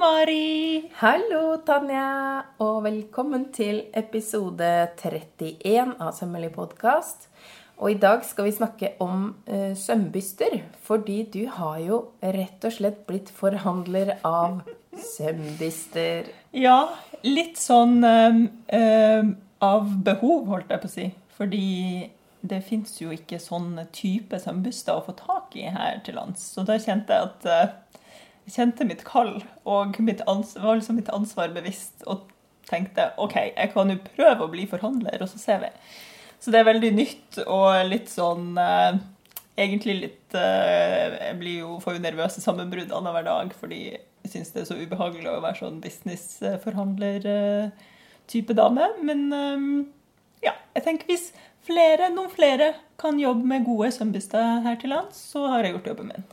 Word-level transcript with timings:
Mari! 0.00 0.88
Hallo, 0.96 1.58
Tanja, 1.66 2.40
og 2.64 2.86
velkommen 2.86 3.42
til 3.52 3.82
episode 3.92 4.68
31 4.96 5.90
av 6.00 6.14
Sømmelig 6.16 6.48
podkast. 6.54 7.26
Og 7.76 7.90
i 7.92 7.98
dag 8.00 8.22
skal 8.24 8.46
vi 8.46 8.54
snakke 8.56 8.90
om 9.04 9.26
uh, 9.44 9.74
sømbyster, 9.76 10.56
fordi 10.86 11.18
du 11.34 11.42
har 11.52 11.82
jo 11.84 11.98
rett 12.22 12.64
og 12.64 12.72
slett 12.78 13.02
blitt 13.10 13.28
forhandler 13.28 14.14
av 14.24 14.62
sømbyster. 14.96 16.32
Ja, 16.56 16.78
litt 17.26 17.60
sånn 17.60 18.00
um, 18.00 18.40
av 19.68 19.92
behov, 20.08 20.48
holdt 20.48 20.72
jeg 20.72 20.80
på 20.80 20.88
å 20.88 20.94
si. 20.94 21.06
Fordi 21.36 21.68
det 22.40 22.62
fins 22.64 22.96
jo 23.02 23.12
ikke 23.12 23.36
sånn 23.36 23.74
type 23.92 24.40
sømbyster 24.40 24.96
å 24.96 25.04
få 25.04 25.18
tak 25.20 25.60
i 25.60 25.68
her 25.68 26.00
til 26.08 26.16
lands. 26.16 26.54
Så 26.54 26.64
da 26.64 26.80
kjente 26.80 27.12
jeg 27.12 27.34
at 27.34 27.50
jeg 27.52 27.89
kjente 28.50 28.82
mitt 28.88 29.04
kall, 29.06 29.44
og 29.68 30.00
mitt 30.02 30.22
var 30.26 30.76
liksom 30.76 30.96
mitt 30.98 31.10
ansvar 31.14 31.48
bevisst. 31.54 32.02
Og 32.10 32.16
tenkte 32.70 33.10
OK, 33.18 33.34
jeg 33.56 33.70
kan 33.72 33.90
jo 33.90 33.96
prøve 34.12 34.44
å 34.44 34.52
bli 34.52 34.66
forhandler, 34.70 35.22
og 35.22 35.28
så 35.30 35.38
ser 35.40 35.58
vi. 35.64 35.70
Så 36.40 36.50
det 36.52 36.58
er 36.60 36.70
veldig 36.70 36.92
nytt 36.96 37.38
og 37.44 37.86
litt 37.90 38.08
sånn 38.08 38.58
eh, 38.58 38.94
Egentlig 39.60 39.94
litt 39.98 40.34
eh, 40.38 41.06
Jeg 41.18 41.36
blir 41.36 41.58
jo, 41.66 41.70
får 41.82 41.94
jo 41.98 42.06
nervøse 42.06 42.40
sammenbrudd 42.40 42.92
annenhver 42.96 43.24
dag 43.26 43.52
fordi 43.58 43.80
jeg 43.90 44.28
syns 44.32 44.52
det 44.54 44.60
er 44.62 44.68
så 44.70 44.80
ubehagelig 44.80 45.28
å 45.28 45.42
være 45.42 45.58
sånn 45.58 45.82
businessforhandler-type 45.84 48.52
dame. 48.56 48.84
Men 49.04 49.20
eh, 49.36 49.58
ja, 50.48 50.54
jeg 50.76 50.82
tenker 50.86 51.06
hvis 51.12 51.26
flere, 51.66 52.10
noen 52.14 52.30
flere 52.32 52.74
kan 53.00 53.20
jobbe 53.20 53.44
med 53.48 53.66
gode 53.68 53.90
sømbister 53.96 54.60
her 54.64 54.76
til 54.80 54.90
lands, 54.94 55.16
så 55.32 55.40
har 55.52 55.60
jeg 55.64 55.72
gjort 55.76 55.90
jobben 55.92 56.08
min. 56.14 56.24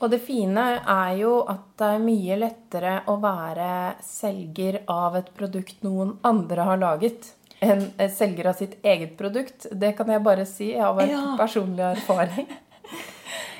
Og 0.00 0.10
det 0.12 0.20
fine 0.22 0.64
er 0.78 1.16
jo 1.18 1.40
at 1.50 1.64
det 1.80 1.86
er 1.96 2.02
mye 2.04 2.36
lettere 2.38 2.92
å 3.10 3.16
være 3.22 3.70
selger 4.04 4.80
av 4.88 5.16
et 5.18 5.32
produkt 5.34 5.82
noen 5.82 6.12
andre 6.28 6.66
har 6.68 6.78
laget, 6.78 7.32
enn 7.60 7.82
selger 8.14 8.46
av 8.52 8.54
sitt 8.60 8.76
eget 8.86 9.16
produkt. 9.18 9.66
Det 9.72 9.96
kan 9.98 10.06
jeg 10.14 10.22
bare 10.22 10.46
si 10.46 10.70
av 10.78 11.00
en 11.02 11.10
Ja. 11.10 11.36
personlig 11.40 11.84
erfaring. 11.96 12.46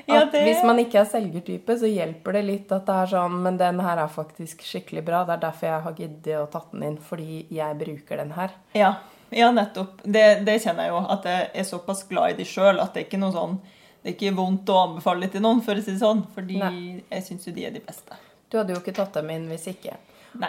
Ja, 0.08 0.24
det- 0.24 0.40
Hvis 0.44 0.64
man 0.64 0.78
ikke 0.78 1.00
er 1.02 1.04
selgertype, 1.04 1.74
så 1.76 1.84
hjelper 1.86 2.32
det 2.32 2.44
litt 2.46 2.70
at 2.72 2.86
det 2.86 2.94
er 2.94 3.06
sånn 3.06 3.42
Men 3.42 3.58
den 3.58 3.78
her 3.80 3.98
er 3.98 4.08
faktisk 4.08 4.62
skikkelig 4.64 5.04
bra. 5.04 5.24
Det 5.24 5.34
er 5.34 5.42
derfor 5.42 5.66
jeg 5.68 5.82
har 5.82 5.92
giddet 5.92 6.38
å 6.38 6.46
tatt 6.50 6.70
den 6.72 6.82
inn. 6.82 6.96
Fordi 6.96 7.44
jeg 7.52 7.76
bruker 7.78 8.16
den 8.16 8.30
her. 8.32 8.50
Ja, 8.74 8.94
ja 9.30 9.50
nettopp. 9.52 10.00
Det, 10.04 10.44
det 10.46 10.62
kjenner 10.64 10.84
jeg 10.86 10.94
jo. 10.94 11.02
At 11.12 11.24
jeg 11.28 11.50
er 11.54 11.62
såpass 11.68 12.08
glad 12.08 12.30
i 12.30 12.38
de 12.40 12.44
sjøl 12.48 12.80
at 12.80 12.94
det 12.94 13.02
er 13.02 13.04
ikke 13.10 13.20
noe 13.20 13.32
sånn 13.36 13.58
det 14.02 14.12
er 14.12 14.14
ikke 14.14 14.36
vondt 14.36 14.70
å 14.70 14.76
anbefale 14.86 15.26
det 15.26 15.34
til 15.34 15.42
noen, 15.44 15.62
for 15.64 15.78
å 15.78 15.82
si 15.82 15.92
det 15.94 16.02
sånn. 16.02 16.22
Fordi 16.34 16.58
Nei. 16.60 16.74
jeg 17.10 17.24
syns 17.26 17.48
jo 17.48 17.54
de 17.56 17.66
er 17.66 17.74
de 17.74 17.82
beste. 17.84 18.18
Du 18.48 18.56
hadde 18.60 18.72
jo 18.72 18.80
ikke 18.80 18.94
tatt 18.96 19.18
dem 19.18 19.32
inn 19.34 19.48
hvis 19.50 19.66
ikke. 19.72 19.96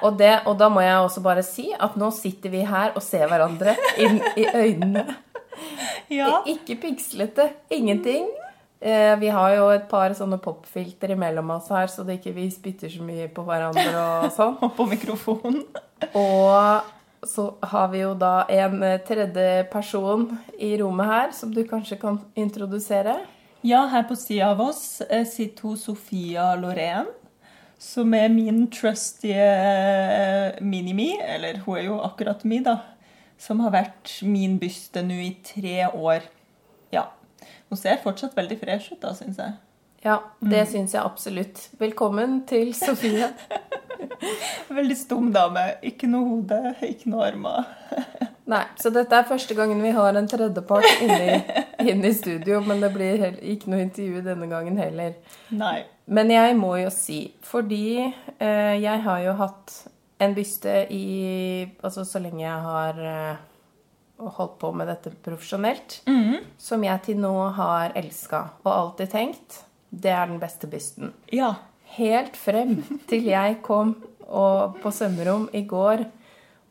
Og, 0.04 0.12
det, 0.20 0.34
og 0.48 0.58
da 0.60 0.68
må 0.72 0.84
jeg 0.84 1.00
også 1.02 1.24
bare 1.26 1.44
si 1.46 1.70
at 1.74 1.96
nå 1.98 2.12
sitter 2.14 2.52
vi 2.54 2.62
her 2.68 2.94
og 2.94 3.04
ser 3.04 3.26
hverandre 3.32 3.74
inn 4.02 4.22
i 4.38 4.48
øynene. 4.48 5.08
Ja. 6.10 6.40
Ikke 6.48 6.74
pikslete. 6.80 7.50
Ingenting. 7.70 8.24
Eh, 8.80 9.12
vi 9.20 9.28
har 9.30 9.52
jo 9.54 9.66
et 9.74 9.90
par 9.92 10.14
sånne 10.16 10.40
popfilter 10.42 11.12
imellom 11.14 11.52
oss 11.54 11.68
her, 11.70 11.90
så 11.92 12.06
det 12.08 12.16
ikke 12.18 12.32
vi 12.38 12.46
spytter 12.50 12.90
så 12.90 13.04
mye 13.06 13.28
på 13.34 13.44
hverandre 13.46 13.92
og 13.92 14.30
sånn. 14.38 14.56
Og 14.66 14.72
på 14.78 14.88
mikrofonen. 14.90 15.60
Og 16.18 17.28
så 17.28 17.46
har 17.74 17.92
vi 17.92 18.02
jo 18.06 18.14
da 18.18 18.48
en 18.56 18.80
tredje 19.06 19.66
person 19.70 20.30
i 20.58 20.72
rommet 20.80 21.12
her, 21.12 21.36
som 21.36 21.52
du 21.54 21.62
kanskje 21.68 22.00
kan 22.02 22.22
introdusere. 22.40 23.20
Ja, 23.62 23.86
her 23.92 24.04
på 24.08 24.16
sida 24.16 24.54
av 24.54 24.62
oss 24.62 25.02
eh, 25.02 25.26
sitter 25.28 25.68
hun 25.68 25.78
Sofia 25.78 26.54
Lorén. 26.56 27.10
Som 27.80 28.14
er 28.16 28.30
min 28.32 28.68
trusty 28.72 29.34
eh, 29.36 30.56
mini-me. 30.64 31.18
Eller 31.20 31.60
hun 31.66 31.78
er 31.78 31.90
jo 31.90 31.98
akkurat 32.04 32.44
mi, 32.48 32.62
da. 32.64 32.78
Som 33.40 33.60
har 33.64 33.76
vært 33.76 34.14
min 34.24 34.56
byste 34.60 35.04
nå 35.04 35.20
i 35.26 35.34
tre 35.44 35.90
år. 35.92 36.24
Ja. 36.96 37.10
Hun 37.68 37.80
ser 37.80 38.00
fortsatt 38.04 38.36
veldig 38.40 38.60
fresh 38.64 38.94
ut, 38.94 39.02
da, 39.04 39.12
syns 39.16 39.40
jeg. 39.44 39.58
Ja, 40.08 40.22
det 40.40 40.64
syns 40.72 40.96
jeg 40.96 41.04
absolutt. 41.04 41.66
Velkommen 41.80 42.46
til 42.48 42.72
Sofie. 42.76 43.34
Veldig 44.80 44.98
stum 44.98 45.32
dame. 45.36 45.64
Ikke 45.86 46.08
noe 46.10 46.28
hode, 46.30 46.60
ikke 46.86 47.10
noe 47.12 47.28
armer. 47.30 47.68
Nei, 48.50 48.64
så 48.82 48.90
dette 48.90 49.14
er 49.14 49.28
første 49.30 49.54
gangen 49.58 49.82
vi 49.84 49.92
har 49.94 50.16
en 50.18 50.28
tredjepart 50.30 50.88
inne, 51.06 51.36
i- 51.38 51.92
inne 51.92 52.10
i 52.10 52.16
studio, 52.18 52.62
men 52.66 52.82
det 52.82 52.90
blir 52.96 53.20
heller, 53.22 53.38
ikke 53.46 53.70
noe 53.70 53.84
intervju 53.86 54.24
denne 54.26 54.48
gangen 54.50 54.80
heller. 54.82 55.14
Nei. 55.54 55.84
Men 56.10 56.32
jeg 56.34 56.56
må 56.58 56.72
jo 56.82 56.90
si, 56.94 57.20
fordi 57.46 57.84
eh, 58.40 58.76
jeg 58.82 59.04
har 59.06 59.22
jo 59.28 59.36
hatt 59.38 59.76
en 60.20 60.34
byste 60.36 60.74
i 60.92 61.04
Altså 61.86 62.02
så 62.10 62.20
lenge 62.20 62.42
jeg 62.42 62.64
har 62.66 62.98
eh, 63.06 63.38
holdt 64.36 64.58
på 64.60 64.74
med 64.76 64.90
dette 64.90 65.14
profesjonelt, 65.24 66.00
som 66.60 66.82
jeg 66.84 67.04
til 67.06 67.22
nå 67.22 67.32
har 67.56 67.94
elska 67.96 68.42
og 68.66 68.72
alltid 68.74 69.14
tenkt 69.14 69.62
det 69.90 70.12
er 70.12 70.26
den 70.30 70.42
beste 70.42 70.68
bysten. 70.70 71.14
Ja. 71.34 71.54
Helt 71.98 72.38
frem 72.38 72.80
til 73.10 73.30
jeg 73.32 73.60
kom 73.66 73.96
og, 74.30 74.78
på 74.84 74.92
sømrom 74.94 75.48
i 75.58 75.64
går 75.68 76.06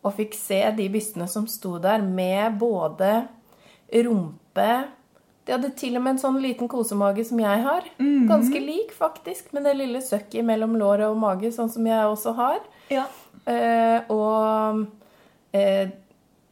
og 0.06 0.14
fikk 0.14 0.36
se 0.38 0.60
de 0.76 0.86
bystene 0.92 1.26
som 1.30 1.48
sto 1.50 1.76
der, 1.82 2.02
med 2.02 2.58
både 2.60 3.26
rumpe 4.04 4.70
De 5.46 5.54
hadde 5.54 5.70
til 5.80 5.96
og 5.96 6.04
med 6.04 6.14
en 6.14 6.20
sånn 6.20 6.38
liten 6.44 6.68
kosemage 6.68 7.24
som 7.24 7.38
jeg 7.40 7.62
har. 7.64 7.86
Ganske 8.28 8.60
lik, 8.60 8.90
faktisk, 8.92 9.48
med 9.56 9.64
det 9.64 9.78
lille 9.78 10.02
søkket 10.04 10.44
mellom 10.44 10.76
låret 10.76 11.08
og 11.08 11.16
mage, 11.16 11.48
sånn 11.56 11.70
som 11.72 11.86
jeg 11.88 12.04
også 12.04 12.34
har. 12.36 12.58
Ja. 12.92 13.06
Eh, 13.48 14.10
og 14.12 14.84
eh, 15.56 15.88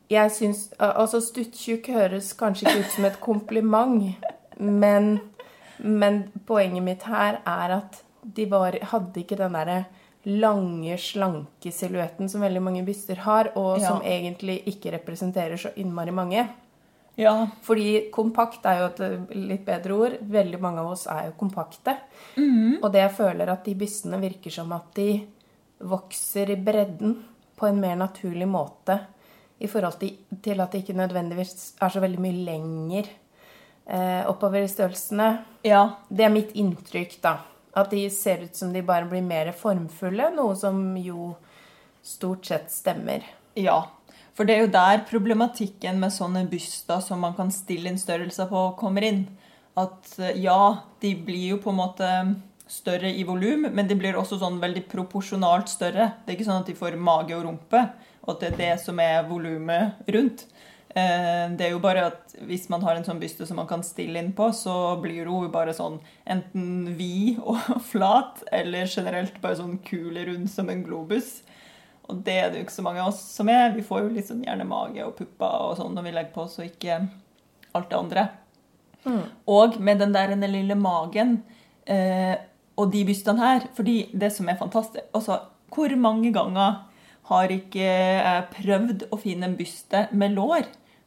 jeg 0.08 0.32
syns 0.32 0.62
Altså, 0.80 1.20
stuttjukk 1.20 1.90
høres 1.92 2.32
kanskje 2.38 2.70
ikke 2.70 2.86
ut 2.86 2.94
som 2.94 3.08
et 3.10 3.20
kompliment, 3.20 4.08
men, 4.56 5.18
men 5.78 6.22
poenget 6.48 6.86
mitt 6.86 7.04
her 7.10 7.42
er 7.44 7.76
at 7.82 8.00
de 8.34 8.46
var, 8.50 8.72
hadde 8.92 9.22
ikke 9.22 9.36
den 9.38 9.52
derre 9.52 9.86
lange, 10.26 10.96
slanke 10.98 11.70
silhuetten 11.72 12.28
som 12.28 12.40
veldig 12.42 12.62
mange 12.62 12.82
byster 12.86 13.16
har, 13.22 13.52
og 13.56 13.78
Ja. 13.80 13.88
som 13.88 14.02
egentlig 14.02 14.62
ikke 14.66 14.92
representerer 14.98 15.56
så 15.56 15.70
innmari 15.76 16.10
mange. 16.12 16.48
Ja. 17.16 17.46
Fordi 17.62 18.10
kompakt 18.12 18.66
er 18.66 18.78
jo 18.80 18.86
et 18.90 19.30
litt 19.34 19.64
bedre 19.64 19.92
ord. 19.94 20.18
Veldig 20.20 20.60
mange 20.60 20.80
av 20.80 20.90
oss 20.90 21.06
er 21.06 21.26
jo 21.30 21.32
kompakte. 21.38 21.96
Og 22.82 22.92
det 22.92 23.00
jeg 23.00 23.14
føler 23.16 23.48
at 23.48 23.64
de 23.64 23.74
bystene 23.74 24.20
virker 24.20 24.50
som 24.52 24.72
at 24.72 24.92
de 24.94 25.26
vokser 25.80 26.50
i 26.50 26.56
bredden 26.56 27.14
på 27.56 27.66
en 27.68 27.80
mer 27.80 27.96
naturlig 27.96 28.46
måte. 28.48 28.98
I 29.60 29.66
forhold 29.66 29.98
til, 29.98 30.16
til 30.42 30.60
at 30.60 30.72
de 30.72 30.82
ikke 30.82 30.92
nødvendigvis 30.98 31.74
er 31.80 31.88
så 31.88 32.00
veldig 32.00 32.20
mye 32.20 32.44
lenger 32.44 33.06
eh, 33.88 34.26
oppover 34.28 34.62
i 34.64 34.68
størrelsene. 34.68 35.30
ja. 35.64 35.86
Det 36.10 36.24
er 36.26 36.28
mitt 36.34 36.52
inntrykk, 36.54 37.20
da. 37.22 37.38
At 37.76 37.92
de 37.92 38.06
ser 38.10 38.46
ut 38.46 38.56
som 38.56 38.72
de 38.72 38.82
bare 38.86 39.08
blir 39.10 39.24
mer 39.24 39.52
formfulle. 39.56 40.30
Noe 40.34 40.56
som 40.56 40.80
jo 40.96 41.34
stort 42.06 42.46
sett 42.48 42.70
stemmer. 42.72 43.24
Ja, 43.56 43.82
for 44.36 44.44
det 44.44 44.56
er 44.56 44.66
jo 44.66 44.72
der 44.72 45.04
problematikken 45.08 46.00
med 46.00 46.12
sånne 46.12 46.44
byster 46.50 47.00
som 47.04 47.22
man 47.24 47.36
kan 47.36 47.48
stille 47.54 47.88
inn 47.88 48.00
størrelser 48.00 48.50
på, 48.50 48.68
kommer 48.80 49.06
inn. 49.06 49.24
At 49.80 50.12
eh, 50.20 50.36
ja, 50.44 50.84
de 51.00 51.14
blir 51.24 51.54
jo 51.54 51.62
på 51.64 51.72
en 51.72 51.80
måte 51.80 52.10
større 52.68 53.12
i 53.14 53.24
volum, 53.24 53.68
men 53.72 53.88
de 53.88 53.96
blir 53.96 54.16
også 54.18 54.40
sånn 54.40 54.58
veldig 54.60 54.84
proporsjonalt 54.90 55.70
større. 55.70 56.10
Det 56.24 56.32
er 56.32 56.38
ikke 56.38 56.48
sånn 56.48 56.64
at 56.64 56.70
de 56.70 56.76
får 56.76 56.98
mage 57.00 57.36
og 57.36 57.46
rumpe, 57.46 57.82
og 58.26 58.32
at 58.34 58.42
det 58.42 58.48
er 58.50 58.60
det 58.60 58.72
som 58.82 59.00
er 59.00 59.28
volumet 59.28 60.08
rundt. 60.12 60.44
Eh, 60.96 61.50
Det 61.56 61.66
er 61.66 61.74
jo 61.74 61.80
bare 61.82 62.06
at 62.08 62.36
hvis 62.48 62.68
man 62.72 62.82
har 62.86 62.96
en 62.96 63.04
sånn 63.04 63.20
byste 63.20 63.46
som 63.46 63.58
man 63.60 63.68
kan 63.68 63.82
stille 63.84 64.16
inn 64.22 64.32
på, 64.36 64.48
så 64.56 64.96
blir 65.02 65.28
hun 65.28 65.50
bare 65.52 65.74
sånn 65.76 65.98
enten 66.26 66.96
vid 66.96 67.40
og 67.50 67.82
flat, 67.84 68.42
eller 68.52 68.88
generelt 68.88 69.36
bare 69.42 69.58
sånn 69.60 69.76
kul 69.84 70.16
rund 70.16 70.48
som 70.50 70.70
en 70.72 70.82
globus. 70.86 71.42
Og 72.08 72.22
det 72.24 72.38
er 72.38 72.50
det 72.50 72.60
jo 72.60 72.66
ikke 72.68 72.78
så 72.78 72.86
mange 72.86 73.02
av 73.02 73.10
oss 73.10 73.20
som 73.34 73.48
er. 73.50 73.74
Vi 73.74 73.82
får 73.84 74.04
jo 74.04 74.14
liksom 74.14 74.44
gjerne 74.46 74.64
mage 74.68 75.04
og 75.04 75.16
pupper 75.18 75.70
og 75.70 75.76
sånn 75.80 75.94
når 75.96 76.06
vi 76.06 76.14
legger 76.16 76.34
på, 76.36 76.46
så 76.48 76.64
ikke 76.64 77.00
alt 77.76 77.90
det 77.90 77.98
andre. 77.98 78.28
Og 79.46 79.76
med 79.80 80.00
den 80.02 80.14
der 80.14 80.32
lille 80.48 80.74
magen 80.74 81.42
eh, 81.86 82.36
og 82.76 82.90
de 82.92 83.04
bystene 83.06 83.42
her, 83.42 83.68
fordi 83.76 84.08
det 84.12 84.32
som 84.34 84.48
er 84.48 84.58
fantastisk 84.58 85.04
Altså, 85.14 85.38
hvor 85.70 85.92
mange 85.96 86.32
ganger 86.34 86.80
har 87.30 87.52
ikke 87.52 87.84
jeg 87.84 88.48
prøvd 88.54 89.06
å 89.12 89.18
finne 89.18 89.48
en 89.50 89.56
byste 89.58 90.06
med 90.12 90.34
lår? 90.38 90.66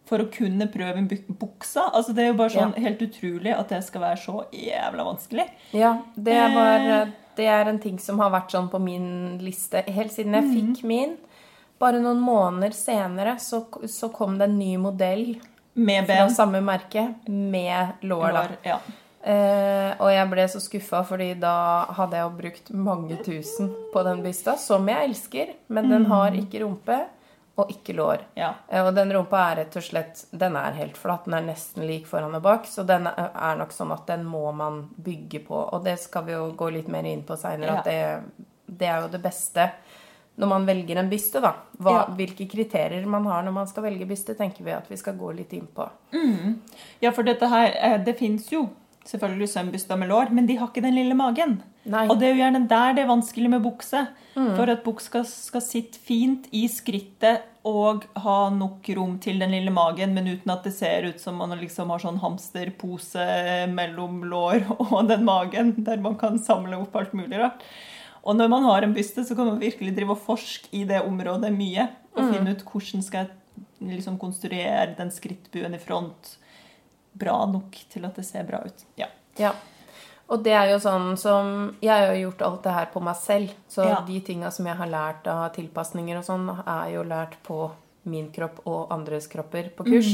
For 0.09 0.23
å 0.23 0.29
kunne 0.33 0.65
prøve 0.73 0.97
en 0.97 1.07
buksa. 1.37 1.83
Altså, 1.93 2.15
det 2.17 2.23
er 2.23 2.31
jo 2.31 2.37
bare 2.39 2.53
sånn 2.55 2.71
helt 2.81 3.01
utrolig 3.05 3.51
at 3.53 3.69
det 3.69 3.83
skal 3.85 4.01
være 4.07 4.21
så 4.23 4.37
jævla 4.55 5.05
vanskelig. 5.05 5.45
Ja, 5.77 5.91
det 6.17 6.33
er, 6.33 6.87
Eh. 7.01 7.11
det 7.37 7.45
er 7.47 7.69
en 7.69 7.77
ting 7.79 7.99
som 8.01 8.17
har 8.19 8.31
vært 8.33 8.49
sånn 8.55 8.69
på 8.71 8.79
min 8.81 9.37
liste 9.39 9.83
helt 9.87 10.11
siden 10.11 10.33
jeg 10.33 10.49
fikk 10.55 10.83
min. 10.89 11.17
Bare 11.79 12.01
noen 12.01 12.19
måneder 12.19 12.73
senere 12.75 13.37
så, 13.39 13.61
så 13.87 14.09
kom 14.11 14.37
det 14.39 14.49
en 14.49 14.57
ny 14.59 14.73
modell 14.81 15.37
Med 15.75 16.07
fra 16.09 16.25
samme 16.33 16.59
merke 16.65 17.05
med 17.29 18.01
lår. 18.01 18.33
Lår, 18.35 18.57
ja. 18.65 18.79
Eh, 19.21 19.93
og 19.99 20.09
jeg 20.11 20.27
ble 20.31 20.47
så 20.47 20.59
skuffa, 20.63 21.03
fordi 21.07 21.33
da 21.39 21.85
hadde 21.95 22.17
jeg 22.17 22.23
jo 22.25 22.35
brukt 22.41 22.69
mange 22.73 23.17
tusen 23.23 23.71
på 23.93 24.03
den 24.07 24.21
bysta, 24.23 24.57
som 24.57 24.87
jeg 24.87 25.09
elsker, 25.09 25.53
men 25.69 25.89
den 25.91 26.05
har 26.09 26.31
ikke 26.39 26.61
rumpe 26.65 26.99
og 27.59 27.69
ikke 27.73 27.93
lår. 27.97 28.23
Ja. 28.39 28.53
Eh, 28.67 28.81
og 28.85 28.93
den 28.95 29.11
rumpa 29.13 29.41
er 29.51 29.55
rett 29.63 29.75
og 29.79 29.83
slett 29.83 30.25
Den 30.31 30.55
er 30.55 30.71
helt 30.77 30.97
flat. 30.97 31.25
Den 31.25 31.33
er 31.39 31.47
nesten 31.51 31.85
lik 31.87 32.07
foran 32.07 32.35
og 32.35 32.41
bak, 32.45 32.65
så 32.69 32.85
den 32.87 33.07
er 33.07 33.29
er 33.35 33.55
nok 33.59 33.71
sånn 33.75 33.91
at 33.93 34.05
den 34.07 34.23
må 34.25 34.51
man 34.55 34.89
bygge 34.97 35.43
på. 35.47 35.61
Og 35.73 35.83
det 35.83 35.97
skal 35.99 36.23
vi 36.25 36.33
jo 36.37 36.51
gå 36.57 36.71
litt 36.71 36.87
mer 36.87 37.03
inn 37.05 37.23
på 37.23 37.37
seinere, 37.37 37.73
Ja. 37.73 37.77
at 37.79 37.85
det, 37.85 38.45
det 38.79 38.87
er 38.87 39.01
jo 39.01 39.07
det 39.15 39.21
beste 39.23 39.71
når 40.39 40.47
man 40.47 40.65
velger 40.65 40.97
en 41.01 41.09
byste, 41.11 41.41
da. 41.43 41.49
Hva, 41.77 41.91
Ja. 41.91 42.05
Hvilke 42.15 42.45
kriterier 42.49 43.05
man 43.05 43.25
har 43.25 43.43
når 43.43 43.51
man 43.51 43.67
skal 43.67 43.83
velge 43.83 44.05
byste, 44.07 44.35
tenker 44.39 44.63
vi 44.63 44.71
at 44.71 44.87
vi 44.87 44.95
skal 44.95 45.13
gå 45.19 45.33
litt 45.35 45.51
inn 45.53 45.67
på. 45.67 45.89
Ja, 47.01 47.11
for 47.11 47.23
dette 47.23 47.45
her, 47.51 47.73
eh, 47.75 47.97
det 48.03 48.17
fins 48.17 48.47
jo 48.51 48.69
selvfølgelig 49.09 49.49
sømbyster 49.51 49.99
med 49.99 50.11
lår, 50.11 50.31
men 50.35 50.47
de 50.49 50.57
har 50.59 50.69
ikke 50.69 50.85
den 50.85 50.97
lille 50.97 51.17
magen. 51.17 51.59
Nei. 51.89 52.05
Og 52.07 52.19
det 52.19 52.27
er 52.29 52.35
jo 52.35 52.41
gjerne 52.43 52.65
der 52.69 52.95
det 52.95 53.03
er 53.03 53.11
vanskelig 53.11 53.51
med 53.55 53.63
bukse. 53.65 54.07
For 54.39 54.71
at 54.71 54.83
buksa 54.85 55.09
skal, 55.09 55.23
skal 55.27 55.63
sitte 55.65 55.99
fint 55.99 56.45
i 56.55 56.61
skrittet 56.71 57.47
og 57.67 58.05
ha 58.23 58.37
nok 58.53 58.87
rom 58.95 59.17
til 59.19 59.41
den 59.41 59.51
lille 59.51 59.73
magen, 59.73 60.13
men 60.15 60.29
uten 60.29 60.53
at 60.53 60.63
det 60.63 60.71
ser 60.77 61.09
ut 61.09 61.19
som 61.19 61.39
man 61.41 61.51
liksom 61.59 61.91
har 61.91 62.03
sånn 62.03 62.21
hamsterpose 62.21 63.25
mellom 63.73 64.21
lår 64.29 64.63
og 64.85 65.09
den 65.09 65.25
magen, 65.27 65.73
der 65.83 65.99
man 66.03 66.15
kan 66.21 66.39
samle 66.39 66.79
opp 66.79 66.95
alt 66.99 67.15
mulig 67.17 67.41
rart. 67.41 67.65
Og 68.23 68.35
når 68.35 68.51
man 68.51 68.67
har 68.67 68.85
en 68.85 68.95
byste, 68.95 69.23
så 69.25 69.35
kan 69.35 69.47
man 69.47 69.61
virkelig 69.61 69.95
drive 69.97 70.15
og 70.15 70.23
forske 70.23 70.71
i 70.75 70.85
det 70.87 71.01
området 71.07 71.51
mye. 71.55 71.87
Og 72.15 72.33
finne 72.33 72.53
ut 72.53 72.65
hvordan 72.67 73.03
skal 73.05 73.27
jeg 73.27 73.93
liksom 73.95 74.17
konstruere 74.19 74.91
den 74.97 75.11
skrittbuen 75.13 75.75
i 75.75 75.81
front 75.81 76.35
bra 77.19 77.45
nok 77.45 77.75
til 77.91 78.05
at 78.07 78.15
det 78.15 78.25
ser 78.25 78.43
bra 78.47 78.61
ut. 78.65 78.85
Ja. 78.99 79.07
Ja. 79.37 79.51
Og 80.29 80.43
det 80.45 80.51
er 80.53 80.67
jo 80.69 80.77
sånn 80.83 81.15
som 81.17 81.75
Jeg 81.81 81.89
har 82.05 82.13
jo 82.13 82.29
gjort 82.29 82.41
alt 82.45 82.63
det 82.67 82.73
her 82.75 82.89
på 82.93 83.01
meg 83.01 83.15
selv. 83.17 83.53
Så 83.69 83.85
Ja. 83.87 84.01
de 84.05 84.19
tinga 84.21 84.51
som 84.51 84.65
jeg 84.67 84.75
har 84.77 84.87
lært 84.87 85.27
av 85.27 85.51
tilpasninger 85.55 86.17
og 86.17 86.23
sånn, 86.25 86.49
er 86.67 86.91
jo 86.93 87.03
lært 87.03 87.35
på 87.43 87.71
min 88.05 88.31
kropp 88.31 88.61
og 88.65 88.91
andres 88.91 89.27
kropper 89.27 89.69
på 89.75 89.85
kurs. 89.85 90.11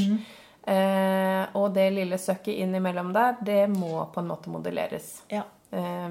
eh, 0.67 1.45
og 1.53 1.73
det 1.73 1.91
lille 1.93 2.17
søkket 2.17 2.57
innimellom 2.63 3.11
der, 3.13 3.35
det 3.43 3.69
må 3.69 4.05
på 4.13 4.19
en 4.23 4.27
måte 4.27 4.47
modelleres. 4.49 5.21
ja. 5.29 5.43
Eh, 5.71 6.09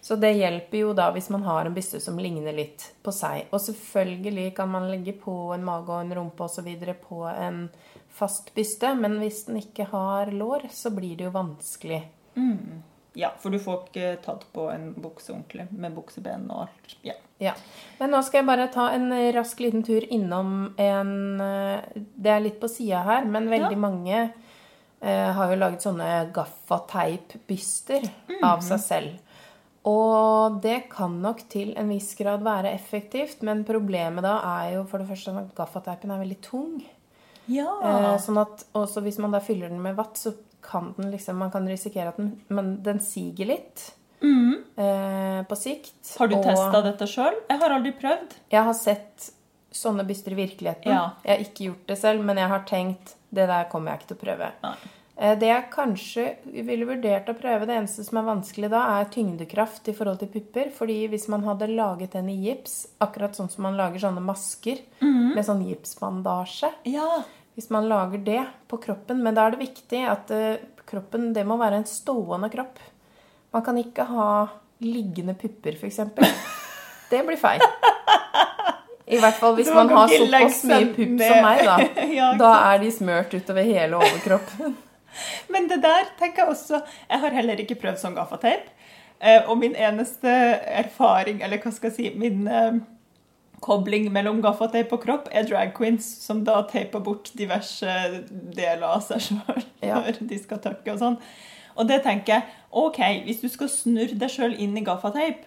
så 0.00 0.16
det 0.18 0.36
hjelper 0.38 0.78
jo 0.78 0.92
da 0.94 1.10
hvis 1.12 1.28
man 1.28 1.42
har 1.42 1.66
en 1.66 1.74
byste 1.74 2.00
som 2.00 2.16
ligner 2.16 2.54
litt 2.54 2.92
på 3.02 3.12
seg. 3.12 3.46
Og 3.52 3.58
selvfølgelig 3.60 4.54
kan 4.54 4.70
man 4.70 4.88
legge 4.90 5.12
på 5.12 5.52
en 5.54 5.64
mage 5.64 5.88
og 5.90 6.00
en 6.00 6.14
rumpe 6.14 6.44
osv. 6.46 6.68
på 7.08 7.24
en 7.36 7.68
fast 8.18 8.50
byste, 8.56 8.90
men 8.98 9.18
hvis 9.22 9.44
den 9.48 9.60
ikke 9.62 9.86
har 9.92 10.32
lår, 10.34 10.66
så 10.74 10.90
blir 10.94 11.16
det 11.18 11.28
jo 11.28 11.34
vanskelig. 11.34 12.02
Ja, 13.18 13.32
for 13.42 13.50
du 13.50 13.58
får 13.58 13.88
ikke 13.88 14.10
tatt 14.22 14.44
på 14.54 14.68
en 14.70 14.92
bukse 15.02 15.32
ordentlig 15.34 15.64
med 15.74 15.94
bukseben 15.96 16.44
og 16.54 16.66
alt. 16.68 16.92
Ja. 17.02 17.14
Ja. 17.42 17.52
Men 17.98 18.10
nå 18.14 18.20
skal 18.26 18.40
jeg 18.40 18.46
bare 18.50 18.66
ta 18.74 18.88
en 18.94 19.08
rask 19.34 19.58
liten 19.62 19.82
tur 19.86 20.02
innom 20.10 20.74
en 20.78 21.40
eh, 21.40 21.80
Det 22.18 22.30
er 22.32 22.40
litt 22.42 22.60
på 22.60 22.68
sida 22.70 23.02
her, 23.06 23.24
men 23.30 23.46
veldig 23.50 23.74
Ja. 23.76 23.82
mange 23.82 24.20
eh, 25.00 25.32
har 25.32 25.50
jo 25.52 25.58
laget 25.60 25.82
sånne 25.86 26.32
gaffateip-byster 26.34 28.02
Mhm. 28.28 28.42
av 28.44 28.60
seg 28.62 28.80
selv. 28.80 29.18
Og 29.84 30.60
det 30.62 30.88
kan 30.90 31.20
nok 31.22 31.48
til 31.48 31.72
en 31.76 31.88
viss 31.88 32.14
grad 32.18 32.42
være 32.42 32.74
effektivt, 32.74 33.42
men 33.42 33.64
problemet 33.64 34.22
da 34.22 34.40
er 34.64 34.74
jo 34.74 34.84
for 34.84 34.98
det 34.98 35.08
første 35.08 35.36
at 35.38 35.54
gaffateipen 35.54 36.10
er 36.10 36.18
veldig 36.24 36.40
tung. 36.42 36.82
Ja. 37.48 37.72
Eh, 37.82 38.18
sånn 38.18 38.38
at 38.40 38.64
også 38.74 39.02
hvis 39.02 39.18
man 39.18 39.30
da 39.32 39.40
fyller 39.40 39.68
den 39.68 39.80
med 39.82 39.96
vatt, 39.96 40.14
så 40.20 40.34
kan 40.62 40.92
den 40.98 41.10
liksom 41.12 41.36
Man 41.38 41.50
kan 41.50 41.66
risikere 41.68 42.08
at 42.08 42.16
den 42.16 42.40
Men 42.48 42.82
den 42.82 42.98
siger 43.00 43.46
litt 43.46 43.92
eh, 44.76 45.42
på 45.48 45.56
sikt. 45.56 46.16
Har 46.18 46.28
du 46.28 46.36
og- 46.36 46.44
testa 46.44 46.82
dette 46.82 47.06
sjøl? 47.06 47.34
Jeg 47.48 47.58
har 47.60 47.70
aldri 47.70 47.92
prøvd. 48.00 48.34
jeg 48.50 48.64
har 48.64 48.74
sett 48.74 49.30
sånne 49.72 50.04
byster 50.06 50.32
i 50.32 50.34
virkeligheten. 50.46 50.86
Ja. 50.92 51.10
Jeg 51.24 51.36
har 51.36 51.44
ikke 51.44 51.64
gjort 51.68 51.86
det 51.86 51.98
selv, 51.98 52.24
men 52.24 52.36
jeg 52.36 52.48
har 52.48 52.60
tenkt 52.66 53.14
det 53.32 53.46
der 53.46 53.64
kommer 53.70 53.92
jeg 53.92 54.00
ikke 54.00 54.08
til 54.08 54.16
å 54.16 54.24
prøve. 54.26 54.52
Nei. 54.62 54.74
Eh, 55.20 55.34
Det 55.34 55.48
jeg 55.48 55.70
kanskje 55.70 56.36
ville 56.64 56.86
vurdert 56.86 57.26
å 57.28 57.34
prøve, 57.38 57.66
det 57.66 57.76
eneste 57.76 58.04
som 58.04 58.18
er 58.18 58.34
vanskelig 58.34 58.70
da, 58.70 59.00
er 59.00 59.04
tyngdekraft 59.06 59.88
i 59.88 59.92
forhold 59.92 60.18
til 60.20 60.28
pupper. 60.28 60.70
Fordi 60.70 61.08
hvis 61.08 61.28
man 61.28 61.42
hadde 61.42 61.68
laget 61.74 62.12
den 62.12 62.28
i 62.30 62.36
gips, 62.36 62.86
akkurat 63.00 63.34
sånn 63.36 63.50
som 63.50 63.62
man 63.62 63.76
lager 63.76 63.98
sånne 63.98 64.22
masker 64.24 64.78
Mhm. 65.02 65.34
med 65.34 65.44
sånn 65.44 65.64
gipsbandasje 65.66 66.72
Ja. 66.86 67.24
Hvis 67.58 67.70
man 67.74 67.88
lager 67.90 68.18
det 68.22 68.46
på 68.70 68.76
kroppen 68.78 69.18
Men 69.22 69.34
da 69.34 69.48
er 69.48 69.56
det 69.56 69.64
viktig 69.64 70.04
at 70.06 70.30
eh, 70.30 70.60
kroppen 70.86 71.32
Det 71.34 71.42
må 71.42 71.56
være 71.58 71.80
en 71.80 71.88
stående 71.90 72.46
kropp. 72.52 72.78
Man 73.50 73.64
kan 73.66 73.80
ikke 73.80 74.04
ha 74.06 74.26
liggende 74.84 75.34
pupper, 75.34 75.74
f.eks. 75.74 75.98
Det 77.10 77.22
blir 77.26 77.40
feil. 77.40 77.64
I 79.08 79.18
hvert 79.18 79.38
fall 79.40 79.56
hvis 79.56 79.70
man 79.74 79.90
har 79.90 80.12
såpass 80.12 80.60
mye 80.68 80.90
pupp 80.92 81.22
som 81.24 81.40
meg, 81.42 81.62
da. 81.66 81.78
Da 82.44 82.50
er 82.68 82.82
de 82.84 82.92
smørt 82.94 83.34
utover 83.34 83.66
hele 83.66 83.98
overkroppen. 83.98 84.76
Men 85.52 85.66
det 85.72 85.80
der 85.82 86.12
tenker 86.20 86.44
jeg 86.44 86.52
også 86.52 86.82
Jeg 86.84 87.22
har 87.24 87.38
heller 87.40 87.64
ikke 87.64 87.78
prøvd 87.80 88.02
sånn 88.04 88.14
gaffateip. 88.20 88.68
Eh, 89.18 89.40
og 89.48 89.58
min 89.58 89.74
eneste 89.74 90.30
erfaring, 90.84 91.42
eller 91.42 91.58
hva 91.64 91.74
skal 91.74 91.90
jeg 91.90 91.96
si 91.96 92.12
Min 92.22 92.46
eh, 92.46 92.78
kobling 93.64 94.08
mellom 94.14 94.40
gaffateip 94.44 94.92
og 94.94 95.02
kropp 95.04 95.28
er 95.32 95.46
drag 95.48 95.72
queens 95.76 96.06
som 96.22 96.44
da 96.46 96.60
teiper 96.70 97.02
bort 97.04 97.30
diverse 97.38 97.94
deler 98.30 98.86
av 98.88 99.02
seg 99.06 99.24
sjøl 99.28 99.62
Ja. 99.82 100.00
når 100.04 100.20
de 100.30 100.38
skal 100.40 100.60
takke 100.64 100.94
og 100.94 101.00
sånn. 101.02 101.18
Og 101.78 101.86
det 101.90 102.00
tenker 102.06 102.34
jeg 102.38 102.42
OK, 102.74 102.98
hvis 103.26 103.40
du 103.42 103.48
skal 103.48 103.70
snurre 103.72 104.18
deg 104.18 104.30
sjøl 104.34 104.54
inn 104.58 104.76
i 104.76 104.84
gaffateip, 104.86 105.44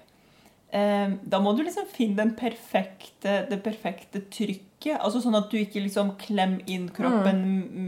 eh, 0.72 1.12
da 1.24 1.40
må 1.44 1.54
du 1.58 1.64
liksom 1.64 1.88
finne 1.92 2.22
den 2.24 2.36
perfekte, 2.40 3.42
det 3.52 3.62
perfekte 3.66 4.24
trykket. 4.32 4.68
Altså 4.90 5.22
Sånn 5.22 5.36
at 5.38 5.50
du 5.52 5.58
ikke 5.58 5.82
liksom 5.86 6.16
klemmer 6.18 6.62
inn 6.68 6.90
kroppen 6.90 7.42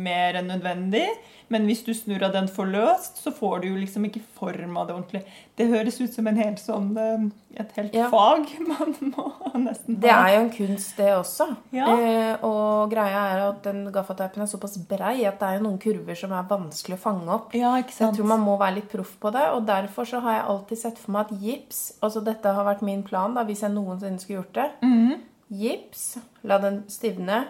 mer 0.04 0.36
enn 0.36 0.48
nødvendig. 0.48 1.08
Men 1.50 1.66
hvis 1.68 1.84
du 1.86 1.92
snurrer 1.94 2.32
den 2.34 2.48
for 2.50 2.66
løst, 2.66 3.18
så 3.22 3.30
får 3.36 3.62
du 3.62 3.68
jo 3.68 3.76
liksom 3.78 4.06
ikke 4.08 4.22
form 4.40 4.78
av 4.78 4.88
det 4.88 4.96
ordentlig. 4.96 5.22
Det 5.60 5.68
høres 5.70 6.00
ut 6.02 6.14
som 6.16 6.26
en 6.28 6.38
helt 6.40 6.58
sånn, 6.58 6.88
eh, 6.98 7.26
et 7.62 7.72
helt 7.78 7.94
Ja. 7.94 8.08
fag 8.10 8.48
man 8.72 8.96
må 9.12 9.26
nesten 9.62 9.96
ha. 9.96 10.02
Det 10.02 10.10
er 10.10 10.30
jo 10.34 10.40
en 10.46 10.50
kunst, 10.56 10.96
det 10.98 11.10
også. 11.14 11.56
Ja. 11.76 11.86
Eh, 11.98 12.38
og 12.48 12.90
greia 12.90 13.26
er 13.36 13.44
at 13.50 13.62
den 13.64 13.92
gaffateipen 13.94 14.42
er 14.42 14.50
såpass 14.50 14.78
brei 14.88 15.26
at 15.28 15.38
det 15.40 15.50
er 15.50 15.60
jo 15.60 15.66
noen 15.68 15.78
kurver 15.84 16.16
som 16.18 16.32
er 16.32 16.48
vanskelig 16.50 16.98
å 16.98 17.04
fange 17.04 17.28
opp. 17.30 17.54
Ja, 17.54 17.76
ikke 17.78 17.92
Så 17.94 18.08
jeg 18.08 18.16
tror 18.18 18.32
man 18.34 18.40
må 18.48 18.58
være 18.58 18.76
litt 18.80 18.90
proff 18.90 19.14
på 19.22 19.32
det, 19.36 19.46
og 19.54 19.66
derfor 19.68 20.06
så 20.10 20.22
har 20.22 20.40
jeg 20.40 20.48
alltid 20.56 20.78
sett 20.78 20.98
for 20.98 21.12
meg 21.12 21.28
at 21.28 21.40
gips 21.44 21.84
Altså 22.02 22.24
dette 22.24 22.46
har 22.56 22.66
vært 22.66 22.82
min 22.82 23.04
plan 23.04 23.34
da, 23.36 23.44
hvis 23.44 23.62
jeg 23.62 23.72
noensinne 23.76 24.20
skulle 24.20 24.42
gjort 24.42 24.54
det. 24.54 24.72
Mhm. 24.82 25.22
Gips, 25.54 26.18
la 26.50 26.58
den 26.64 26.84
stivne, 26.92 27.44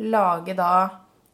lage 0.00 0.54
da 0.56 0.72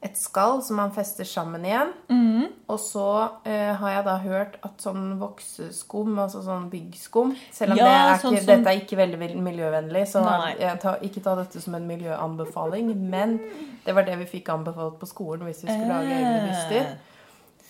et 0.06 0.18
skall 0.20 0.60
som 0.62 0.76
man 0.78 0.90
fester 0.94 1.24
sammen 1.26 1.64
igjen. 1.66 1.88
Mm. 2.12 2.44
Og 2.70 2.78
så 2.82 3.04
eh, 3.48 3.72
har 3.80 3.90
jeg 3.94 4.04
da 4.06 4.16
hørt 4.22 4.58
at 4.66 4.82
sånn 4.84 5.16
vokseskum, 5.18 6.12
altså 6.20 6.42
sånn 6.44 6.68
byggskum 6.70 7.32
Selv 7.54 7.72
om 7.74 7.80
Ja, 7.80 7.86
det 7.88 7.94
er 7.96 8.20
sånn 8.22 8.36
ikke, 8.36 8.44
som- 8.44 8.52
dette 8.52 8.72
er 8.74 8.80
ikke 8.82 8.98
veldig 9.00 9.40
miljøvennlig, 9.48 10.04
så 10.10 10.22
jeg 10.60 10.78
tar, 10.82 10.98
ikke 11.02 11.22
ta 11.24 11.34
dette 11.40 11.62
som 11.64 11.74
en 11.74 11.88
miljøanbefaling. 11.88 12.92
Men 13.10 13.38
det 13.86 13.94
var 13.96 14.06
det 14.06 14.18
vi 14.18 14.28
fikk 14.38 14.52
anbefalt 14.54 14.98
på 15.00 15.08
skolen 15.10 15.46
hvis 15.48 15.64
vi 15.64 15.72
skulle 15.72 15.88
lage 15.94 16.12
egne 16.20 16.48
byster. 16.50 16.80
Eh, 16.92 16.96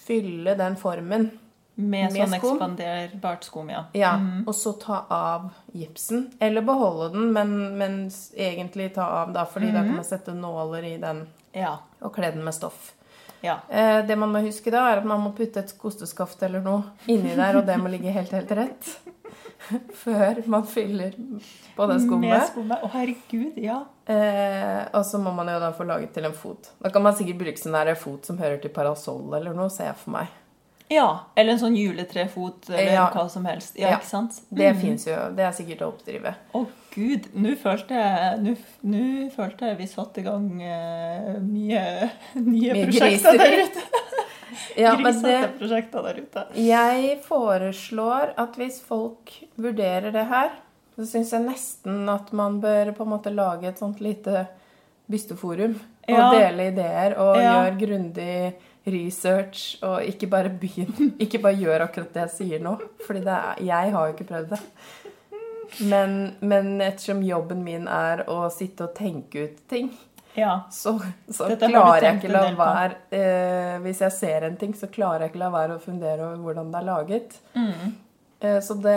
Fylle 0.07 0.57
den 0.59 0.77
formen 0.79 1.31
Med, 1.79 2.13
Med 2.13 2.15
sånn 2.17 2.39
skum. 2.39 2.55
ekspanderbart 2.57 3.45
skum, 3.45 3.69
ja. 3.71 3.83
Ja, 3.93 4.15
og 4.47 4.55
så 4.57 4.73
ta 4.81 5.03
av 5.13 5.51
gipsen. 5.77 6.31
Eller 6.41 6.65
beholde 6.65 7.11
den, 7.13 7.33
men, 7.35 7.51
men 7.79 7.99
egentlig 8.33 8.95
ta 8.95 9.05
av, 9.23 9.33
da, 9.35 9.43
fordi 9.45 9.67
da 9.75 9.83
kan 9.85 9.95
man 9.99 10.05
sette 10.09 10.33
nåler 10.35 10.85
i 10.89 10.97
den 11.03 11.27
Ja. 11.53 11.75
og 12.01 12.15
kle 12.17 12.31
den 12.33 12.45
med 12.45 12.55
stoff. 12.57 12.95
ja. 13.45 13.59
Eh, 13.69 14.01
det 14.07 14.17
man 14.17 14.33
må 14.33 14.41
huske 14.47 14.71
da, 14.73 14.87
er 14.93 15.03
at 15.03 15.05
man 15.05 15.21
må 15.21 15.35
putte 15.37 15.61
et 15.61 15.75
kosteskaft 15.79 16.43
eller 16.43 16.61
noe 16.65 16.83
inni 17.13 17.35
der, 17.37 17.57
og 17.61 17.67
det 17.69 17.77
må 17.79 17.93
ligge 17.93 18.11
helt, 18.11 18.33
helt 18.33 18.51
rett. 18.57 18.97
Før 20.05 20.41
man 20.47 20.65
fyller 20.69 21.13
på 21.77 21.87
det 21.87 21.95
Med 21.99 22.03
skummet. 22.07 22.49
skummet. 22.55 22.83
Å, 22.85 22.91
herregud, 22.93 23.57
ja. 23.61 23.83
Eh, 24.07 24.83
og 24.97 25.05
så 25.05 25.19
må 25.21 25.33
man 25.35 25.49
jo 25.53 25.59
da 25.61 25.73
få 25.77 25.85
laget 25.89 26.13
til 26.17 26.25
en 26.29 26.33
fot. 26.37 26.71
Da 26.81 26.89
kan 26.95 27.03
man 27.05 27.17
sikkert 27.19 27.41
bruke 27.45 27.61
sånn 27.61 27.77
der 27.77 27.95
fot 28.01 28.25
som 28.29 28.39
hører 28.41 28.61
til 28.63 28.71
parasoll 28.73 29.35
eller 29.37 29.53
noe, 29.57 29.69
ser 29.73 29.91
jeg 29.93 30.01
for 30.03 30.17
meg. 30.17 30.33
Ja, 30.89 31.21
eller 31.35 31.53
en 31.53 31.59
sånn 31.59 31.77
juletrefot, 31.77 32.69
eller 32.71 32.93
Ja. 32.93 33.11
hva 33.11 33.29
som 33.31 33.45
helst. 33.45 33.75
Ja, 33.79 33.89
Ja. 33.91 33.97
ikke 33.99 34.07
sant? 34.07 34.41
Det 34.51 34.75
finnes 34.77 35.05
jo, 35.07 35.17
det 35.35 35.43
er 35.45 35.53
sikkert 35.53 35.81
å 35.83 35.89
oppdrive. 35.93 36.35
Å 36.55 36.67
gud, 36.95 37.27
nå 37.35 37.57
følte 37.59 37.95
følte 39.35 39.67
jeg 39.67 39.79
vi 39.79 39.87
satte 39.87 40.19
i 40.21 40.23
gang 40.23 40.47
uh, 40.63 41.41
mye 41.43 42.11
nye 42.35 42.75
Mye 42.75 42.87
prosjekter 42.87 43.39
der 43.39 43.65
ute. 43.65 43.83
Ja, 44.77 44.95
Grisete 44.97 46.03
der 46.03 46.21
ute. 46.23 46.47
jeg 46.55 47.19
foreslår 47.25 48.33
at 48.39 48.55
hvis 48.57 48.81
folk 48.81 49.33
vurderer 49.59 50.13
det 50.13 50.25
her, 50.31 50.51
så 50.97 51.05
syns 51.05 51.33
jeg 51.33 51.43
nesten 51.45 52.09
at 52.09 52.33
man 52.33 52.61
bør 52.61 52.93
på 52.97 53.03
en 53.05 53.11
måte 53.11 53.33
lage 53.35 53.65
et 53.69 53.79
sånt 53.79 54.01
lite 54.01 54.47
bysteforum. 55.11 55.75
Og 56.09 56.15
Ja. 56.17 56.31
dele 56.31 56.69
ideer 56.73 57.17
og 57.19 57.37
gjøre 57.37 57.79
grundig 57.81 58.55
research 58.87 59.79
og 59.85 60.05
ikke 60.07 60.29
bare 60.31 60.51
begynn. 60.63 61.13
Ikke 61.25 61.41
bare 61.43 61.59
gjør 61.59 61.85
akkurat 61.89 62.13
det 62.15 62.23
jeg 62.27 62.35
sier 62.37 62.63
nå. 62.65 62.77
Er, 63.11 63.59
jeg 63.67 63.93
har 63.95 64.07
jo 64.07 64.15
ikke 64.15 64.29
prøvd 64.29 64.53
det. 64.55 64.61
Men, 65.91 66.13
men 66.41 66.77
ettersom 66.81 67.25
jobben 67.27 67.65
min 67.67 67.89
er 67.91 68.23
å 68.31 68.45
sitte 68.55 68.87
og 68.87 68.95
tenke 68.95 69.49
ut 69.49 69.63
ting, 69.69 69.91
Ja. 70.37 70.61
så, 70.71 70.93
så 71.33 71.49
klarer 71.59 72.05
jeg 72.05 72.19
ikke 72.21 72.31
la 72.31 72.43
være 72.55 72.97
eh, 73.17 73.79
Hvis 73.83 74.03
jeg 74.05 74.13
ser 74.13 74.45
en 74.47 74.57
ting, 74.61 74.75
så 74.77 74.87
klarer 74.93 75.25
jeg 75.25 75.33
ikke 75.33 75.43
la 75.43 75.51
være 75.55 75.79
å 75.79 75.83
fundere 75.83 76.27
over 76.29 76.43
hvordan 76.45 76.71
det 76.71 76.81
er 76.83 76.87
laget. 76.87 77.39
Mm. 77.57 77.95
Eh, 78.45 78.59
så 78.63 78.77
det, 78.85 78.97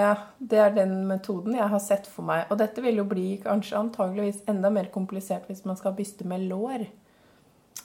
det 0.51 0.59
er 0.59 0.75
den 0.75 0.93
metoden 1.09 1.55
jeg 1.57 1.71
har 1.73 1.81
sett 1.83 2.07
for 2.11 2.27
meg. 2.27 2.45
Og 2.51 2.59
dette 2.61 2.83
vil 2.85 2.99
jo 3.01 3.07
bli 3.09 3.27
kanskje 3.43 3.79
antageligvis 3.79 4.43
enda 4.51 4.69
mer 4.69 4.91
komplisert 4.93 5.47
hvis 5.49 5.65
man 5.65 5.79
skal 5.79 5.95
byste 5.97 6.27
med 6.27 6.45
lår. 6.51 6.85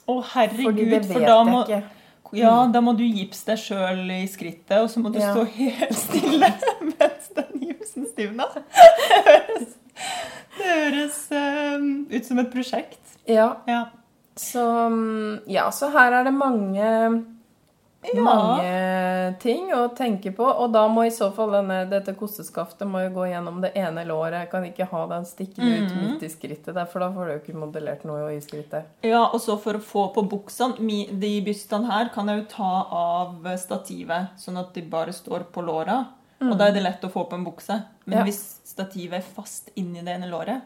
Å, 0.05 0.15
Fordi 0.21 0.31
herregud, 0.33 0.89
det 0.91 1.05
for 1.09 1.19
da 1.25 1.35
jeg 1.39 1.47
må, 1.49 1.61
ikke. 1.65 1.81
ja, 2.37 2.53
da 2.71 2.81
må 2.85 2.93
du 2.97 3.03
gipse 3.03 3.45
deg 3.47 3.57
sjøl 3.57 4.03
i 4.13 4.21
skrittet, 4.29 4.77
og 4.83 4.89
så 4.93 5.01
må 5.01 5.09
du 5.13 5.17
Ja. 5.19 5.31
stå 5.33 5.45
helt 5.55 5.95
stille 5.97 6.49
mens 6.91 7.29
den 7.39 7.63
gipsen 7.63 8.05
stivner. 8.11 8.53
Det 8.53 9.21
høres, 9.25 9.75
det 10.59 10.69
høres 10.69 11.17
um, 11.31 11.87
ut 12.11 12.25
som 12.29 12.39
et 12.43 12.51
prosjekt. 12.53 13.01
Ja, 13.27 13.55
Ja. 13.67 13.85
så, 14.37 14.65
mm, 14.93 15.39
ja, 15.49 15.69
så 15.73 15.89
her 15.95 16.19
er 16.19 16.23
det 16.29 16.33
mange 16.37 16.85
Ja. 18.13 18.23
mange 18.23 19.35
ting 19.41 19.71
å 19.73 19.87
tenke 19.95 20.31
på. 20.35 20.45
Og 20.45 20.71
da 20.73 20.85
må 20.91 21.05
i 21.07 21.13
så 21.13 21.31
fall 21.35 21.53
denne, 21.55 21.81
dette 21.89 22.13
kosteskaftet 22.17 22.87
må 22.89 23.05
jo 23.05 23.13
gå 23.17 23.29
gjennom 23.31 23.61
det 23.63 23.71
ene 23.79 24.05
låret. 24.07 24.43
Jeg 24.43 24.51
kan 24.51 24.67
ikke 24.67 24.89
ha 24.91 25.05
den 25.11 25.25
stikkende 25.29 25.79
ut 25.79 25.95
mm. 25.95 26.01
midt 26.03 26.25
i 26.27 26.31
skrittet 26.33 26.73
der, 26.75 26.89
for 26.91 27.03
da 27.03 27.09
får 27.15 27.25
du 27.25 27.33
jo 27.33 27.39
ikke 27.41 27.57
modellert 27.63 28.05
noe 28.07 28.29
i 28.35 28.41
skrittet. 28.43 28.91
Ja, 29.05 29.23
og 29.25 29.39
så 29.43 29.57
for 29.61 29.79
å 29.79 29.83
få 29.83 30.07
på 30.15 30.25
buksene 30.29 31.05
De 31.21 31.33
bystene 31.45 31.89
her 31.89 32.11
kan 32.13 32.29
jeg 32.29 32.43
jo 32.43 32.47
ta 32.55 32.73
av 32.99 33.49
stativet, 33.61 34.35
sånn 34.41 34.61
at 34.61 34.75
de 34.75 34.85
bare 34.89 35.15
står 35.15 35.49
på 35.53 35.65
låra. 35.65 36.03
Og 36.45 36.55
da 36.59 36.67
er 36.67 36.75
det 36.75 36.83
lett 36.83 37.03
å 37.07 37.11
få 37.11 37.25
på 37.29 37.37
en 37.37 37.45
bukse. 37.45 37.81
Men 38.05 38.19
Ja. 38.19 38.23
hvis 38.23 38.59
stativet 38.67 39.19
er 39.19 39.33
fast 39.35 39.69
inni 39.75 40.03
det 40.03 40.15
ene 40.17 40.29
låret, 40.29 40.61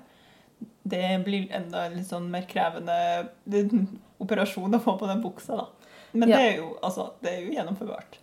det 0.83 1.23
blir 1.23 1.47
enda 1.51 1.87
litt 1.89 2.07
sånn 2.07 2.29
mer 2.31 2.47
krevende 2.49 2.91
er 2.91 3.29
operasjon 4.23 4.75
å 4.75 4.81
få 4.83 4.97
på 4.99 5.07
den 5.07 5.21
buksa, 5.21 5.55
da. 5.55 5.67
Men 6.13 6.29
det 6.29 6.39
er 6.39 6.57
jo 6.57 6.77
altså, 6.81 7.11
det 7.21 7.33
er 7.33 7.45
jo 7.45 7.53
gjennomførbart. 7.57 8.19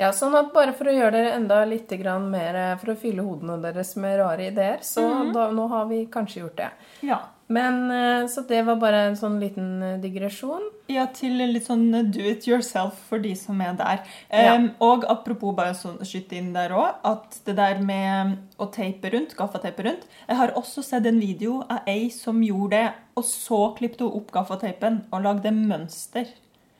Ja, 0.00 0.08
sånn 0.16 0.32
at 0.38 0.54
bare 0.54 0.72
for 0.72 0.88
å 0.88 0.94
gjøre 0.94 1.12
dere 1.12 1.34
enda 1.36 1.58
litt 1.68 1.90
mer 2.24 2.54
eh, 2.56 2.76
For 2.80 2.94
å 2.94 2.96
fylle 2.96 3.20
hodene 3.26 3.58
deres 3.60 3.96
med 4.00 4.18
rare 4.18 4.46
ideer, 4.48 4.78
så 4.80 5.02
Mhm. 5.02 5.32
da, 5.34 5.50
nå 5.50 5.68
har 5.68 5.86
vi 5.86 6.06
kanskje 6.06 6.40
gjort 6.40 6.56
det. 6.56 6.70
Ja. 7.02 7.18
Men 7.48 7.90
eh, 7.90 8.26
Så 8.26 8.46
det 8.48 8.62
var 8.64 8.76
bare 8.76 9.08
en 9.08 9.16
sånn 9.16 9.38
liten 9.40 9.82
eh, 9.82 9.98
digresjon. 10.00 10.62
Ja, 10.88 11.04
til 11.06 11.32
litt 11.36 11.66
sånn 11.66 11.90
do 12.10 12.20
it 12.20 12.46
yourself 12.46 12.94
for 13.10 13.18
de 13.18 13.34
som 13.34 13.60
er 13.60 13.74
der. 13.74 14.00
Ja. 14.30 14.54
Um, 14.54 14.70
og 14.80 15.04
apropos 15.04 15.54
bare 15.54 15.74
sånn 15.74 15.98
skyte 16.00 16.32
inn 16.38 16.52
der 16.54 16.70
òg, 16.70 16.94
at 17.04 17.40
det 17.44 17.56
der 17.56 17.80
med 17.82 18.38
å 18.58 18.70
teipe 18.72 19.12
rundt, 19.12 19.36
gaffateipe 19.36 19.84
rundt 19.84 20.06
Jeg 20.28 20.36
har 20.36 20.52
også 20.56 20.82
sett 20.82 21.06
en 21.06 21.20
video 21.20 21.60
av 21.68 21.82
ei 21.86 22.08
som 22.08 22.40
gjorde 22.40 22.70
det, 22.70 22.92
og 23.16 23.24
så 23.24 23.76
klippet 23.76 24.00
hun 24.00 24.16
opp 24.16 24.30
gaffateipen 24.32 25.02
og 25.12 25.22
lagde 25.22 25.52
mønster. 25.52 26.26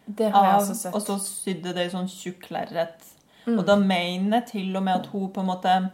Det 0.07 0.31
har 0.33 0.45
jeg 0.45 0.55
Av, 0.55 0.61
også 0.63 0.75
sett. 0.75 0.95
og 0.95 1.03
så 1.03 1.19
sydde 1.23 1.75
det 1.75 1.87
i 1.87 1.91
sånn 1.91 2.09
tjukk 2.09 2.51
lerret. 2.51 3.05
Mm. 3.47 3.59
Og 3.59 3.67
da 3.67 3.77
mener 3.77 4.41
jeg 4.41 4.47
til 4.51 4.77
og 4.77 4.83
med 4.83 4.95
at 5.01 5.07
hun 5.13 5.31
på 5.33 5.41
en 5.41 5.47
måte 5.47 5.91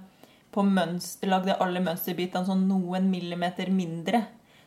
på 0.53 0.65
mønster, 0.65 1.29
lagde 1.29 1.57
alle 1.61 1.81
mønsterbitene 1.85 2.47
sånn 2.49 2.67
noen 2.69 3.11
millimeter 3.11 3.69
mindre. 3.71 4.25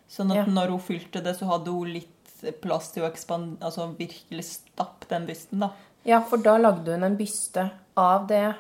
Sånn 0.10 0.32
at 0.32 0.38
Ja. 0.38 0.46
når 0.46 0.70
hun 0.70 0.80
fylte 0.80 1.24
det, 1.24 1.36
så 1.38 1.46
hadde 1.48 1.72
hun 1.72 1.94
litt 1.94 2.62
plass 2.62 2.92
til 2.92 3.04
å 3.04 3.10
altså 3.12 3.98
virkelig 3.98 4.44
stappe 4.46 5.08
den 5.10 5.26
bysten. 5.26 5.60
da. 5.60 5.72
Ja, 6.06 6.22
for 6.22 6.38
da 6.38 6.58
lagde 6.58 6.94
hun 6.94 7.04
en 7.04 7.18
byste 7.18 7.72
av 7.98 8.28
det 8.28 8.56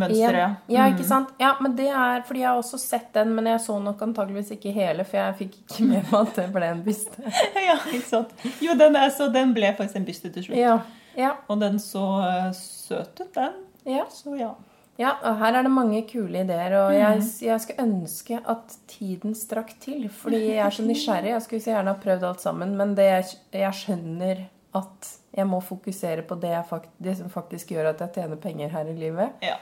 Mønsteret, 0.00 0.38
ja. 0.40 0.48
Ja, 0.74 0.86
ikke 0.92 1.04
sant? 1.06 1.28
Ja, 1.40 1.54
men 1.60 1.76
det 1.76 1.86
er 1.88 2.22
fordi 2.26 2.40
jeg 2.40 2.48
har 2.48 2.58
også 2.62 2.78
sett 2.82 3.12
den, 3.14 3.34
men 3.36 3.46
jeg 3.46 3.60
så 3.60 3.78
nok 3.82 4.02
antageligvis 4.02 4.50
ikke 4.56 4.72
hele, 4.74 5.04
for 5.04 5.16
jeg 5.20 5.34
fikk 5.38 5.56
ikke 5.62 5.86
med 5.88 6.02
meg 6.10 6.20
at 6.20 6.34
det 6.40 6.46
ble 6.52 6.68
en 6.74 6.82
byste. 6.84 7.22
ja, 7.68 7.78
ikke 7.92 8.06
sant? 8.08 8.34
Jo, 8.64 8.74
den, 8.80 8.96
er, 8.96 9.08
så 9.14 9.30
den 9.32 9.54
ble 9.56 9.70
faktisk 9.78 9.96
en 10.02 10.04
byste 10.08 10.32
til 10.34 10.48
slutt. 10.48 10.58
Ja, 10.58 10.78
ja, 11.16 11.32
Og 11.48 11.60
den 11.60 11.78
så 11.78 12.04
eh, 12.26 12.52
søt 12.58 13.20
ut, 13.20 13.34
den. 13.34 13.52
ja. 13.86 14.04
Så 14.10 14.36
ja. 14.38 14.52
Ja, 14.96 15.16
og 15.26 15.40
her 15.40 15.56
er 15.58 15.64
det 15.66 15.70
mange 15.74 16.04
kule 16.06 16.44
ideer, 16.44 16.70
og 16.78 16.92
Mhm. 16.92 16.98
jeg, 17.00 17.22
jeg 17.48 17.60
skulle 17.60 17.82
ønske 17.82 18.36
at 18.46 18.76
tiden 18.86 19.34
strakk 19.34 19.72
til. 19.82 20.04
Fordi 20.08 20.38
jeg 20.54 20.60
er 20.62 20.70
så 20.70 20.84
nysgjerrig. 20.86 21.32
Jeg 21.32 21.42
skulle 21.42 21.62
så 21.64 21.72
gjerne 21.72 21.90
ha 21.90 21.98
prøvd 21.98 22.22
alt 22.28 22.40
sammen, 22.44 22.76
men 22.78 22.94
det, 22.94 23.08
jeg 23.52 23.72
skjønner 23.74 24.44
at 24.74 25.08
jeg 25.34 25.46
må 25.50 25.58
fokusere 25.62 26.22
på 26.22 26.38
det, 26.38 26.50
jeg 26.54 26.64
fakt, 26.70 26.88
det 27.02 27.16
som 27.18 27.28
faktisk 27.30 27.72
gjør 27.74 27.88
at 27.90 28.00
jeg 28.04 28.12
tjener 28.20 28.36
penger 28.36 28.68
her 28.70 28.86
i 28.90 28.94
livet. 28.94 29.32
Ja. 29.42 29.56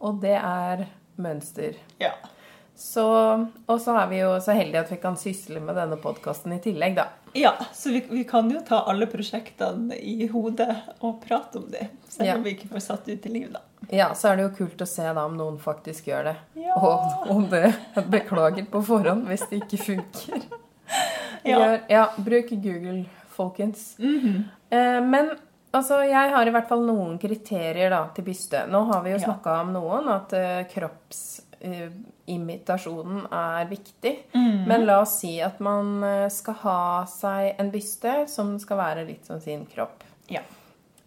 Og 0.00 0.20
det 0.20 0.36
er 0.40 0.86
mønster. 1.16 1.74
ja. 2.00 2.12
Så, 2.76 3.04
og 3.70 3.76
så 3.80 3.92
er 4.00 4.08
vi 4.10 4.16
jo 4.18 4.32
så 4.42 4.50
heldige 4.58 4.80
at 4.82 4.88
vi 4.90 4.96
kan 4.98 5.14
sysle 5.14 5.60
med 5.62 5.76
denne 5.78 5.94
podkasten 6.02 6.56
i 6.56 6.58
tillegg, 6.58 6.96
da. 6.96 7.04
Ja, 7.38 7.52
så 7.72 7.92
vi, 7.94 8.00
vi 8.10 8.24
kan 8.26 8.48
jo 8.50 8.58
ta 8.66 8.80
alle 8.90 9.06
prosjektene 9.06 9.94
i 9.94 10.26
hodet 10.26 10.74
og 10.98 11.20
prate 11.22 11.60
om 11.60 11.68
dem. 11.70 11.92
Selv 12.10 12.26
Ja. 12.26 12.34
om 12.34 12.42
vi 12.42 12.56
ikke 12.56 12.66
får 12.72 12.82
satt 12.82 13.06
ut 13.08 13.26
i 13.26 13.30
liv, 13.30 13.52
da. 13.54 13.60
Ja, 13.94 14.08
så 14.18 14.32
er 14.32 14.36
det 14.40 14.48
jo 14.48 14.56
kult 14.58 14.82
å 14.82 14.88
se 14.90 15.06
da 15.06 15.22
om 15.24 15.36
noen 15.38 15.60
faktisk 15.62 16.08
gjør 16.10 16.32
det. 16.32 16.34
Ja. 16.64 16.74
Og 16.74 17.30
om 17.30 17.46
det 17.52 17.62
Beklager 18.10 18.66
på 18.66 18.82
forhånd 18.90 19.28
hvis 19.30 19.46
det 19.52 19.62
ikke 19.62 19.82
funker. 19.92 20.42
Ja. 21.44 21.58
Gjør, 21.58 21.78
ja, 21.92 22.02
bruk 22.24 22.50
Google, 22.64 23.04
folkens. 23.36 23.94
Mhm. 24.00 24.44
Eh, 24.72 25.00
men 25.04 25.30
altså, 25.74 25.98
jeg 26.06 26.30
har 26.32 26.46
i 26.46 26.50
hvert 26.54 26.68
fall 26.70 26.82
noen 26.86 27.18
kriterier 27.20 27.90
da, 27.92 28.02
til 28.16 28.24
byste. 28.26 28.66
Nå 28.70 28.80
har 28.92 29.00
vi 29.04 29.10
jo 29.14 29.18
Ja. 29.20 29.26
om 29.60 29.72
noen, 29.74 30.08
at 30.12 30.32
uh, 30.32 30.64
kroppsimitasjonen 30.70 33.20
er 33.30 33.64
viktig. 33.70 34.14
Mm. 34.34 34.64
Men 34.70 34.86
la 34.86 35.00
oss 35.02 35.18
si 35.20 35.34
at 35.44 35.60
man 35.64 35.86
uh, 36.04 36.28
skal 36.32 36.54
ha 36.64 36.80
seg 37.10 37.42
en 37.58 37.70
byste 37.74 38.12
som 38.30 38.58
skal 38.62 38.76
være 38.80 39.06
litt 39.08 39.24
som 39.26 39.40
sin 39.40 39.66
kropp. 39.66 40.04
Ja. 40.32 40.40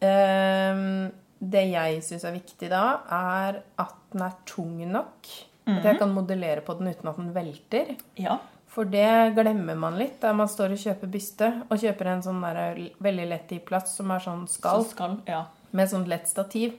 Ehm, 0.05 1.09
det 1.39 1.63
jeg 1.71 2.03
syns 2.05 2.23
er 2.27 2.33
viktig 2.35 2.69
da, 2.69 2.83
er 3.09 3.61
at 3.81 3.95
den 4.13 4.21
er 4.25 4.31
tung 4.45 4.91
nok. 4.91 5.27
At 5.67 5.83
jeg 5.83 5.97
kan 5.99 6.13
modellere 6.15 6.61
på 6.63 6.73
den 6.79 6.87
uten 6.93 7.09
at 7.11 7.17
den 7.19 7.33
velter. 7.35 7.85
ja. 8.15 8.37
For 8.77 8.85
det 8.85 9.33
glemmer 9.33 9.73
man 9.73 9.95
litt 9.97 10.19
der 10.21 10.35
man 10.37 10.49
står 10.49 10.75
og 10.75 10.81
kjøper 10.83 11.09
byste, 11.09 11.47
og 11.65 11.79
kjøper 11.81 12.11
en 12.11 12.19
sånn 12.21 12.43
der 12.45 12.81
veldig 13.01 13.23
lett 13.31 13.53
i 13.55 13.57
plast 13.65 13.95
som 13.97 14.11
er 14.13 14.21
sånn 14.21 14.43
Så 14.45 14.59
skall 14.59 14.85
skal, 14.85 15.15
ja. 15.25 15.47
med 15.73 15.89
sånn 15.89 16.05
lett 16.05 16.29
stativ. 16.29 16.75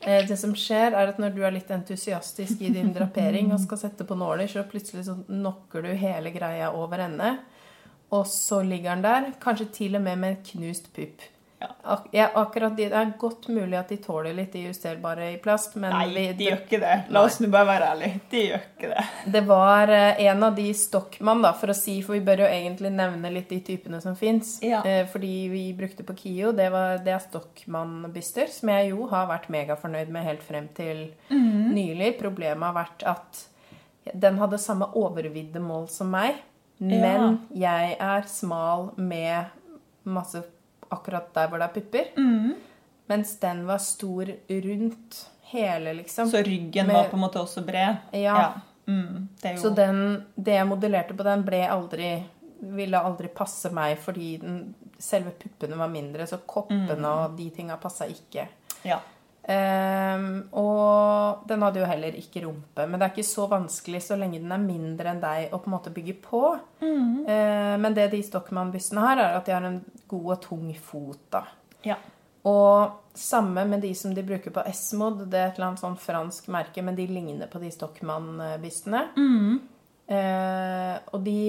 Eh, 0.00 0.24
Det 0.24 0.38
som 0.40 0.54
skjer, 0.56 0.96
er 0.96 1.12
at 1.12 1.20
når 1.20 1.36
du 1.36 1.42
er 1.44 1.52
litt 1.52 1.68
entusiastisk 1.70 2.62
i 2.64 2.72
din 2.72 2.92
drapering 2.96 3.52
og 3.52 3.60
skal 3.60 3.82
sette 3.84 4.08
på 4.08 4.16
nåler, 4.16 4.48
så 4.48 4.64
plutselig 4.64 5.04
så 5.04 5.18
knocker 5.26 5.84
du 5.84 5.92
hele 6.00 6.32
greia 6.32 6.72
over 6.72 7.04
ende. 7.04 7.34
Og 8.08 8.24
så 8.26 8.62
ligger 8.64 8.96
den 8.96 9.04
der, 9.04 9.32
kanskje 9.42 9.68
til 9.82 10.00
og 10.00 10.06
med 10.08 10.16
med 10.18 10.30
en 10.30 10.44
knust 10.48 10.88
pupp. 10.96 11.28
Ja. 11.58 11.68
Ak 11.82 12.04
ja, 12.12 12.30
akkurat 12.34 12.76
de, 12.76 12.84
Det 12.88 12.96
er 12.96 13.12
godt 13.18 13.48
mulig 13.48 13.74
at 13.78 13.88
de 13.90 13.96
tåler 13.98 14.34
litt 14.36 14.52
de 14.54 14.60
justerbare 14.68 15.32
i 15.32 15.38
plast, 15.42 15.74
men 15.74 15.90
Nei, 15.90 16.04
vi, 16.14 16.24
de 16.38 16.46
gjør 16.46 16.60
ikke 16.62 16.78
det. 16.82 16.94
La 17.14 17.22
oss 17.26 17.40
nå 17.42 17.50
bare 17.50 17.66
være 17.66 17.88
ærlige. 17.94 18.20
De 18.30 18.42
gjør 18.44 18.62
ikke 18.68 18.90
det. 18.92 19.06
det 19.34 19.42
var 19.48 19.92
eh, 19.94 20.22
en 20.30 20.46
av 20.46 20.54
de 20.54 20.66
Stockmann, 20.78 21.42
da, 21.42 21.50
for 21.58 21.74
å 21.74 21.76
si, 21.76 21.96
for 22.06 22.14
vi 22.14 22.22
bør 22.28 22.44
jo 22.44 22.50
egentlig 22.50 22.92
nevne 22.94 23.32
litt 23.34 23.50
de 23.50 23.58
typene 23.66 23.98
som 24.04 24.14
fins. 24.18 24.58
Ja. 24.62 24.82
fordi 25.10 25.32
vi 25.50 25.62
brukte 25.76 26.04
på 26.06 26.14
KIO, 26.18 26.52
det, 26.56 26.68
var, 26.74 27.00
det 27.02 27.14
er 27.16 27.24
Stockmann-byster, 27.24 28.50
som 28.54 28.70
jeg 28.74 28.92
jo 28.92 29.08
har 29.10 29.26
vært 29.30 29.50
megafornøyd 29.52 30.12
med 30.14 30.26
helt 30.28 30.44
frem 30.46 30.68
til 30.76 31.08
mm. 31.32 31.72
nylig. 31.74 32.12
Problemet 32.20 32.68
har 32.70 32.76
vært 32.76 33.06
at 33.08 33.42
den 34.14 34.38
hadde 34.40 34.60
samme 34.62 34.88
overviddemål 34.96 35.88
som 35.92 36.12
meg, 36.14 36.38
men 36.78 37.40
jeg 37.58 37.96
er 37.98 38.28
smal 38.30 38.92
med 38.96 39.50
masse 40.08 40.44
akkurat 40.90 41.32
der 41.34 41.48
hvor 41.48 41.58
det 41.60 41.68
er 41.68 41.74
pupper. 41.80 42.08
Mm. 42.16 42.54
Mens 43.08 43.36
den 43.40 43.66
var 43.66 43.78
stor 43.78 44.30
rundt 44.48 45.26
hele, 45.52 45.94
liksom. 45.94 46.28
Så 46.30 46.42
ryggen 46.44 46.86
Med- 46.86 46.96
var 46.96 47.08
på 47.08 47.16
en 47.16 47.22
måte 47.24 47.40
også 47.40 47.64
bred. 47.66 47.96
Ja. 48.12 48.52
Mm, 48.88 49.28
det 49.40 49.50
er 49.50 49.54
jo 49.56 49.60
Så 49.62 49.70
den, 49.76 50.24
det 50.34 50.54
jeg 50.54 50.66
modellerte 50.66 51.16
på 51.16 51.24
den, 51.24 51.42
ble 51.44 51.62
aldri 51.68 52.24
ville 52.60 52.98
aldri 52.98 53.28
passe 53.28 53.70
meg 53.70 53.98
fordi 54.02 54.36
den, 54.42 54.74
selve 54.98 55.30
puppene 55.30 55.76
var 55.78 55.90
mindre, 55.92 56.26
så 56.26 56.40
koppene 56.46 57.06
og 57.06 57.36
de 57.38 57.50
tinga 57.54 57.76
passa 57.78 58.08
ikke. 58.10 58.48
Ja. 58.84 58.98
Ehm, 59.48 60.42
og 60.60 61.46
den 61.48 61.62
hadde 61.64 61.80
jo 61.80 61.88
heller 61.88 62.16
ikke 62.20 62.42
rumpe, 62.44 62.84
men 62.84 62.98
det 62.98 63.06
er 63.06 63.14
ikke 63.14 63.30
så 63.30 63.46
vanskelig 63.48 64.02
så 64.04 64.18
lenge 64.20 64.42
den 64.42 64.52
er 64.52 64.60
mindre 64.60 65.14
enn 65.14 65.22
deg 65.22 65.54
å 65.56 65.60
på 65.62 65.70
en 65.70 65.76
måte 65.78 65.92
bygge 65.94 66.18
på. 66.24 66.42
Ehm, 66.84 67.80
men 67.80 67.96
det 67.96 68.10
de 68.12 68.20
Stockmann-bystene 68.26 69.06
har, 69.06 69.22
er 69.22 69.38
at 69.38 69.48
de 69.48 69.56
har 69.56 69.64
en 69.64 69.80
god 70.10 70.30
og 70.36 70.40
tung 70.44 70.68
fot. 70.76 71.24
da. 71.32 71.46
ja. 71.86 71.96
Og 72.48 73.00
samme 73.18 73.64
med 73.66 73.82
de 73.82 73.90
som 73.98 74.12
de 74.14 74.22
bruker 74.22 74.52
på 74.54 74.62
Esmod. 74.70 75.24
Det 75.28 75.40
er 75.40 75.48
et 75.48 75.58
eller 75.58 75.72
annet 75.72 75.82
sånn 75.82 75.98
fransk 76.00 76.46
merke, 76.54 76.84
men 76.86 76.96
de 76.96 77.08
ligner 77.10 77.50
på 77.50 77.60
de 77.60 77.72
Stockmann-bystene. 77.74 79.02
Eh, 80.08 80.94
og 81.12 81.24
de 81.26 81.40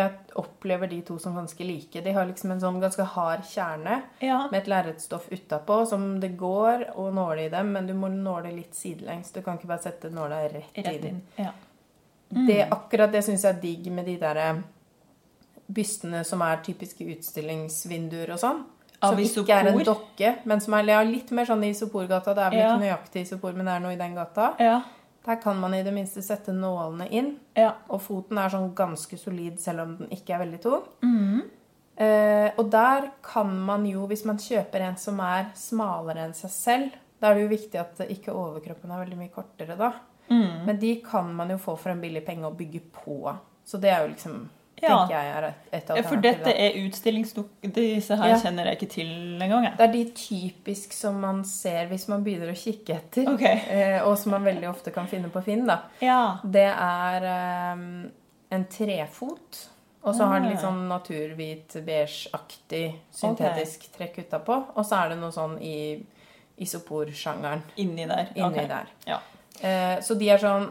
jeg, 0.00 0.12
opplever 0.40 0.88
de 0.90 1.00
to 1.06 1.18
som 1.22 1.34
ganske 1.36 1.64
like. 1.66 2.00
De 2.04 2.12
har 2.16 2.26
liksom 2.26 2.50
en 2.54 2.60
sånn 2.62 2.80
ganske 2.82 3.04
hard 3.14 3.42
kjerne 3.44 4.02
Ja. 4.20 4.48
med 4.50 4.62
et 4.62 4.68
lerretstoff 4.72 5.28
utapå 5.30 5.86
som 5.86 6.18
det 6.20 6.32
går 6.40 6.86
å 6.96 7.08
nåle 7.12 7.46
i 7.46 7.48
dem, 7.52 7.72
men 7.72 7.86
du 7.86 7.94
må 7.94 8.08
nåle 8.12 8.52
litt 8.54 8.74
sidelengs. 8.74 9.32
Du 9.32 9.42
kan 9.42 9.58
ikke 9.58 9.68
bare 9.70 9.82
sette 9.82 10.10
nåla 10.10 10.42
rett, 10.48 10.72
Rett 10.76 10.92
inn. 11.04 11.04
inn. 11.06 11.22
Ja. 11.36 11.52
Det, 12.30 12.60
akkurat 12.70 13.10
det 13.12 13.24
syns 13.26 13.42
jeg 13.42 13.56
er 13.56 13.60
digg 13.60 13.88
med 13.92 14.04
de 14.06 14.16
der 14.22 14.36
eh, 14.36 14.60
bystene 15.70 16.24
som 16.24 16.42
er 16.46 16.60
typiske 16.66 17.04
utstillingsvinduer 17.16 18.30
og 18.34 18.38
sånn. 18.42 18.62
Som 19.00 19.16
ikke 19.22 19.48
er 19.56 19.70
en 19.70 19.78
dokke, 19.84 20.34
men 20.44 20.60
som 20.60 20.74
er 20.76 20.84
ja, 20.92 21.00
litt 21.02 21.30
mer 21.32 21.46
sånn 21.48 21.62
i 21.64 21.70
isoporgata. 21.72 22.34
Det 22.36 22.42
er 22.44 22.50
vel 22.52 22.60
ikke 22.66 22.80
nøyaktig 22.82 23.22
isopor, 23.24 23.54
men 23.56 23.64
det 23.70 23.72
er 23.78 23.80
noe 23.86 23.94
i 23.94 23.96
den 24.00 24.14
gata. 24.18 24.50
Ja. 24.60 24.82
Der 25.26 25.36
kan 25.42 25.58
man 25.60 25.74
i 25.76 25.82
det 25.84 25.92
minste 25.92 26.22
sette 26.24 26.52
nålene 26.56 27.08
inn. 27.12 27.34
ja. 27.54 27.74
Og 27.88 28.00
foten 28.00 28.38
er 28.40 28.52
sånn 28.52 28.70
ganske 28.74 29.18
solid, 29.20 29.58
selv 29.60 29.84
om 29.84 29.96
den 29.98 30.12
ikke 30.16 30.34
er 30.34 30.44
veldig 30.44 30.60
tung. 30.64 30.86
Mm. 31.04 31.42
Eh, 32.00 32.50
og 32.56 32.70
der 32.72 33.10
kan 33.22 33.50
man 33.66 33.84
jo, 33.84 34.06
hvis 34.08 34.24
man 34.24 34.40
kjøper 34.40 34.86
en 34.86 34.96
som 34.96 35.18
er 35.20 35.50
smalere 35.58 36.22
enn 36.24 36.32
seg 36.32 36.52
selv 36.54 36.94
Da 37.20 37.28
er 37.28 37.36
det 37.36 37.42
jo 37.42 37.50
viktig 37.50 37.76
at 37.76 37.98
ikke 38.06 38.32
overkroppen 38.32 38.88
er 38.88 39.02
veldig 39.02 39.18
mye 39.18 39.32
kortere, 39.34 39.74
da. 39.76 39.90
Mm. 40.30 40.64
Men 40.64 40.78
de 40.80 40.94
kan 41.04 41.28
man 41.36 41.50
jo 41.52 41.58
få 41.60 41.74
for 41.76 41.92
en 41.92 42.00
billig 42.00 42.22
penge 42.24 42.48
og 42.48 42.56
bygge 42.56 42.80
på. 42.94 43.34
Så 43.66 43.76
det 43.76 43.90
er 43.92 44.06
jo 44.06 44.14
liksom 44.14 44.38
Ja. 44.82 44.98
tenker 45.06 45.14
jeg 45.16 45.30
er 45.36 45.44
et, 45.44 45.54
alternativ. 45.72 45.96
Ja. 46.04 46.08
For 46.08 46.16
dette 46.24 46.54
er 46.56 46.78
utstillingsduk... 46.86 47.48
Disse 47.74 48.16
her 48.16 48.28
Ja. 48.28 48.38
kjenner 48.40 48.64
jeg 48.70 48.78
ikke 48.78 48.90
til 48.94 49.42
engang. 49.42 49.66
Det 49.76 49.86
er 49.88 49.92
de 49.92 50.04
typisk 50.14 50.92
som 50.92 51.18
man 51.20 51.42
ser 51.44 51.86
hvis 51.90 52.08
man 52.08 52.24
begynner 52.24 52.50
å 52.52 52.56
kikke 52.56 52.94
etter. 52.96 53.28
Ok. 53.34 53.42
Eh, 53.42 53.98
og 54.06 54.16
som 54.18 54.32
man 54.32 54.44
veldig 54.44 54.68
ofte 54.70 54.90
kan 54.90 55.06
finne 55.06 55.28
på 55.28 55.42
Finn. 55.44 55.66
da. 55.66 55.82
Ja. 56.00 56.38
Det 56.44 56.66
er 56.72 57.28
um, 57.74 58.10
en 58.50 58.64
trefot. 58.64 59.66
Og 60.02 60.14
så 60.16 60.24
har 60.24 60.40
den 60.40 60.48
litt 60.48 60.58
Ah. 60.64 60.70
sånn 60.70 60.88
naturhvit, 60.88 61.74
beigeaktig 61.84 62.94
syntetisk 63.12 63.90
trekk 63.92 64.16
utapå. 64.24 64.64
Og 64.74 64.84
så 64.86 64.96
er 65.04 65.08
det 65.10 65.18
noe 65.20 65.30
sånn 65.30 65.58
i 65.60 66.00
isoporsjangeren 66.60 67.62
Inni 67.76 68.06
der. 68.08 68.28
inni 68.34 68.48
okay. 68.48 68.66
der. 68.68 68.86
Ja. 69.06 69.18
Eh, 69.60 70.00
så 70.00 70.14
de 70.18 70.28
er 70.30 70.38
sånn 70.40 70.70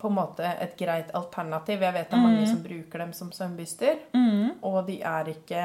på 0.00 0.08
en 0.08 0.16
måte 0.16 0.48
et 0.64 0.76
greit 0.78 1.12
alternativ. 1.16 1.82
Jeg 1.84 1.94
vet 1.94 2.10
det 2.10 2.16
er 2.16 2.24
mange 2.24 2.46
som 2.48 2.62
bruker 2.64 3.04
dem 3.04 3.12
som 3.16 3.32
sømbyster. 3.36 3.98
Mm. 4.16 4.60
Og 4.66 4.82
de 4.88 5.00
er 5.04 5.32
ikke 5.34 5.64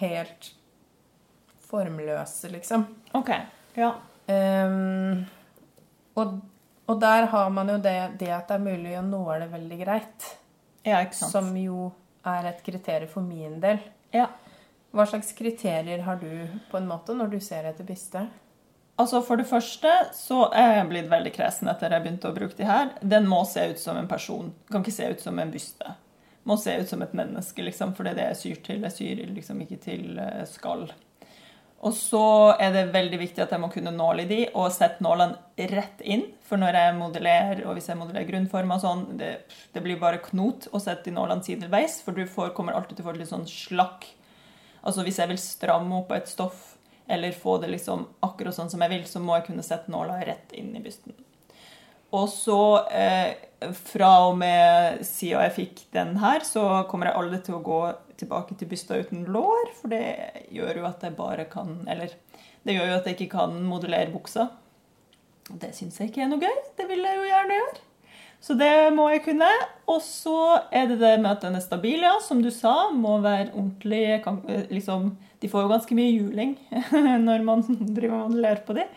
helt 0.00 0.50
formløse, 1.68 2.50
liksom. 2.52 2.86
Ok. 3.18 3.30
Ja. 3.78 3.92
Um, 4.28 5.24
og, 6.18 6.40
og 6.88 7.00
der 7.00 7.28
har 7.32 7.48
man 7.54 7.70
jo 7.70 7.78
det, 7.84 7.96
det 8.20 8.32
at 8.34 8.50
det 8.50 8.58
er 8.58 8.66
mulig 8.66 8.96
å 8.98 9.04
nåle 9.06 9.48
veldig 9.52 9.80
greit. 9.84 10.28
ja, 10.84 11.02
ikke 11.04 11.20
sant. 11.20 11.32
Som 11.32 11.54
jo 11.60 11.90
er 12.26 12.50
et 12.50 12.60
kriterium 12.64 13.12
for 13.12 13.24
min 13.24 13.60
del. 13.62 13.80
Ja. 14.14 14.26
Hva 14.90 15.04
slags 15.06 15.34
kriterier 15.36 16.02
har 16.06 16.16
du 16.20 16.30
på 16.70 16.80
en 16.80 16.88
måte 16.88 17.14
når 17.16 17.34
du 17.36 17.40
ser 17.44 17.68
etter 17.68 17.86
byste? 17.86 18.24
Altså 18.98 19.20
For 19.22 19.38
det 19.38 19.46
første 19.46 19.90
så 20.16 20.48
er 20.50 20.80
jeg 20.80 20.90
blitt 20.90 21.10
veldig 21.10 21.32
kresen 21.36 21.70
etter 21.70 21.94
jeg 21.94 22.04
begynte 22.04 22.30
å 22.30 22.34
bruke 22.34 22.58
de 22.58 22.66
her. 22.66 22.92
Den 23.00 23.28
må 23.30 23.44
se 23.46 23.68
ut 23.70 23.78
som 23.78 23.98
en 23.98 24.10
person. 24.10 24.50
Kan 24.72 24.82
ikke 24.82 24.96
se 24.96 25.10
ut 25.12 25.22
som 25.22 25.38
en 25.38 25.52
byste. 25.54 25.94
Må 26.48 26.56
se 26.58 26.74
ut 26.80 26.88
som 26.90 27.02
et 27.04 27.14
menneske, 27.14 27.62
liksom, 27.62 27.92
for 27.94 28.06
det 28.06 28.14
er 28.14 28.18
det 28.18 28.26
jeg 28.32 28.40
syr 28.40 28.64
til. 28.66 28.86
Jeg 28.88 28.96
syr 28.96 29.22
liksom 29.36 29.60
ikke 29.62 29.78
til 29.84 30.18
eh, 30.18 30.42
skall. 30.50 30.88
Og 31.86 31.94
så 31.94 32.56
er 32.58 32.72
det 32.74 32.88
veldig 32.90 33.20
viktig 33.20 33.42
at 33.44 33.52
jeg 33.54 33.62
må 33.62 33.68
kunne 33.70 33.92
nåle 33.94 34.24
i 34.24 34.30
de, 34.30 34.38
og 34.58 34.72
sette 34.74 35.04
nålene 35.04 35.68
rett 35.70 36.00
inn. 36.02 36.24
For 36.48 36.58
når 36.58 36.80
jeg 36.80 36.96
modellerer, 36.98 37.60
og 37.68 37.76
hvis 37.78 37.86
jeg 37.92 38.00
modellerer 38.00 38.26
grunnformer 38.32 38.80
og 38.80 38.82
sånn, 38.82 39.04
det, 39.20 39.30
det 39.74 39.82
blir 39.84 40.00
bare 40.00 40.22
knot 40.24 40.66
å 40.74 40.80
sette 40.82 41.06
de 41.06 41.14
nålene 41.14 41.46
sideveis, 41.46 42.00
for 42.02 42.18
du 42.18 42.24
får, 42.26 42.50
kommer 42.56 42.74
alltid 42.74 42.98
til 42.98 43.06
å 43.06 43.10
få 43.12 43.14
litt 43.20 43.30
sånn 43.30 43.46
slakk. 43.46 44.08
Altså 44.82 45.04
hvis 45.06 45.20
jeg 45.22 45.30
vil 45.30 45.38
stramme 45.42 46.00
opp 46.00 46.10
et 46.16 46.30
stoff, 46.30 46.77
eller 47.08 47.32
få 47.32 47.56
det 47.62 47.70
liksom 47.72 48.06
akkurat 48.26 48.56
sånn 48.56 48.70
som 48.70 48.82
jeg 48.84 48.92
vil, 48.92 49.06
så 49.08 49.22
må 49.22 49.38
jeg 49.38 49.48
kunne 49.48 49.64
sette 49.66 49.92
nåla 49.92 50.20
rett 50.28 50.52
inn 50.56 50.74
i 50.76 50.82
bysten. 50.84 51.16
Og 52.16 52.28
så, 52.32 52.88
eh, 52.88 53.34
fra 53.74 54.12
og 54.28 54.38
med 54.40 55.02
siden 55.04 55.44
jeg 55.44 55.56
fikk 55.56 55.82
den 55.92 56.16
her, 56.22 56.40
så 56.40 56.84
kommer 56.88 57.10
jeg 57.10 57.20
aldri 57.20 57.40
til 57.44 57.58
å 57.58 57.64
gå 57.64 57.80
tilbake 58.18 58.56
til 58.58 58.70
bysta 58.70 58.96
uten 58.96 59.26
lår, 59.28 59.74
for 59.80 59.92
det 59.92 60.46
gjør 60.52 60.80
jo 60.80 60.86
at 60.88 61.04
jeg 61.04 61.16
bare 61.16 61.44
kan 61.50 61.84
Eller 61.88 62.14
det 62.64 62.74
gjør 62.74 62.88
jo 62.88 62.96
at 62.96 63.06
jeg 63.06 63.16
ikke 63.16 63.36
kan 63.36 63.60
modellere 63.64 64.12
buksa. 64.12 64.48
Og 65.48 65.60
det 65.60 65.74
syns 65.76 65.98
jeg 66.00 66.10
ikke 66.10 66.24
er 66.24 66.32
noe 66.32 66.42
gøy. 66.42 66.56
Det 66.76 66.88
vil 66.88 67.04
jeg 67.04 67.16
jo 67.16 67.28
gjerne 67.28 67.60
gjøre. 67.60 67.84
Så 68.44 68.54
det 68.58 68.72
må 68.94 69.08
jeg 69.10 69.24
kunne. 69.24 69.48
Og 69.90 70.02
så 70.04 70.36
er 70.70 70.90
det 70.90 70.98
det 71.00 71.14
med 71.22 71.30
at 71.32 71.46
den 71.46 71.56
er 71.58 71.64
stabil, 71.64 72.04
ja. 72.04 72.18
Som 72.22 72.42
du 72.44 72.50
sa, 72.54 72.90
må 72.94 73.18
være 73.24 73.50
ordentlig 73.54 74.22
kan, 74.24 74.42
eh, 74.48 74.66
liksom, 74.70 75.16
De 75.42 75.48
får 75.50 75.64
jo 75.64 75.70
ganske 75.70 75.96
mye 75.98 76.12
juling 76.12 76.54
når 77.28 77.46
man 77.46 77.64
driver 77.94 78.26
og 78.26 78.36
ler 78.36 78.62
på 78.66 78.76
dem. 78.78 78.90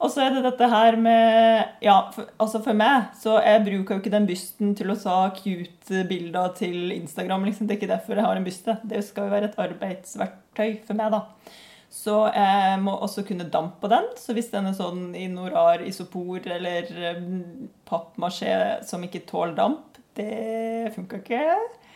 Og 0.00 0.08
så 0.08 0.22
er 0.24 0.32
det 0.32 0.46
dette 0.46 0.68
her 0.72 0.96
med 0.96 1.82
Ja, 1.84 1.96
for, 2.14 2.30
altså 2.40 2.62
for 2.64 2.76
meg, 2.76 3.10
så 3.20 3.36
jeg 3.44 3.64
bruker 3.66 3.96
jo 3.96 4.00
ikke 4.00 4.12
den 4.14 4.28
bysten 4.28 4.72
til 4.78 4.92
å 4.92 4.96
ta 4.96 5.16
cute 5.36 6.04
bilder 6.08 6.54
til 6.56 6.94
Instagram. 6.94 7.44
liksom. 7.48 7.68
Det 7.68 7.76
er 7.76 7.80
ikke 7.82 7.92
derfor 7.92 8.16
jeg 8.16 8.24
har 8.24 8.40
en 8.40 8.46
byste. 8.46 8.78
Det 8.88 9.02
skal 9.04 9.28
jo 9.28 9.34
være 9.34 9.50
et 9.50 9.60
arbeidsverktøy 9.60 10.78
for 10.86 10.96
meg, 10.96 11.12
da. 11.18 11.58
Så 11.90 12.14
jeg 12.30 12.78
må 12.80 12.94
også 13.02 13.26
kunne 13.26 13.48
dampe 13.50 13.82
på 13.82 13.90
den. 13.92 14.06
Så 14.16 14.32
hvis 14.32 14.48
den 14.52 14.70
er 14.70 14.76
sånn 14.78 15.10
i 15.18 15.26
noe 15.28 15.50
rar 15.52 15.82
isopor 15.84 16.40
eller 16.46 16.88
um, 17.18 17.68
pappmasjé 17.88 18.54
som 18.86 19.04
ikke 19.04 19.26
tåler 19.28 19.56
damp, 19.58 19.98
det 20.16 20.94
funker 20.94 21.20
ikke. 21.20 21.44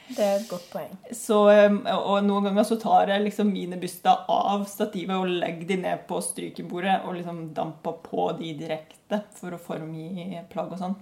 Det 0.09 0.21
er 0.21 0.35
et 0.37 0.49
godt 0.51 0.67
poeng. 0.73 0.91
Så, 1.17 1.39
um, 1.49 1.79
og 1.89 2.27
noen 2.27 2.51
ganger 2.51 2.67
så 2.69 2.77
tar 2.81 3.09
jeg 3.13 3.25
liksom 3.25 3.53
mine 3.55 3.79
byster 3.81 4.27
av 4.31 4.67
stativet 4.69 5.17
og 5.17 5.33
legger 5.41 5.71
de 5.71 5.79
ned 5.87 6.05
på 6.09 6.21
strykebordet 6.25 6.99
og 7.07 7.17
liksom 7.17 7.41
damper 7.57 7.97
på 8.05 8.29
de 8.41 8.53
direkte 8.59 9.23
for 9.39 9.57
å 9.57 9.61
formgi 9.61 10.43
plagg 10.53 10.75
og 10.75 10.83
sånn. 10.83 10.99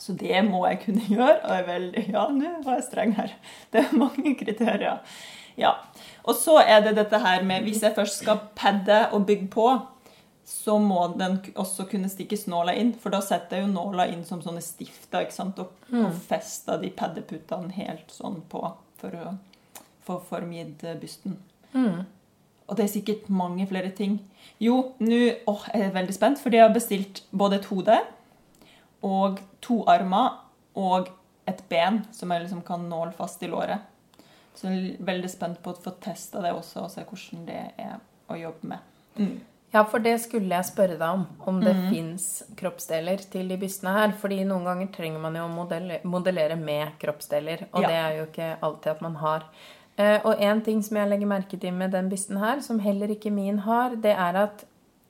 Så 0.00 0.16
det 0.18 0.40
må 0.48 0.64
jeg 0.66 0.82
kunne 0.86 1.06
gjøre. 1.14 1.38
Og 1.44 1.54
jeg 1.54 1.78
er 1.78 2.10
ja, 2.16 2.26
nå 2.32 2.56
var 2.66 2.80
jeg 2.80 2.88
streng 2.88 3.14
her. 3.18 3.36
Det 3.72 3.84
er 3.84 3.96
mange 3.98 4.34
kriterier. 4.40 5.02
Ja. 5.58 5.76
Og 6.24 6.36
så 6.38 6.58
er 6.62 6.80
det 6.84 6.96
dette 6.96 7.18
her 7.20 7.42
med 7.44 7.66
Hvis 7.66 7.82
jeg 7.84 7.94
først 7.96 8.22
skal 8.22 8.40
padde 8.56 9.04
og 9.12 9.26
bygge 9.28 9.50
på, 9.52 9.66
så 10.44 10.78
må 10.78 11.04
den 11.18 11.38
også 11.54 11.86
kunne 11.90 12.10
stikkes 12.10 12.46
nåla 12.50 12.74
inn. 12.78 12.92
For 12.98 13.14
da 13.14 13.22
setter 13.24 13.58
jeg 13.58 13.66
jo 13.66 13.74
nåla 13.74 14.08
inn 14.10 14.24
som 14.26 14.42
sånne 14.44 14.62
stifter 14.64 15.26
ikke 15.26 15.36
sant? 15.36 15.60
og, 15.62 15.74
og 15.94 16.16
fester 16.26 16.80
de 16.82 16.90
paddeputene 16.94 17.72
helt 17.76 18.10
sånn 18.12 18.40
på 18.50 18.64
for 19.02 19.18
å 19.18 19.36
få 20.06 20.18
formgitt 20.28 20.82
bysten. 21.00 21.38
Og 22.66 22.76
det 22.78 22.86
er 22.86 22.92
sikkert 22.92 23.30
mange 23.32 23.66
flere 23.70 23.90
ting. 23.94 24.18
Jo, 24.62 24.94
nå 25.02 25.18
jeg 25.18 25.78
er 25.78 25.94
veldig 25.94 26.14
spent, 26.14 26.40
fordi 26.42 26.58
jeg 26.58 26.68
har 26.68 26.74
bestilt 26.74 27.22
både 27.30 27.58
et 27.58 27.70
hode 27.70 27.98
og 29.02 29.40
to 29.64 29.80
armer 29.90 30.38
og 30.78 31.10
et 31.50 31.62
ben 31.68 32.04
som 32.14 32.30
jeg 32.30 32.44
liksom 32.44 32.62
kan 32.66 32.84
nåle 32.88 33.12
fast 33.16 33.42
i 33.42 33.50
låret. 33.50 33.82
Så 34.54 34.68
jeg 34.70 34.92
er 34.94 35.06
veldig 35.06 35.30
spent 35.32 35.62
på 35.64 35.72
å 35.72 35.80
få 35.84 35.94
testa 36.02 36.42
det 36.44 36.52
også, 36.54 36.84
og 36.84 36.92
se 36.92 37.04
hvordan 37.08 37.46
det 37.48 37.62
er 37.80 37.96
å 38.30 38.38
jobbe 38.38 38.68
med. 38.74 38.90
Mm. 39.16 39.34
Ja, 39.72 39.84
for 39.88 40.04
det 40.04 40.18
skulle 40.20 40.52
jeg 40.52 40.68
spørre 40.68 40.98
deg 41.00 41.06
om. 41.08 41.22
Om 41.48 41.60
det 41.64 41.72
mm. 41.72 41.84
fins 41.88 42.26
kroppsdeler 42.60 43.22
til 43.32 43.48
de 43.48 43.56
bystene 43.60 43.94
her. 43.96 44.12
Fordi 44.20 44.42
noen 44.44 44.66
ganger 44.68 44.90
trenger 44.92 45.22
man 45.22 45.38
jo 45.38 45.46
å 45.46 45.52
modellere, 45.52 46.02
modellere 46.04 46.58
med 46.60 46.98
kroppsdeler. 47.00 47.66
Og 47.72 47.80
Ja. 47.80 47.88
det 47.88 48.00
er 48.02 48.18
jo 48.18 48.26
ikke 48.28 48.50
alltid 48.60 48.90
at 48.92 49.02
man 49.02 49.16
har. 49.22 49.46
Eh, 49.96 50.18
og 50.24 50.40
en 50.40 50.60
ting 50.64 50.82
som 50.84 50.96
jeg 50.96 51.08
legger 51.08 51.26
merke 51.28 51.60
til 51.60 51.72
med 51.72 51.92
den 51.92 52.10
bysten 52.12 52.36
her, 52.40 52.60
som 52.60 52.78
heller 52.80 53.08
ikke 53.12 53.32
min 53.32 53.58
har, 53.64 53.96
det 53.96 54.12
er 54.12 54.38
at 54.44 54.64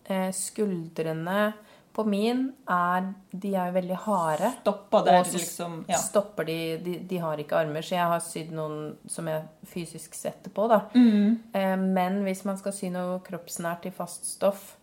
eh, 0.06 0.30
skuldrene 0.30 1.52
på 1.92 2.04
min 2.08 2.44
er 2.68 3.12
De 3.32 3.54
er 3.54 3.68
jo 3.70 3.74
veldig 3.78 3.96
harde. 4.06 4.50
Stoppa 4.60 5.02
der, 5.04 5.18
Og 5.20 5.26
så 5.26 5.38
liksom. 5.38 5.84
Ja. 5.88 5.96
stopper 6.00 6.44
de, 6.48 6.58
de 6.84 6.98
De 7.08 7.18
har 7.22 7.36
ikke 7.40 7.56
armer, 7.60 7.82
så 7.84 7.94
jeg 7.96 8.06
har 8.12 8.20
sydd 8.24 8.52
noen 8.56 8.96
som 9.06 9.26
jeg 9.28 9.42
fysisk 9.72 10.14
setter 10.14 10.50
på, 10.50 10.68
da. 10.72 10.80
Mm. 10.94 11.38
Eh, 11.54 11.76
Men 11.76 12.22
hvis 12.24 12.44
man 12.48 12.56
skal 12.60 12.72
sy 12.72 12.88
noe 12.94 13.20
kroppsnært 13.26 13.86
i 13.86 13.90
fast 13.90 14.24
stoff, 14.26 14.76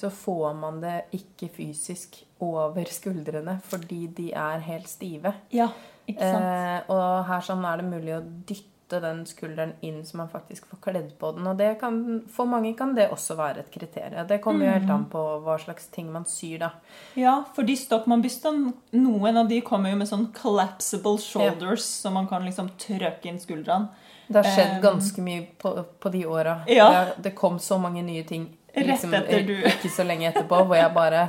så 0.00 0.08
får 0.10 0.54
man 0.56 0.80
det 0.80 0.98
ikke 1.12 1.48
fysisk 1.52 2.22
over 2.40 2.84
skuldrene 2.98 3.58
fordi 3.68 4.06
de 4.16 4.30
er 4.32 4.60
helt 4.64 4.88
stive. 4.88 5.34
ja, 5.52 5.68
ikke 6.08 6.24
sant. 6.32 6.44
Eh, 6.44 6.90
og 6.90 7.24
her 7.28 7.40
sånn 7.44 7.64
er 7.68 7.76
det 7.82 7.90
mulig 7.90 8.14
å 8.16 8.22
dytte 8.48 8.69
den 8.98 9.20
skulderen 9.26 9.76
inn 9.86 10.00
så 10.04 10.16
man 10.18 10.28
faktisk 10.28 10.66
får 10.66 10.80
kledd 10.82 11.12
på 11.20 11.30
den. 11.36 11.46
Og 11.46 11.56
det 11.56 11.78
kan, 11.78 12.00
for 12.34 12.44
mange 12.50 12.74
kan 12.76 12.94
det 12.96 13.06
også 13.14 13.36
være 13.38 13.60
et 13.62 13.70
kriterium. 13.70 14.26
Det 14.26 14.40
kommer 14.42 14.66
jo 14.66 14.72
helt 14.72 14.90
an 14.90 15.04
på 15.12 15.22
hva 15.44 15.54
slags 15.62 15.86
ting 15.94 16.10
man 16.12 16.24
syr, 16.26 16.58
da. 16.58 16.70
Ja, 17.14 17.44
for 17.54 17.62
de 17.62 17.76
Stockmann-bystene, 17.78 18.72
noen 18.98 19.36
av 19.44 19.48
de 19.48 19.60
kommer 19.60 19.90
jo 19.94 19.96
med 20.02 20.08
sånn 20.10 20.32
collapsible 20.34 21.18
shoulders, 21.22 21.84
så 22.02 22.10
man 22.10 22.26
kan 22.26 22.42
liksom 22.44 22.72
trøkke 22.78 23.30
inn 23.30 23.38
skuldrene. 23.38 23.88
Det 24.30 24.42
har 24.44 24.50
skjedd 24.54 24.76
Eh, 24.76 24.80
ganske 24.82 25.22
mye 25.22 25.46
på, 25.58 25.84
på 26.00 26.10
de 26.10 26.24
åra. 26.26 26.60
Ja. 26.70 26.90
Det, 26.90 27.22
det 27.22 27.34
kom 27.34 27.58
så 27.58 27.78
mange 27.78 28.02
nye 28.02 28.22
ting 28.24 28.56
Rett 28.74 29.02
etter 29.02 29.42
du- 29.42 29.64
ikke 29.66 29.88
så 29.90 30.04
lenge 30.06 30.28
etterpå, 30.30 30.60
hvor 30.66 30.76
jeg 30.78 30.92
bare 30.94 31.24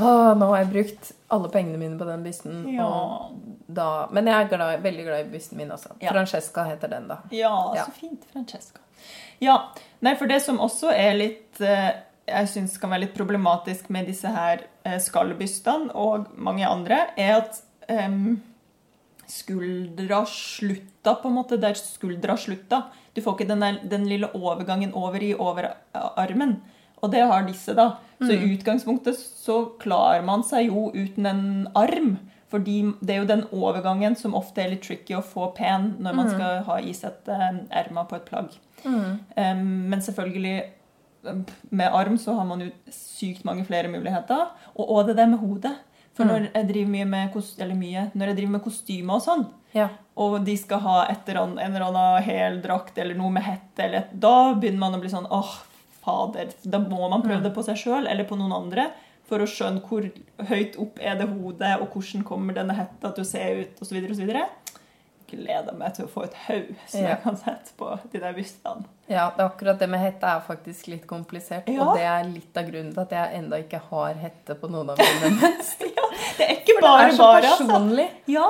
Åh, 0.00 0.32
nå 0.38 0.46
har 0.50 0.62
jeg 0.62 0.70
brukt 0.72 1.12
alle 1.30 1.48
pengene 1.52 1.78
mine 1.78 1.98
på 2.00 2.06
den 2.08 2.22
bysten. 2.26 2.62
Ja. 2.74 2.90
Da, 3.70 3.88
men 4.10 4.26
jeg 4.26 4.44
er 4.46 4.48
glad, 4.50 4.80
veldig 4.82 5.04
glad 5.06 5.24
i 5.26 5.30
bysten 5.32 5.58
min, 5.60 5.70
også. 5.70 5.92
Ja. 6.02 6.10
Francesca 6.14 6.64
heter 6.66 6.88
den, 6.90 7.08
da. 7.10 7.20
Ja, 7.30 7.52
Ja. 7.76 7.84
så 7.84 7.92
fint, 8.00 8.24
Francesca. 8.32 8.80
Ja, 9.40 9.56
nei, 10.04 10.14
for 10.16 10.26
det 10.28 10.40
som 10.44 10.58
også 10.60 10.90
er 10.92 11.14
litt 11.16 11.60
eh, 11.64 11.90
Jeg 12.28 12.48
syns 12.52 12.74
kan 12.78 12.90
være 12.92 13.06
litt 13.06 13.14
problematisk 13.16 13.88
med 13.90 14.06
disse 14.06 14.28
her 14.28 14.66
eh, 14.84 14.98
skallbystene 15.00 15.90
og 15.98 16.28
mange 16.36 16.66
andre, 16.68 16.98
er 17.16 17.38
at 17.40 17.56
um, 17.88 18.36
skuldra 19.26 20.20
slutta 20.28 21.14
på 21.22 21.30
en 21.30 21.34
måte 21.40 21.58
der 21.60 21.74
skuldra 21.78 22.36
slutta. 22.38 22.84
Du 23.14 23.22
får 23.24 23.38
ikke 23.38 23.48
den, 23.50 23.64
der, 23.64 23.80
den 23.90 24.06
lille 24.10 24.28
overgangen 24.36 24.92
over 24.94 25.22
i 25.22 25.32
overarmen. 25.34 26.60
Og 27.02 27.10
det 27.12 27.22
har 27.26 27.46
disse, 27.46 27.74
da. 27.74 27.94
Så 28.20 28.34
i 28.34 28.50
utgangspunktet 28.54 29.16
så 29.16 29.62
klarer 29.80 30.24
man 30.26 30.42
seg 30.44 30.66
jo 30.68 30.90
uten 30.92 31.26
en 31.26 31.44
arm. 31.74 32.18
Fordi 32.50 32.80
det 33.00 33.14
er 33.14 33.20
jo 33.22 33.28
den 33.30 33.44
overgangen 33.54 34.16
som 34.18 34.34
ofte 34.34 34.60
er 34.64 34.72
litt 34.72 34.82
tricky 34.82 35.14
å 35.16 35.22
få 35.24 35.52
pen 35.56 35.94
når 36.02 36.16
man 36.18 36.30
skal 36.32 36.64
ha 36.66 36.80
i 36.82 36.92
seg 36.92 37.12
et 37.14 37.30
erma 37.70 38.04
på 38.10 38.18
et 38.18 38.26
plagg. 38.26 38.56
Em, 38.84 39.62
men 39.88 40.02
selvfølgelig 40.02 40.56
med 41.70 41.94
arm 41.94 42.18
så 42.18 42.34
har 42.34 42.44
man 42.48 42.64
jo 42.64 42.70
sykt 42.92 43.44
mange 43.44 43.64
flere 43.68 43.88
muligheter. 43.92 44.48
Og, 44.74 44.84
og 44.90 45.06
det 45.06 45.16
der 45.20 45.30
med 45.30 45.38
hodet. 45.44 45.76
For 46.16 46.26
når 46.26 46.48
jeg 46.52 46.86
med, 46.98 47.32
mye, 47.78 48.10
når 48.18 48.26
jeg 48.32 48.36
driver 48.36 48.52
med 48.56 48.64
kostymer 48.64 49.14
og 49.14 49.22
sånn, 49.24 49.46
Ja. 49.72 49.88
og 50.18 50.44
de 50.44 50.56
skal 50.58 50.80
ha 50.82 50.96
et 51.08 51.28
eller 51.28 51.42
annet, 51.44 51.60
en 51.64 51.76
eller 51.76 51.86
annen 51.86 52.22
heldrakt 52.26 52.98
eller 52.98 53.14
noe 53.14 53.30
med 53.30 53.44
hette, 53.46 53.78
eller 53.84 53.98
et, 54.02 54.10
da 54.20 54.52
begynner 54.54 54.82
man 54.82 54.94
å 54.94 55.00
bli 55.00 55.08
sånn 55.12 55.28
åh, 55.30 55.52
fader. 56.10 56.50
Da 56.64 56.78
må 56.82 57.08
man 57.10 57.22
prøve 57.22 57.42
det 57.46 57.54
på 57.54 57.62
seg 57.66 57.78
sjøl 57.80 58.06
eller 58.10 58.26
på 58.28 58.36
noen 58.40 58.52
andre 58.56 58.90
for 59.30 59.38
å 59.38 59.46
skjønne 59.46 59.82
hvor 59.86 60.08
høyt 60.48 60.76
opp 60.82 60.98
er 61.00 61.14
det 61.20 61.28
hodet, 61.30 61.76
og 61.80 61.92
hvordan 61.94 62.24
kommer 62.26 62.56
denne 62.56 62.74
hetta 62.74 63.12
til 63.14 63.22
å 63.22 63.28
se 63.28 63.44
ut, 63.60 63.78
osv. 63.84 64.00
osv. 64.10 64.32
Gleder 65.30 65.76
meg 65.78 65.92
til 65.94 66.08
å 66.08 66.10
få 66.10 66.24
et 66.26 66.34
haug 66.48 66.70
som 66.90 67.00
Ja. 67.04 67.10
jeg 67.12 67.20
kan 67.22 67.36
sette 67.38 67.70
på 67.78 67.92
de 68.10 68.18
der 68.18 68.32
bystene. 68.34 68.82
Ja, 69.08 69.28
det 69.36 69.44
er 69.44 69.48
akkurat 69.48 69.78
det 69.78 69.88
med 69.88 70.00
hette 70.02 70.26
er 70.26 70.40
faktisk 70.42 70.88
litt 70.90 71.06
komplisert. 71.06 71.68
Ja. 71.70 71.84
Og 71.84 71.94
det 71.96 72.02
er 72.02 72.24
litt 72.26 72.56
av 72.58 72.66
grunnen 72.66 72.90
til 72.92 73.00
at 73.04 73.10
jeg 73.14 73.38
enda 73.38 73.56
ikke 73.62 73.78
har 73.92 74.14
hette 74.18 74.56
på 74.58 74.68
noen 74.72 74.90
av 74.90 74.98
mine 74.98 75.30
mønstre. 75.38 75.92
Det 76.36 76.48
er 76.48 76.56
ikke 76.56 76.74
det 76.74 76.82
bare 76.82 77.06
er 77.06 77.14
så 77.14 77.28
bare, 77.30 77.54
altså. 77.54 78.08
Ja, 78.26 78.48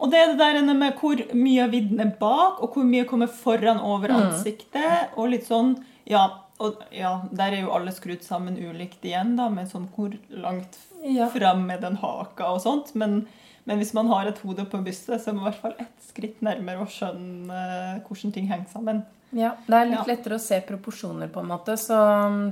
og 0.00 0.10
det 0.10 0.18
er 0.18 0.32
det 0.34 0.38
der 0.40 0.74
med 0.74 0.98
hvor 0.98 1.22
mye 1.36 1.62
av 1.62 1.70
vidden 1.70 2.00
er 2.00 2.10
bak, 2.18 2.58
og 2.64 2.74
hvor 2.74 2.84
mye 2.90 3.04
kommer 3.06 3.28
foran 3.30 3.78
over 3.78 4.08
Mm. 4.10 4.20
ansiktet, 4.32 5.14
og 5.16 5.28
litt 5.30 5.46
sånn, 5.46 5.76
ja, 6.10 6.26
og 6.60 6.82
ja, 6.94 7.14
der 7.32 7.56
er 7.56 7.62
jo 7.64 7.72
alle 7.76 7.92
skrudd 7.96 8.22
sammen 8.26 8.58
ulikt 8.60 9.04
igjen 9.08 9.34
da, 9.38 9.48
med 9.52 9.70
sånn 9.72 9.88
hvor 9.96 10.12
langt 10.30 10.76
Ja. 11.02 11.30
fram 11.32 11.62
med 11.66 11.80
den 11.80 11.96
haka 12.02 12.50
og 12.52 12.60
sånt, 12.60 12.90
men, 12.94 13.22
men 13.64 13.78
hvis 13.80 13.94
man 13.96 14.10
har 14.12 14.28
et 14.28 14.38
hode 14.44 14.66
på 14.68 14.82
brystet, 14.84 15.22
så 15.22 15.30
er 15.30 15.38
man 15.38 15.46
i 15.46 15.48
hvert 15.50 15.62
fall 15.62 15.74
ett 15.80 16.04
skritt 16.10 16.42
nærmere 16.44 16.84
å 16.84 16.90
skjønne 16.92 17.56
eh, 17.96 18.00
hvordan 18.04 18.34
ting 18.36 18.50
henger 18.52 18.68
sammen. 18.72 19.02
Ja, 19.32 19.52
det 19.66 19.76
er 19.78 19.86
litt 19.86 20.00
Ja. 20.00 20.04
lettere 20.10 20.36
å 20.36 20.42
se 20.42 20.58
proporsjoner, 20.66 21.28
på 21.32 21.40
en 21.40 21.46
måte. 21.52 21.76
Så, 21.78 21.96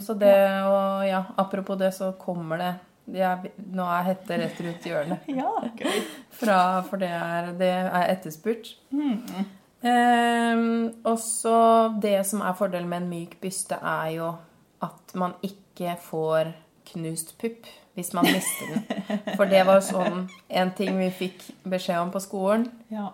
så 0.00 0.14
det 0.16 0.32
og 0.62 1.04
ja, 1.08 1.24
apropos 1.36 1.76
det, 1.80 1.92
så 1.96 2.12
kommer 2.20 2.58
det 2.62 2.74
jeg, 3.18 3.50
Nå 3.72 3.86
er 3.88 4.02
hette 4.04 4.36
rett 4.38 4.58
rundt 4.60 4.84
hjørnet. 4.86 5.28
Ja, 5.40 5.52
gøy. 5.80 6.00
Fra, 6.38 6.58
for 6.88 7.00
det 7.00 7.08
er, 7.08 7.52
det 7.58 7.70
er 7.80 8.08
etterspurt. 8.12 8.74
Mm. 8.92 9.44
Ehm, 9.86 11.02
og 11.06 11.18
så 11.22 11.58
det 12.02 12.20
som 12.26 12.42
er 12.42 12.56
fordelen 12.58 12.88
med 12.90 13.04
en 13.04 13.10
myk 13.12 13.36
byste, 13.42 13.78
er 13.78 14.14
jo 14.16 14.32
at 14.82 15.14
man 15.18 15.34
ikke 15.42 15.96
får 16.02 16.52
knust 16.92 17.36
pupp 17.38 17.68
hvis 17.98 18.12
man 18.14 18.28
mister 18.30 18.70
den. 18.70 18.82
For 19.36 19.50
det 19.50 19.64
var 19.66 19.80
sånn 19.82 20.28
en 20.48 20.74
ting 20.78 20.98
vi 21.00 21.08
fikk 21.14 21.48
beskjed 21.66 21.98
om 21.98 22.12
på 22.14 22.22
skolen. 22.22 22.68
Ja. 22.94 23.08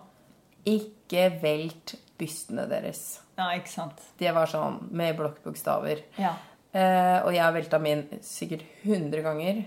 Ikke 0.65 1.29
velt 1.41 1.95
bystene 2.19 2.67
deres. 2.69 3.21
ja, 3.37 3.49
ikke 3.57 3.71
sant. 3.71 4.01
Det 4.17 4.31
var 4.33 4.47
sånn 4.47 4.77
med 4.95 5.17
blokkbokstaver. 5.17 6.05
Ja. 6.21 6.35
Eh, 6.75 7.19
og 7.23 7.31
jeg 7.31 7.53
velta 7.55 7.77
min 7.79 8.01
sikkert 8.25 8.65
100 8.83 9.21
ganger 9.23 9.61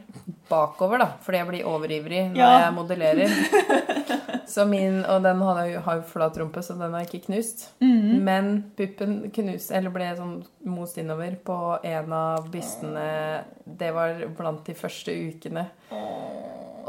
bakover, 0.51 1.01
da, 1.01 1.07
fordi 1.25 1.38
jeg 1.40 1.49
blir 1.49 1.68
overivrig 1.71 2.25
når 2.35 2.37
Ja. 2.37 2.51
jeg 2.66 2.75
modellerer. 2.77 3.29
Så 4.49 4.64
min, 4.68 5.03
Og 5.05 5.23
den 5.23 5.40
har 5.44 5.59
jo, 5.68 5.81
har 5.85 5.97
jo 5.99 6.03
flat 6.09 6.37
rumpe, 6.40 6.62
så 6.64 6.73
den 6.79 6.94
er 6.97 7.05
ikke 7.05 7.21
knust. 7.27 7.66
Mhm. 7.85 8.23
Men 8.25 8.47
puppen 8.77 9.31
knust, 9.31 9.71
eller 9.73 9.90
ble 9.92 10.07
sånn 10.16 10.38
most 10.64 10.97
innover 11.01 11.37
på 11.44 11.59
en 11.85 12.12
av 12.16 12.49
bystene 12.53 13.44
Det 13.66 13.90
var 13.92 14.23
blant 14.38 14.64
de 14.64 14.75
første 14.75 15.12
ukene. 15.12 15.66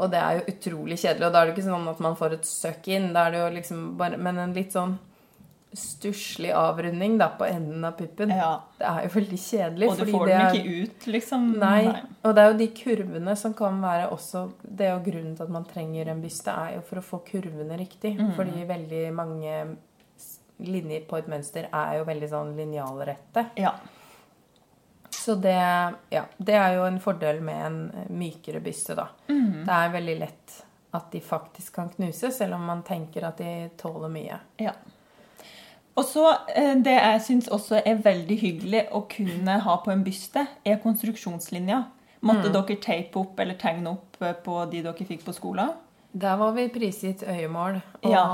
Og 0.00 0.08
det 0.10 0.20
er 0.20 0.38
jo 0.38 0.46
utrolig 0.54 0.96
kjedelig. 1.02 1.26
Og 1.26 1.32
da 1.34 1.42
er 1.42 1.46
det 1.50 1.56
ikke 1.58 1.68
sånn 1.68 1.88
at 1.92 2.00
man 2.00 2.16
får 2.16 2.32
et 2.38 2.48
søkk 2.48 2.88
inn, 2.96 3.12
da 3.12 3.26
er 3.26 3.30
det 3.36 3.40
jo 3.42 3.50
liksom 3.60 3.82
bare 4.00 4.16
Men 4.16 4.38
en 4.38 4.54
litt 4.56 4.72
sånn 4.72 4.98
stusslig 5.72 6.50
avrunding 6.56 7.18
da 7.18 7.28
på 7.38 7.44
enden 7.46 7.84
av 7.84 7.92
puppen. 7.98 8.28
ja. 8.34 8.62
Det 8.78 8.86
er 8.88 9.02
jo 9.04 9.10
veldig 9.20 9.38
kjedelig. 9.38 9.88
Og 9.90 9.98
du 9.98 10.04
får 10.12 10.26
den 10.26 10.40
er- 10.40 10.54
ikke 10.54 10.82
ut, 10.82 11.06
liksom. 11.06 11.44
Nei. 11.58 12.02
Og 12.24 12.34
det 12.34 12.42
er 12.42 12.50
jo 12.52 12.58
de 12.58 12.68
kurvene 12.74 13.36
som 13.36 13.54
kan 13.54 13.80
være 13.80 14.08
også 14.10 14.52
Det 14.64 14.86
er 14.86 14.98
jo 14.98 15.04
grunnen 15.10 15.36
til 15.36 15.42
at 15.44 15.50
man 15.50 15.64
trenger 15.64 16.08
en 16.08 16.22
byste, 16.22 16.48
er 16.50 16.74
jo 16.74 16.80
for 16.80 16.96
å 16.96 17.04
få 17.04 17.20
kurvene 17.24 17.78
riktig. 17.78 18.16
Mm. 18.18 18.34
Fordi 18.34 18.66
veldig 18.66 19.14
mange 19.14 19.76
linjer 20.60 21.06
på 21.08 21.16
et 21.18 21.28
mønster 21.28 21.68
er 21.72 21.98
jo 21.98 22.04
veldig 22.04 22.28
sånn 22.28 22.56
linjalrette. 22.56 23.46
Ja. 23.56 23.72
Så 25.10 25.34
det, 25.40 25.54
ja, 26.10 26.24
det 26.38 26.54
er 26.54 26.74
jo 26.76 26.84
en 26.84 26.98
fordel 27.00 27.40
med 27.44 27.66
en 27.66 27.90
eh, 27.94 28.08
mykere 28.12 28.60
byste, 28.64 28.94
da. 28.96 29.08
Mm. 29.28 29.64
Det 29.66 29.74
er 29.76 29.90
veldig 29.92 30.18
lett 30.18 30.62
at 30.92 31.10
de 31.12 31.20
faktisk 31.20 31.74
kan 31.74 31.90
knuses, 31.90 32.36
selv 32.38 32.54
om 32.54 32.64
man 32.66 32.82
tenker 32.82 33.24
at 33.28 33.36
de 33.38 33.70
tåler 33.78 34.08
mye. 34.08 34.38
Ja. 34.58 34.72
Og 36.00 36.06
så 36.08 36.22
eh, 36.56 36.74
Det 36.80 36.94
jeg 36.96 37.20
syns 37.26 37.48
også 37.52 37.82
er 37.84 37.98
veldig 38.00 38.36
hyggelig 38.40 38.86
å 38.96 39.02
kunne 39.10 39.58
ha 39.66 39.76
på 39.84 39.92
en 39.92 40.04
byste, 40.06 40.46
er 40.64 40.78
konstruksjonslinja. 40.80 41.82
Måtte 42.24 42.50
dere 42.52 42.76
tape 42.84 43.16
opp 43.20 43.38
eller 43.40 43.56
tegne 43.60 43.92
opp 43.94 44.16
eh, 44.24 44.34
på 44.44 44.58
de 44.72 44.82
dere 44.86 45.06
fikk 45.08 45.24
på 45.28 45.34
skolen? 45.36 45.74
Der 46.12 46.36
var 46.40 46.52
vi 46.56 46.64
prisgitt 46.72 47.22
øyemål. 47.22 47.78
Og, 48.02 48.08
Ja, 48.10 48.24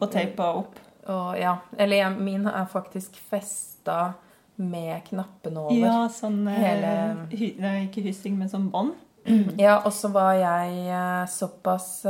Og 0.00 0.10
teipa 0.12 0.50
opp? 0.60 0.76
og 1.08 1.34
ja. 1.40 1.56
Eller 1.76 1.96
ja, 2.04 2.10
min 2.10 2.46
er 2.46 2.64
faktisk 2.70 3.16
festa 3.30 4.14
med 4.56 5.02
knappene 5.08 5.64
over. 5.64 5.80
Ja, 5.80 5.96
sånn 6.08 6.44
eh, 6.48 6.60
Hele- 6.62 7.26
hy, 7.32 7.48
nei, 7.58 7.74
Ikke 7.88 8.04
hyssing, 8.06 8.36
men 8.38 8.48
sånn 8.52 8.68
bånd? 8.70 8.94
Ja, 9.58 9.78
og 9.84 9.92
så 9.96 10.10
var 10.12 10.34
jeg 10.36 11.28
såpass 11.32 12.04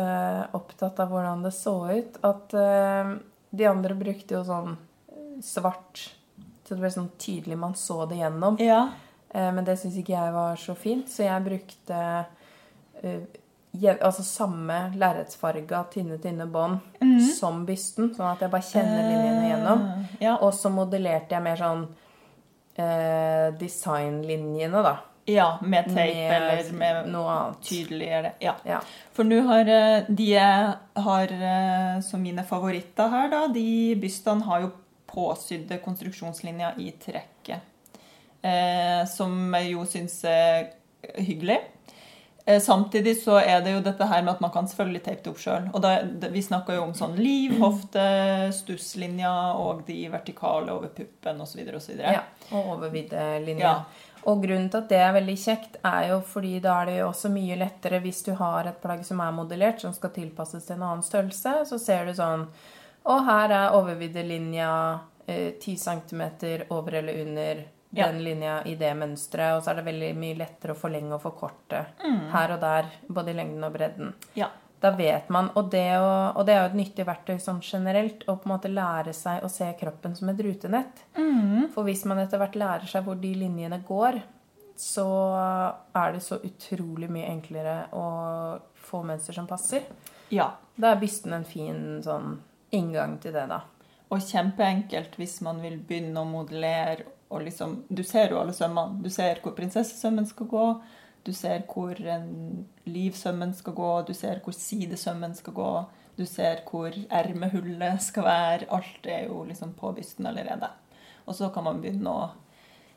opptatt 0.52 0.98
av 1.00 1.10
hvordan 1.14 1.44
det 1.46 1.52
så 1.54 1.76
ut, 1.94 2.18
at 2.26 2.50
de 3.54 3.68
andre 3.70 3.94
brukte 3.94 4.34
jo 4.34 4.42
sånn 4.44 4.74
svart. 5.42 6.10
Så 6.64 6.74
det 6.74 6.80
ble 6.80 6.90
sånn 6.94 7.10
tydelig 7.20 7.58
man 7.60 7.74
så 7.76 8.04
det 8.08 8.16
gjennom. 8.22 8.56
Ja. 8.62 8.88
Eh, 9.34 9.50
men 9.52 9.64
det 9.66 9.78
syns 9.80 9.96
ikke 10.00 10.14
jeg 10.16 10.32
var 10.32 10.56
så 10.60 10.74
fint, 10.78 11.08
så 11.12 11.26
jeg 11.26 11.44
brukte 11.44 11.98
eh, 13.02 13.24
altså 14.00 14.22
samme 14.22 14.76
lerretsfarga 14.96 15.82
tynne, 15.92 16.16
tynne 16.22 16.46
bånd 16.46 16.78
som 17.34 17.64
bysten, 17.66 18.12
sånn 18.14 18.30
at 18.30 18.40
jeg 18.46 18.52
bare 18.52 18.68
kjenner 18.70 19.08
linjene 19.10 19.48
gjennom. 19.50 19.82
Eh, 19.88 20.16
Ja. 20.28 20.36
Og 20.40 20.54
så 20.54 20.70
modellerte 20.70 21.34
jeg 21.34 21.42
mer 21.42 21.56
sånn 21.60 21.82
eh, 22.78 23.50
designlinjene, 23.58 24.82
da. 24.82 24.94
ja, 25.26 25.58
med 25.62 25.86
tape 25.88 26.04
Med 26.04 26.34
eller 26.36 26.72
med 26.78 27.06
noe 27.12 27.30
annet. 27.34 27.60
tydeligere. 27.64 28.32
Ja. 28.44 28.54
Ja. 28.64 28.80
For 29.12 29.24
nå 29.24 29.40
har 29.48 29.68
eh, 29.72 30.04
de 30.08 30.26
jeg 30.30 30.74
har 31.06 31.32
eh, 31.32 32.00
som 32.04 32.22
mine 32.22 32.44
favoritter 32.44 33.08
her, 33.12 33.28
da, 33.32 33.46
de 33.48 33.94
bystene 34.00 34.44
har 34.44 34.60
jo 34.66 34.72
påsydde 35.14 35.78
konstruksjonslinjer 35.84 36.80
i 36.82 36.90
trekket. 37.00 37.70
Eh, 38.44 39.06
som 39.08 39.54
jeg 39.56 39.70
jo 39.72 39.86
syns 39.88 40.18
er 40.28 40.74
hyggelig. 41.16 41.62
Eh, 42.46 42.60
samtidig 42.60 43.22
så 43.22 43.38
er 43.40 43.62
det 43.64 43.72
jo 43.72 43.80
dette 43.84 44.04
her 44.04 44.20
med 44.22 44.34
at 44.34 44.40
man 44.44 44.52
kan 44.52 44.66
selvfølgelig 44.68 45.04
tape 45.06 45.22
det 45.24 45.30
opp 45.32 45.40
sjøl. 45.40 45.68
Og 45.72 45.80
da, 45.80 45.94
vi 46.28 46.42
snakker 46.44 46.76
jo 46.76 46.82
om 46.84 46.92
sånn 46.96 47.16
liv, 47.16 47.54
hofte, 47.62 48.04
stusslinjer 48.52 49.60
og 49.60 49.86
de 49.88 50.02
vertikale 50.12 50.74
over 50.74 50.92
puppen 50.92 51.40
osv. 51.40 51.62
osv. 51.78 51.94
Ja, 52.02 52.26
og 52.50 52.74
overvidde 52.76 53.24
linjer. 53.46 53.70
Ja. 53.70 54.10
Og 54.28 54.44
grunnen 54.44 54.70
til 54.72 54.80
at 54.80 54.92
det 54.92 55.00
er 55.04 55.16
veldig 55.16 55.36
kjekt, 55.40 55.80
er 55.84 56.10
jo 56.12 56.20
fordi 56.24 56.58
da 56.64 56.78
er 56.82 56.88
det 56.88 57.00
jo 57.00 57.08
også 57.10 57.32
mye 57.32 57.58
lettere 57.60 58.00
hvis 58.04 58.22
du 58.24 58.32
har 58.38 58.68
et 58.68 58.80
plagg 58.80 59.02
som 59.04 59.20
er 59.20 59.34
modellert, 59.36 59.80
som 59.80 59.92
skal 59.96 60.12
tilpasses 60.14 60.64
til 60.64 60.78
en 60.78 60.86
annen 60.90 61.04
størrelse, 61.04 61.58
så 61.68 61.80
ser 61.80 62.08
du 62.08 62.16
sånn 62.16 62.46
Og 63.04 63.24
her 63.26 63.52
er 63.52 63.74
overviddelinja 63.76 64.70
eh, 65.26 65.52
10 65.60 65.76
cm 65.76 66.22
over 66.70 66.94
eller 67.00 67.20
under 67.26 67.64
Ja. 67.94 68.06
den 68.10 68.24
linja 68.24 68.56
i 68.66 68.74
det 68.74 68.90
mønsteret, 68.98 69.54
og 69.56 69.62
så 69.62 69.70
er 69.70 69.74
det 69.76 69.84
veldig 69.86 70.08
mye 70.18 70.34
lettere 70.34 70.72
å 70.74 70.78
forlenge 70.80 71.12
og 71.14 71.20
forkorte 71.22 71.84
Mm. 72.02 72.30
her 72.32 72.52
og 72.56 72.60
der, 72.60 72.84
både 73.08 73.30
i 73.30 73.34
lengden 73.38 73.62
og 73.64 73.72
bredden. 73.72 74.14
Ja. 74.34 74.48
Da 74.80 74.90
vet 74.90 75.28
man, 75.30 75.50
og 75.54 75.70
det, 75.70 75.92
å, 75.96 76.32
og 76.36 76.44
det 76.44 76.54
er 76.56 76.60
jo 76.68 76.72
et 76.72 76.80
nyttig 76.80 77.06
verktøy 77.06 77.38
sånn 77.38 77.60
generelt, 77.62 78.24
å 78.26 78.34
på 78.36 78.46
en 78.48 78.52
måte 78.58 78.68
lære 78.68 79.14
seg 79.14 79.44
å 79.44 79.48
se 79.48 79.68
kroppen 79.80 80.16
som 80.16 80.28
et 80.28 80.36
rutenett. 80.42 81.04
Mm. 81.16 81.70
For 81.72 81.84
hvis 81.84 82.04
man 82.04 82.18
etter 82.18 82.36
hvert 82.42 82.54
lærer 82.58 82.86
seg 82.90 83.04
hvor 83.06 83.14
de 83.20 83.32
linjene 83.34 83.78
går, 83.86 84.18
så 84.76 85.06
er 85.94 86.12
det 86.16 86.22
så 86.22 86.40
utrolig 86.42 87.08
mye 87.08 87.30
enklere 87.30 87.76
å 87.94 88.58
få 88.74 89.04
mønster 89.06 89.32
som 89.38 89.46
passer. 89.46 89.82
Ja. 90.34 90.50
Da 90.76 90.90
er 90.92 91.00
bysten 91.00 91.32
en 91.32 91.44
fin 91.44 92.02
sånn 92.02 92.40
inngang 92.72 93.18
til 93.22 93.34
det, 93.36 93.48
da. 93.50 93.62
Og 94.12 94.22
kjempeenkelt 94.22 95.16
hvis 95.18 95.40
man 95.44 95.60
vil 95.64 95.80
begynne 95.82 96.22
å 96.22 96.28
modellere 96.28 97.10
og 97.34 97.42
liksom 97.42 97.80
Du 97.88 98.04
ser 98.06 98.30
jo 98.30 98.38
alle 98.38 98.52
sømmene. 98.54 99.02
Du 99.02 99.10
ser 99.10 99.40
hvor 99.42 99.56
prinsessesømmen 99.56 100.26
skal 100.28 100.46
gå. 100.46 100.66
Du 101.24 101.32
ser 101.32 101.64
hvor 101.70 101.98
en 101.98 102.66
livsømmen 102.86 103.54
skal 103.56 103.74
gå. 103.74 103.90
Du 104.06 104.12
ser 104.14 104.42
hvor 104.44 104.54
sidesømmen 104.54 105.34
skal 105.34 105.56
gå. 105.56 105.70
Du 106.14 106.24
ser 106.30 106.62
hvor 106.68 106.94
ermehullet 107.10 108.02
skal 108.04 108.28
være. 108.28 108.68
Alt 108.70 109.08
er 109.10 109.26
jo 109.26 109.42
liksom 109.48 109.72
på 109.74 109.92
bysten 109.96 110.28
allerede. 110.30 110.68
Og 111.26 111.34
så 111.34 111.48
kan 111.50 111.64
man 111.66 111.80
begynne 111.82 112.12
å 112.12 112.28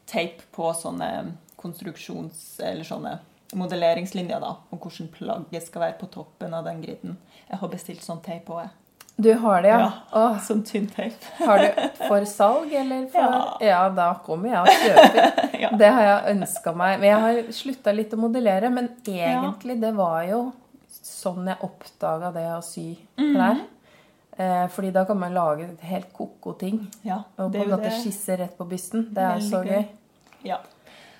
teipe 0.05 0.45
på 0.53 0.69
sånne 0.75 1.09
konstruksjons... 1.57 2.59
Eller 2.61 2.85
sånne 2.85 3.17
modelleringslinjer, 3.57 4.43
da. 4.43 4.57
Om 4.69 4.83
hvordan 4.83 5.09
plagget 5.13 5.65
skal 5.65 5.87
være 5.87 5.97
på 6.01 6.11
toppen 6.13 6.53
av 6.53 6.67
den 6.67 6.83
griden. 6.83 7.17
Jeg 7.47 7.61
har 7.63 7.71
bestilt 7.71 8.05
sånn 8.05 8.21
teip 8.21 8.51
òg, 8.51 8.67
jeg. 8.67 8.75
Du 9.17 9.31
har 9.33 9.61
det, 9.65 9.69
ja? 9.71 9.79
Ja. 9.79 9.91
Åh, 10.11 10.35
Sånn 10.45 10.59
tynn 10.65 10.85
teip. 10.93 11.23
har 11.39 11.63
du 11.63 11.87
for 12.03 12.25
salg, 12.29 12.73
eller 12.73 13.07
for 13.09 13.21
Ja. 13.21 13.57
Ja, 13.65 13.79
da 13.89 14.11
kommer 14.25 14.49
jeg 14.49 14.59
og 14.61 14.67
kjøper. 14.83 15.43
Ja. 15.63 15.71
Det 15.73 15.87
har 15.89 16.03
jeg 16.05 16.35
ønska 16.35 16.73
meg. 16.77 16.99
Men 17.01 17.09
jeg 17.09 17.21
har 17.23 17.47
slutta 17.57 17.93
litt 17.95 18.11
å 18.13 18.19
modellere. 18.21 18.69
Men 18.69 18.91
egentlig, 19.07 19.79
det 19.81 19.89
var 19.97 20.21
jo 20.29 20.43
sånn 20.93 21.49
jeg 21.49 21.57
oppdaga 21.65 22.29
det 22.35 22.45
å 22.53 22.61
sy 22.65 22.91
klær. 23.17 23.57
Mm 23.57 23.65
Eh, 24.37 24.67
fordi 24.69 24.91
da 24.93 25.01
kan 25.05 25.17
man 25.17 25.33
lage 25.33 25.65
helt 25.81 26.11
ko-ko 26.13 26.51
ting. 26.53 26.75
Ja, 27.01 27.23
Og 27.41 27.51
på 27.53 27.63
en 27.63 27.71
måte 27.71 27.89
det. 27.89 27.93
skisse 28.03 28.35
rett 28.37 28.57
på 28.57 28.67
bysten. 28.69 29.07
Det 29.13 29.23
er 29.23 29.39
Veldig 29.39 29.49
så 29.49 29.61
gøy. 29.65 29.87
Ja. 30.45 30.57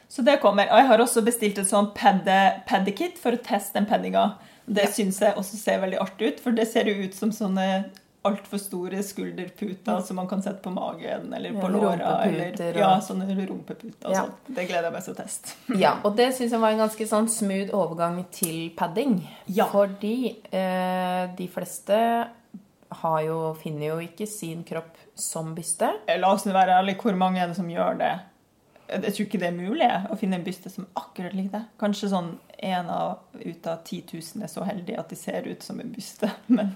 Så 0.08 0.22
det 0.24 0.36
kommer. 0.42 0.70
Og 0.70 0.78
jeg 0.78 0.86
har 0.88 1.02
også 1.02 1.24
bestilt 1.26 1.58
et 1.58 1.66
sånn 1.66 1.90
padde, 1.96 2.36
paddekit 2.70 3.18
for 3.18 3.32
å 3.34 3.42
teste 3.42 3.74
den 3.74 3.88
paddinga. 3.90 4.36
Det 4.68 4.84
Ja. 4.84 4.92
syns 4.92 5.20
jeg 5.22 5.36
også 5.40 5.56
ser 5.58 5.80
veldig 5.80 6.00
artig 6.04 6.28
ut, 6.34 6.40
for 6.44 6.52
det 6.52 6.68
ser 6.68 6.84
jo 6.86 6.94
ut 7.06 7.14
som 7.16 7.30
sånne 7.32 7.86
altfor 8.28 8.60
store 8.60 9.00
skulderputer 9.06 10.02
som 10.04 10.18
man 10.20 10.28
kan 10.28 10.42
sette 10.44 10.60
på 10.62 10.72
magen 10.74 11.32
eller 11.34 11.54
på 11.56 11.62
Ja, 11.62 11.68
låra. 11.70 12.10
Eller, 12.26 12.76
ja, 12.76 12.90
sånne 13.00 13.28
rumpeputer 13.48 14.10
og 14.10 14.12
Ja. 14.14 14.26
Det 14.50 14.68
gleder 14.68 14.84
jeg 14.90 14.94
meg 14.98 15.04
til 15.06 15.14
å 15.14 15.18
teste. 15.24 15.54
Ja, 15.80 15.94
og 16.04 16.18
det 16.18 16.34
syns 16.36 16.52
jeg 16.52 16.60
var 16.60 16.72
en 16.76 16.80
ganske 16.84 17.08
sånn 17.08 17.30
smooth 17.32 17.72
overgang 17.72 18.26
til 18.32 18.72
padding. 18.76 19.22
Ja. 19.48 19.66
Fordi 19.72 20.36
eh, 20.52 21.28
de 21.38 21.48
fleste 21.48 22.28
har 22.92 23.22
jo, 23.24 23.54
finner 23.62 23.88
jo 23.94 23.98
ikke 24.04 24.28
sin 24.28 24.64
kropp 24.68 24.96
som 25.16 25.54
byste. 25.56 25.90
La 26.20 26.34
oss 26.34 26.46
nå 26.46 26.52
være 26.56 26.76
ærlige, 26.82 27.02
hvor 27.02 27.16
mange 27.16 27.40
er 27.42 27.48
det 27.48 27.56
som 27.56 27.68
gjør 27.70 27.98
det? 28.00 28.14
Jeg 28.90 29.14
tror 29.14 29.26
ikke 29.26 29.40
det 29.42 29.48
er 29.50 29.58
mulig 29.58 29.88
å 30.12 30.16
finne 30.20 30.38
en 30.40 30.44
byste 30.46 30.70
som 30.72 30.86
akkurat 30.96 31.34
liker 31.36 31.58
det. 31.58 31.64
Kanskje 31.82 32.08
sånn 32.14 32.30
en 32.64 32.88
ut 32.90 33.68
av 33.68 33.82
10 33.84 34.04
000 34.14 34.44
er 34.46 34.48
så 34.52 34.64
heldig 34.64 34.96
at 35.00 35.10
de 35.12 35.16
ser 35.20 35.48
ut 35.52 35.64
som 35.66 35.80
en 35.84 35.92
byste. 35.92 36.30
Men, 36.48 36.72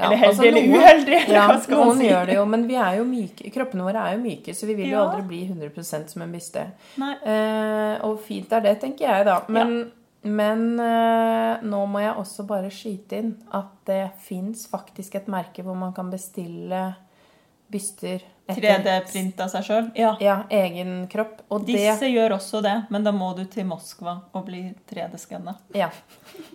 Ja, 0.00 0.06
eller 0.06 0.16
heldig 0.16 0.28
altså 0.30 0.44
eller 0.48 0.78
uheldig, 0.80 1.16
Ja, 1.28 1.46
noen 1.74 1.98
si? 1.98 2.06
gjør 2.08 2.26
det 2.30 2.34
jo, 2.38 2.44
men 2.48 2.62
vi 2.70 2.76
er 2.80 2.94
jo 2.96 3.02
myke. 3.04 3.50
kroppene 3.52 3.84
våre 3.84 4.00
er 4.08 4.14
jo 4.14 4.22
myke, 4.22 4.54
så 4.56 4.64
vi 4.70 4.74
vil 4.78 4.86
jo 4.88 4.96
Ja. 4.96 5.02
aldri 5.10 5.26
bli 5.28 5.40
100% 5.50 6.08
som 6.14 6.22
en 6.24 6.32
byste. 6.32 6.62
Eh, 6.96 7.96
og 8.06 8.20
fint 8.24 8.52
er 8.56 8.60
det, 8.64 8.78
tenker 8.80 9.04
jeg, 9.10 9.26
da. 9.28 9.34
Men, 9.52 9.90
men 10.24 10.64
eh, 10.80 11.60
nå 11.68 11.82
må 11.90 12.00
jeg 12.00 12.14
også 12.16 12.46
bare 12.48 12.70
skyte 12.72 13.18
inn 13.20 13.34
at 13.52 13.74
det 13.90 14.00
fins 14.24 14.64
faktisk 14.72 15.16
et 15.20 15.28
merke 15.28 15.62
hvor 15.66 15.76
man 15.76 15.92
kan 15.92 16.08
bestille 16.10 16.80
byster 17.70 18.24
3D-print 18.56 19.40
av 19.44 19.50
seg 19.52 19.66
sjøl? 19.66 19.90
Ja. 19.98 20.14
ja, 20.20 20.36
egen 20.50 21.06
kropp. 21.10 21.42
Og 21.48 21.64
det 21.66 21.78
Disse 21.78 22.10
gjør 22.10 22.36
også 22.36 22.62
det, 22.64 22.76
men 22.90 23.06
da 23.06 23.12
må 23.14 23.32
du 23.38 23.44
til 23.50 23.66
Moskva 23.68 24.16
og 24.36 24.46
bli 24.48 24.62
3D-skanna. 24.90 25.56
Ja. 25.76 25.90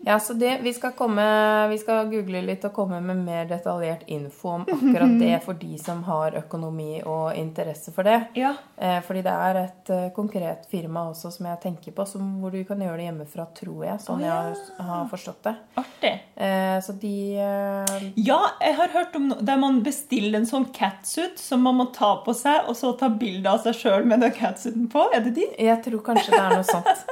ja, 0.06 0.20
så 0.20 0.34
det, 0.38 0.58
vi 0.64 0.74
skal 0.74 0.94
komme 0.98 1.24
Vi 1.70 1.78
skal 1.82 2.10
google 2.12 2.42
litt 2.46 2.64
og 2.68 2.74
komme 2.76 3.00
med 3.04 3.24
mer 3.26 3.48
detaljert 3.50 4.06
info 4.12 4.56
om 4.56 4.66
akkurat 4.68 5.16
det 5.20 5.40
for 5.46 5.60
de 5.60 5.78
som 5.82 6.04
har 6.08 6.38
økonomi 6.42 7.02
og 7.04 7.36
interesse 7.36 7.94
for 7.96 8.08
det. 8.08 8.20
Ja. 8.40 8.56
Eh, 8.78 9.00
fordi 9.06 9.24
det 9.26 9.36
er 9.48 9.62
et 9.64 9.94
eh, 9.94 10.08
konkret 10.16 10.68
firma 10.72 11.08
også 11.12 11.32
som 11.34 11.50
jeg 11.50 11.62
tenker 11.64 11.96
på, 11.96 12.06
som, 12.10 12.36
hvor 12.42 12.54
du 12.54 12.62
kan 12.68 12.82
gjøre 12.82 13.00
det 13.00 13.10
hjemmefra, 13.10 13.48
tror 13.58 13.86
jeg. 13.88 14.02
Sånn 14.04 14.24
oh, 14.24 14.28
ja. 14.28 14.40
jeg 14.52 14.90
har 14.90 15.08
forstått 15.12 15.42
det. 15.48 15.56
Artig. 15.82 16.14
Eh, 16.36 16.78
så 16.86 16.96
de 17.00 17.16
eh, 17.40 18.10
Ja, 18.20 18.40
jeg 18.62 18.78
har 18.80 18.94
hørt 18.96 19.16
om 19.16 19.30
no 19.30 19.40
der 19.46 19.60
man 19.60 19.82
bestiller 19.86 20.40
en 20.40 20.48
sånn 20.50 20.68
catsuit 20.76 21.40
som 21.40 21.64
man 21.66 21.78
må 21.80 21.85
ta 21.94 22.16
på 22.26 22.34
seg, 22.34 22.68
og 22.70 22.76
så 22.76 22.94
ta 23.00 23.10
bilde 23.10 23.50
av 23.50 23.60
seg 23.64 23.76
sjøl 23.76 24.06
med 24.06 24.20
den 24.22 24.32
catsuiten 24.32 24.88
på. 24.92 25.08
Er 25.14 25.20
det 25.26 25.36
de? 25.36 25.46
Jeg 25.60 25.84
tror 25.84 26.02
kanskje 26.06 26.32
det 26.32 26.40
er 26.42 26.56
noe 26.56 26.64
sånt. 26.64 27.06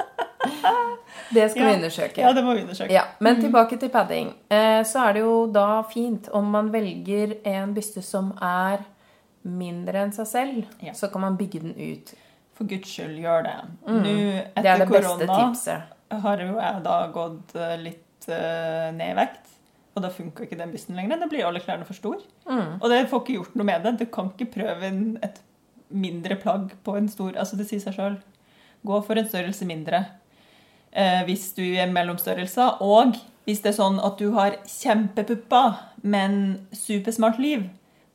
Det 1.34 1.46
skal 1.52 1.66
vi 1.70 1.74
undersøke. 1.78 2.22
Ja, 2.22 2.32
det 2.36 2.44
må 2.46 2.54
vi 2.54 2.62
undersøke. 2.66 2.92
Ja, 2.94 3.04
Men 3.24 3.40
tilbake 3.42 3.78
til 3.80 3.90
padding. 3.90 4.34
Eh, 4.54 4.84
så 4.86 5.08
er 5.08 5.14
det 5.18 5.22
jo 5.24 5.48
da 5.54 5.82
fint 5.90 6.28
om 6.36 6.50
man 6.54 6.70
velger 6.74 7.38
en 7.48 7.74
byste 7.74 8.04
som 8.06 8.34
er 8.44 8.84
mindre 9.44 10.04
enn 10.06 10.12
seg 10.16 10.28
selv, 10.30 10.66
Ja. 10.82 10.94
så 10.94 11.10
kan 11.12 11.22
man 11.22 11.38
bygge 11.38 11.60
den 11.64 11.74
ut. 11.76 12.14
For 12.54 12.66
guds 12.70 12.88
skyld, 12.90 13.18
gjør 13.20 13.44
det. 13.44 13.56
Nå, 13.88 13.94
Mm. 13.94 14.04
Det 14.04 14.66
er 14.66 14.76
etter 14.76 14.78
det 14.86 14.90
beste 14.90 15.26
korona, 15.28 15.50
tipset. 15.50 15.82
har 16.22 16.38
jo 16.38 16.60
jeg 16.60 16.84
da 16.84 17.08
gått 17.08 17.54
litt 17.82 18.28
eh, 18.30 18.92
ned 18.94 19.10
i 19.12 19.20
vekt. 19.20 19.50
Og 19.96 20.02
da 20.02 20.10
funka 20.10 20.44
ikke 20.48 20.58
den 20.58 20.72
bysten 20.74 20.96
lenger. 20.98 21.20
Da 21.22 21.28
blir 21.30 21.46
alle 21.46 21.60
klærne 21.62 21.86
for 21.86 21.94
store. 21.94 22.22
Mm. 22.50 22.80
Og 22.82 22.90
det 22.90 23.04
får 23.12 23.22
ikke 23.22 23.36
gjort 23.38 23.56
noe 23.60 23.66
med 23.68 23.84
det. 23.86 23.92
Du 24.00 24.06
kan 24.10 24.32
ikke 24.34 24.52
prøve 24.56 24.88
en, 24.90 25.04
et 25.24 25.40
mindre 25.94 26.36
plagg 26.42 26.72
på 26.84 26.96
en 26.98 27.08
stor 27.12 27.36
Altså, 27.38 27.58
det 27.60 27.68
sier 27.70 27.80
seg 27.84 27.94
sjøl. 28.00 28.16
Gå 28.84 29.02
for 29.06 29.16
en 29.22 29.28
størrelse 29.30 29.66
mindre 29.70 30.00
eh, 30.92 31.22
hvis 31.28 31.52
du 31.58 31.62
er 31.78 31.92
mellomstørrelse. 31.94 32.72
Og 32.82 33.14
hvis 33.46 33.62
det 33.62 33.74
er 33.74 33.78
sånn 33.78 34.00
at 34.04 34.18
du 34.18 34.32
har 34.34 34.58
kjempepupper, 34.66 35.78
men 36.04 36.68
supersmart 36.76 37.38
liv, 37.40 37.68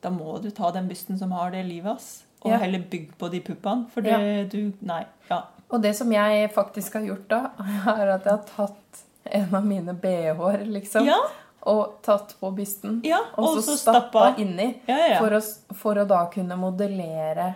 da 0.03 0.11
må 0.13 0.37
du 0.43 0.49
ta 0.55 0.71
den 0.75 0.87
bysten 0.89 1.17
som 1.19 1.31
har 1.35 1.51
det 1.55 1.63
livet, 1.67 1.95
ass. 1.95 2.23
Og 2.43 2.51
Ja. 2.51 2.57
heller 2.57 2.79
bygge 2.79 3.15
på 3.19 3.29
de 3.31 3.39
puppene. 3.41 3.89
For 3.91 4.01
det 4.01 4.11
Ja. 4.11 4.43
du 4.47 4.73
Nei. 4.81 5.05
Ja. 5.29 5.41
Og 5.71 5.81
det 5.81 5.95
som 5.95 6.11
jeg 6.11 6.51
faktisk 6.53 6.93
har 6.93 7.01
gjort 7.01 7.27
da, 7.29 7.51
er 7.99 8.09
at 8.15 8.23
jeg 8.25 8.31
har 8.31 8.45
tatt 8.55 9.03
en 9.31 9.53
av 9.55 9.65
mine 9.65 9.93
BH-er, 9.93 10.65
liksom, 10.65 11.05
Ja, 11.05 11.17
og 11.61 11.99
tatt 12.05 12.35
på 12.39 12.51
bysten. 12.55 13.01
ja. 13.03 13.19
Og, 13.37 13.63
så, 13.63 13.77
stappa 13.77 14.33
inni. 14.37 14.73
Ja, 14.85 14.97
ja. 14.97 15.17
For, 15.19 15.35
å, 15.35 15.75
for 15.75 15.99
å 15.99 16.05
da 16.07 16.23
kunne 16.33 16.55
modellere 16.59 17.53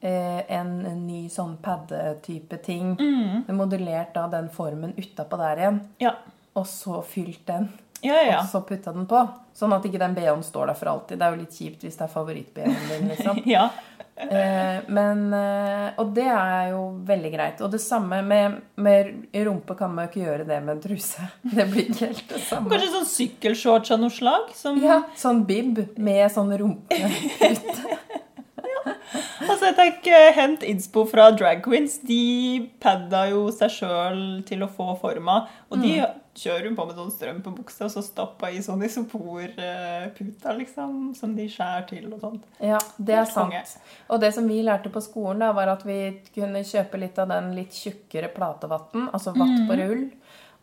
eh, 0.00 0.40
en 0.56 0.76
ny 1.06 1.26
sånn 1.32 1.56
padde-type 1.62 2.60
ting. 2.64 2.94
Mm. 2.98 3.48
Modellert 3.56 4.14
da 4.16 4.26
den 4.32 4.50
formen 4.52 4.94
utapå 4.96 5.40
der 5.40 5.64
igjen. 5.64 5.80
Ja. 6.02 6.16
Og 6.54 6.66
så 6.70 7.02
fylt 7.02 7.46
den. 7.46 7.68
Ja, 8.04 8.20
ja. 8.20 8.40
Og 8.42 8.48
så 8.48 8.60
putta 8.60 8.92
den 8.92 9.06
på. 9.08 9.22
Sånn 9.56 9.72
at 9.72 9.84
ikke 9.86 10.00
den 10.02 10.14
BH-en 10.16 10.42
står 10.44 10.72
der 10.72 10.76
for 10.76 10.92
alltid. 10.92 11.18
Det 11.20 11.26
er 11.26 11.34
jo 11.34 11.40
litt 11.40 11.56
kjipt 11.56 11.86
hvis 11.86 11.96
det 11.96 12.04
er 12.04 12.12
favoritt-BH-en 12.12 12.88
din. 12.90 13.08
liksom. 13.12 13.40
Eh, 14.16 14.76
men, 14.94 15.32
eh, 15.34 15.88
og 15.98 16.12
det 16.14 16.26
er 16.30 16.68
jo 16.70 16.82
veldig 17.06 17.30
greit. 17.32 17.62
Og 17.66 17.72
det 17.72 17.80
samme 17.82 18.20
med, 18.22 18.60
med 18.76 19.10
rumpe 19.48 19.74
kan 19.78 19.90
man 19.94 20.06
jo 20.06 20.12
ikke 20.12 20.26
gjøre 20.28 20.46
det 20.46 20.60
med 20.62 20.76
en 20.76 20.82
truse. 20.84 21.26
Det 21.56 21.66
blir 21.70 21.88
ikke 21.88 22.10
helt 22.12 22.28
det 22.30 22.42
samme. 22.46 22.70
Kanskje 22.70 22.92
sånn 22.94 23.10
sykkelshorts 23.10 23.94
av 23.94 24.02
noe 24.04 24.14
slag? 24.14 24.54
Som, 24.58 24.78
Ja, 24.82 25.00
sånn 25.18 25.42
bib 25.48 25.82
med 25.98 26.28
sånn 26.32 26.54
rumpe. 26.60 27.00
Altså, 29.14 29.68
jeg 29.70 29.76
tenker 29.78 30.32
Hent 30.34 30.62
innspo 30.66 31.04
fra 31.10 31.30
drag 31.36 31.62
queens. 31.64 31.98
De 32.06 32.70
padda 32.82 33.28
jo 33.30 33.46
seg 33.54 33.70
sjøl 33.70 34.20
til 34.48 34.64
å 34.66 34.68
få 34.70 34.98
forma. 35.00 35.46
Og 35.70 35.80
de 35.82 36.00
Mm. 36.00 36.20
kjører 36.34 36.64
jo 36.68 36.74
på 36.74 36.86
med 36.88 36.96
sånn 36.96 37.12
strøm 37.14 37.42
på 37.44 37.52
buksa 37.54 37.84
og 37.86 37.90
så 37.94 38.02
stappa 38.02 38.48
i 38.50 38.58
sånn 38.58 38.82
isoporputer, 38.82 40.56
liksom. 40.58 41.14
Som 41.16 41.34
de 41.36 41.46
skjærer 41.50 41.86
til 41.88 42.12
og 42.12 42.20
sånt. 42.20 42.42
Ja, 42.60 42.78
det 42.98 43.14
er 43.20 43.24
sant. 43.30 43.76
Og 44.10 44.20
det 44.20 44.32
som 44.34 44.48
vi 44.48 44.62
lærte 44.62 44.90
på 44.92 45.02
skolen, 45.04 45.38
da, 45.44 45.52
var 45.52 45.68
at 45.74 45.84
vi 45.86 45.98
kunne 46.34 46.64
kjøpe 46.66 46.98
litt 47.00 47.18
av 47.22 47.28
den 47.28 47.52
litt 47.54 47.70
tjukkere 47.72 48.32
platevatten, 48.34 49.08
altså 49.12 49.34
vatt 49.36 49.68
på 49.68 49.78
rull. 49.78 50.10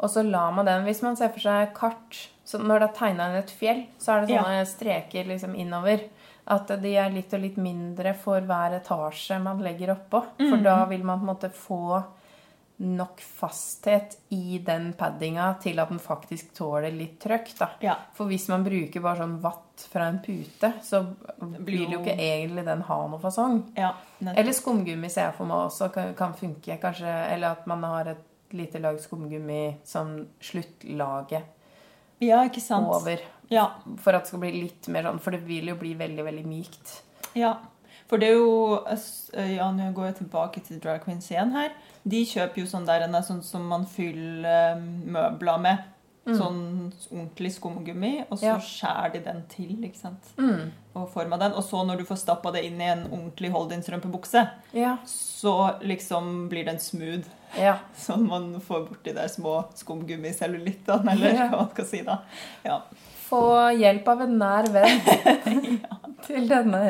Og 0.01 0.09
så 0.09 0.23
la 0.27 0.47
man 0.51 0.65
den 0.65 0.83
Hvis 0.85 1.03
man 1.03 1.15
ser 1.15 1.29
for 1.29 1.39
seg 1.39 1.75
kart 1.77 2.27
så 2.43 2.57
Når 2.59 2.79
det 2.81 2.87
er 2.89 2.95
tegna 2.97 3.27
inn 3.29 3.35
et 3.37 3.51
fjell, 3.51 3.83
så 4.01 4.17
er 4.17 4.25
det 4.25 4.33
Ja. 4.33 4.43
sånne 4.43 4.65
streker 4.67 5.25
liksom 5.27 5.55
innover. 5.55 6.01
At 6.51 6.71
de 6.83 6.95
er 6.99 7.13
litt 7.13 7.31
og 7.33 7.43
litt 7.43 7.59
mindre 7.61 8.11
for 8.19 8.43
hver 8.47 8.75
etasje 8.81 9.37
man 9.39 9.61
legger 9.63 9.93
oppå. 9.95 10.23
For 10.39 10.63
da 10.63 10.81
vil 10.89 11.05
man 11.07 11.21
på 11.21 11.25
en 11.27 11.31
måte 11.31 11.51
få 11.55 11.83
nok 12.81 13.21
fasthet 13.21 14.17
i 14.29 14.57
den 14.65 14.93
paddinga 14.97 15.53
til 15.61 15.79
at 15.79 15.91
den 15.93 15.99
faktisk 16.01 16.53
tåler 16.57 16.91
litt 16.95 17.19
trøkk. 17.21 17.51
da. 17.59 17.67
Ja. 17.85 17.95
For 18.17 18.29
hvis 18.31 18.47
man 18.49 18.65
bruker 18.65 19.03
bare 19.03 19.21
sånn 19.21 19.37
vatt 19.43 19.85
fra 19.91 20.07
en 20.09 20.17
pute, 20.23 20.71
så 20.83 21.03
vil 21.61 21.93
jo 21.93 22.01
ikke 22.01 22.17
egentlig 22.17 22.65
den 22.65 22.81
ha 22.89 22.99
noe 23.07 23.21
fasong. 23.21 23.61
ja. 23.77 23.93
Eller 24.21 24.53
skumgummi 24.53 25.09
ser 25.09 25.29
jeg 25.29 25.37
for 25.37 25.49
meg 25.49 25.67
også 25.67 25.91
kan, 25.93 26.13
kan 26.17 26.33
funke. 26.37 26.77
kanskje, 26.81 27.13
Eller 27.33 27.51
at 27.51 27.67
man 27.67 27.83
har 27.83 28.13
et 28.15 28.53
lite 28.53 28.79
lag 28.79 28.99
skumgummi 28.99 29.77
som 29.83 30.27
sluttlaget 30.41 31.43
ja, 32.21 32.43
over. 32.77 33.21
Ja. 33.51 33.67
For 33.99 34.15
at 34.15 34.23
det 34.23 34.31
skal 34.31 34.39
bli 34.39 34.51
litt 34.63 34.87
mer 34.87 35.03
sånn 35.03 35.19
For 35.21 35.31
det 35.35 35.41
vil 35.45 35.67
jo 35.67 35.75
bli 35.75 35.93
veldig, 35.99 36.23
veldig 36.23 36.45
mykt. 36.47 37.01
ja. 37.35 37.57
For 38.07 38.17
det 38.19 38.27
er 38.27 38.33
jo 38.39 38.83
Ja, 39.55 39.69
nå 39.71 39.93
går 39.95 40.05
jeg 40.11 40.15
tilbake 40.25 40.61
til 40.65 40.79
drag 40.83 41.03
queens 41.05 41.29
igjen 41.31 41.51
her. 41.55 41.71
De 42.07 42.25
kjøper 42.25 42.57
jo 42.57 42.65
sånn 42.65 42.85
der 42.85 43.01
en 43.05 43.13
sånn 43.23 43.43
som 43.43 43.67
man 43.67 43.85
fyller 43.85 44.75
møbler 45.05 45.59
med. 45.61 45.77
Sånn 46.27 46.91
ordentlig 47.11 47.49
skumgummi, 47.55 48.25
og 48.29 48.37
så 48.37 48.43
Mm. 48.43 48.47
Ja. 48.51 48.57
skjærer 48.59 49.13
de 49.13 49.19
den 49.25 49.43
til. 49.49 49.71
ikke 49.83 49.95
sant? 49.97 50.23
Mm. 50.37 50.71
Og 50.95 51.09
former 51.09 51.37
den. 51.39 51.53
Og 51.53 51.63
så 51.63 51.83
når 51.87 51.97
du 51.97 52.03
får 52.05 52.17
stappa 52.19 52.51
det 52.53 52.63
inn 52.65 52.79
i 52.81 52.83
en 52.91 53.07
ordentlig 53.09 53.49
hold-in-strømpebukse, 53.51 54.49
Ja. 54.73 54.97
så 55.05 55.79
liksom 55.81 56.47
blir 56.49 56.65
den 56.65 56.77
smooth. 56.79 57.25
ja. 57.57 57.79
Sånn 57.97 58.27
man 58.27 58.59
får 58.61 58.87
borti 58.89 59.13
de 59.15 59.27
små 59.29 59.65
skumgummicellulittene, 59.73 61.11
eller 61.11 61.33
hva 61.49 61.51
man 61.57 61.69
skal 61.71 61.85
si 61.85 62.01
da. 62.01 62.19
Ja. 62.65 62.81
Få 63.31 63.41
hjelp 63.79 64.07
av 64.11 64.21
en 64.27 64.33
nær 64.41 64.67
venn 64.73 64.99
til 66.27 66.47
denne 66.51 66.81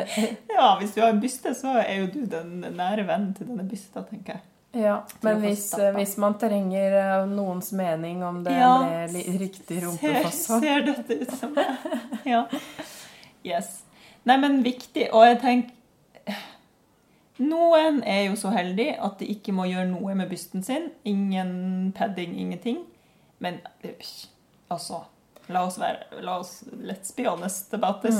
ja, 0.50 0.72
hvis 0.80 0.90
du 0.96 1.00
har 1.00 1.12
en 1.14 1.20
byste, 1.22 1.52
så 1.56 1.76
er 1.80 2.00
jo 2.02 2.08
du 2.12 2.24
den 2.30 2.56
nære 2.76 3.04
vennen 3.08 3.30
til 3.38 3.46
denne 3.48 3.64
bysta, 3.70 4.02
tenker 4.10 4.34
jeg. 4.36 4.42
Ja, 4.82 4.96
men 5.22 5.38
hvis, 5.42 5.66
hvis 5.96 6.14
man 6.20 6.34
trenger 6.40 6.94
eh, 6.96 7.26
noens 7.28 7.70
mening 7.76 8.22
om 8.24 8.38
det 8.44 8.54
Ja, 8.56 8.70
ble 8.80 9.02
li- 9.18 9.34
riktig 9.42 9.78
Ser, 9.82 9.86
rumpefasong 9.86 10.62
ser 10.64 10.86
dette 10.86 11.18
ut 11.22 11.34
som 11.36 11.52
det? 11.58 11.66
Ja. 12.24 12.46
Yes. 13.44 13.82
Nei, 14.24 14.38
men 14.40 14.62
viktig. 14.64 15.10
Og 15.12 15.26
jeg 15.28 15.38
tenker 15.42 16.38
Noen 17.42 18.02
er 18.06 18.26
jo 18.28 18.36
så 18.38 18.52
heldige 18.54 18.94
at 19.02 19.16
de 19.20 19.26
ikke 19.32 19.52
må 19.56 19.64
gjøre 19.66 19.88
noe 19.90 20.14
med 20.14 20.28
bysten 20.30 20.62
sin. 20.64 20.90
Ingen 21.08 21.92
padding, 21.96 22.36
ingenting. 22.38 22.82
Men 23.42 23.58
altså 24.70 25.00
La 25.50 25.64
oss 25.66 25.78
være 25.78 26.20
la 26.22 26.36
oss, 26.38 26.62
Let's 26.86 27.10
be 27.16 27.24
honest 27.26 27.74
about 27.74 28.02
this. 28.02 28.18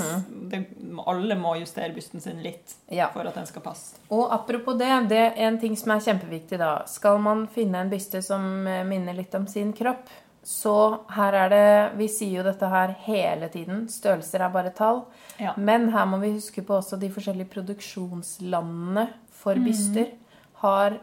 Det, 0.51 0.59
alle 1.07 1.35
må 1.39 1.55
justere 1.61 1.93
bysten 1.95 2.21
sin 2.21 2.41
litt 2.43 2.75
Ja. 2.91 3.07
for 3.13 3.25
at 3.27 3.35
den 3.35 3.45
skal 3.47 3.61
passe. 3.63 3.95
Og 4.11 4.27
apropos 4.33 4.75
det, 4.77 4.89
det 5.09 5.21
er 5.37 5.47
en 5.47 5.59
ting 5.59 5.77
som 5.79 5.91
er 5.95 6.03
kjempeviktig 6.03 6.59
da. 6.59 6.83
Skal 6.87 7.17
man 7.23 7.47
finne 7.47 7.79
en 7.79 7.89
byste 7.89 8.21
som 8.21 8.67
eh, 8.67 8.83
minner 8.83 9.13
litt 9.17 9.33
om 9.35 9.47
sin 9.47 9.71
kropp, 9.73 10.09
så 10.43 10.99
her 11.15 11.33
er 11.33 11.49
det 11.53 11.97
Vi 11.97 12.07
sier 12.11 12.41
jo 12.41 12.43
dette 12.43 12.67
her 12.67 12.91
hele 13.05 13.47
tiden. 13.49 13.85
Størrelser 13.87 14.43
er 14.43 14.49
bare 14.51 14.73
tall. 14.75 15.05
Ja. 15.39 15.53
Men 15.55 15.87
her 15.93 16.05
må 16.05 16.19
vi 16.19 16.33
huske 16.35 16.61
på 16.67 16.75
også 16.81 16.99
de 16.99 17.07
forskjellige 17.09 17.47
produksjonslandene 17.55 19.07
for 19.31 19.55
byster 19.63 20.11
har 20.63 20.99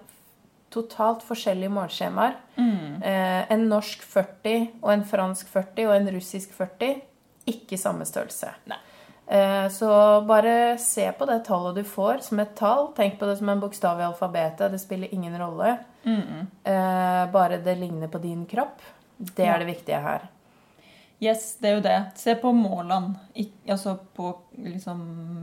totalt 0.70 1.24
forskjellige 1.26 1.72
målskjemaer. 1.74 2.36
Eh, 3.02 3.52
en 3.52 3.68
norsk 3.68 4.02
40 4.06 4.68
og 4.82 4.92
en 4.92 5.04
fransk 5.04 5.48
40 5.50 5.88
og 5.88 5.96
en 5.96 6.12
russisk 6.14 6.54
40 6.56 7.00
ikke 7.50 7.78
samme 7.80 8.06
størrelse. 8.06 8.52
Nei. 8.70 8.78
Eh, 9.30 9.68
så 9.68 9.90
bare 10.26 10.78
se 10.78 11.12
på 11.12 11.26
det 11.26 11.38
tallet 11.46 11.74
du 11.74 11.84
får 11.86 12.18
som 12.26 12.40
et 12.42 12.56
tall. 12.58 12.88
Tenk 12.96 13.18
på 13.18 13.26
det 13.26 13.36
som 13.38 13.48
en 13.48 13.60
bokstav 13.62 14.00
i 14.00 14.06
alfabetet. 14.08 14.72
Det 14.72 14.78
spiller 14.82 15.14
ingen 15.14 15.38
rolle. 15.38 15.76
Eh, 16.64 17.30
bare 17.30 17.60
det 17.62 17.76
ligner 17.78 18.08
på 18.08 18.18
din 18.18 18.46
kropp. 18.46 18.82
Det 19.16 19.46
er 19.46 19.58
det 19.58 19.70
viktige 19.70 20.00
her. 20.02 20.28
Yes, 21.20 21.56
det 21.60 21.68
er 21.68 21.74
jo 21.76 21.84
det. 21.84 21.98
Se 22.16 22.34
på 22.34 22.52
målene. 22.56 23.14
Altså 23.68 23.98
på 24.16 24.32
liksom 24.56 25.00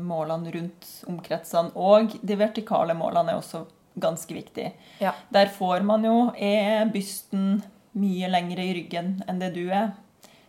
målene 0.10 0.52
rundt 0.52 0.88
omkretsene. 1.08 1.72
Og 1.76 2.18
de 2.22 2.38
vertikale 2.40 2.96
målene 2.98 3.36
er 3.36 3.40
også 3.40 3.62
ganske 4.00 4.34
viktig. 4.34 4.72
Ja. 5.02 5.14
Der 5.34 5.52
får 5.54 5.84
man 5.86 6.06
jo 6.06 6.32
Er 6.38 6.86
bysten 6.94 7.64
mye 7.98 8.30
lengre 8.30 8.64
i 8.64 8.74
ryggen 8.78 9.24
enn 9.28 9.40
det 9.42 9.54
du 9.56 9.68
er, 9.74 9.92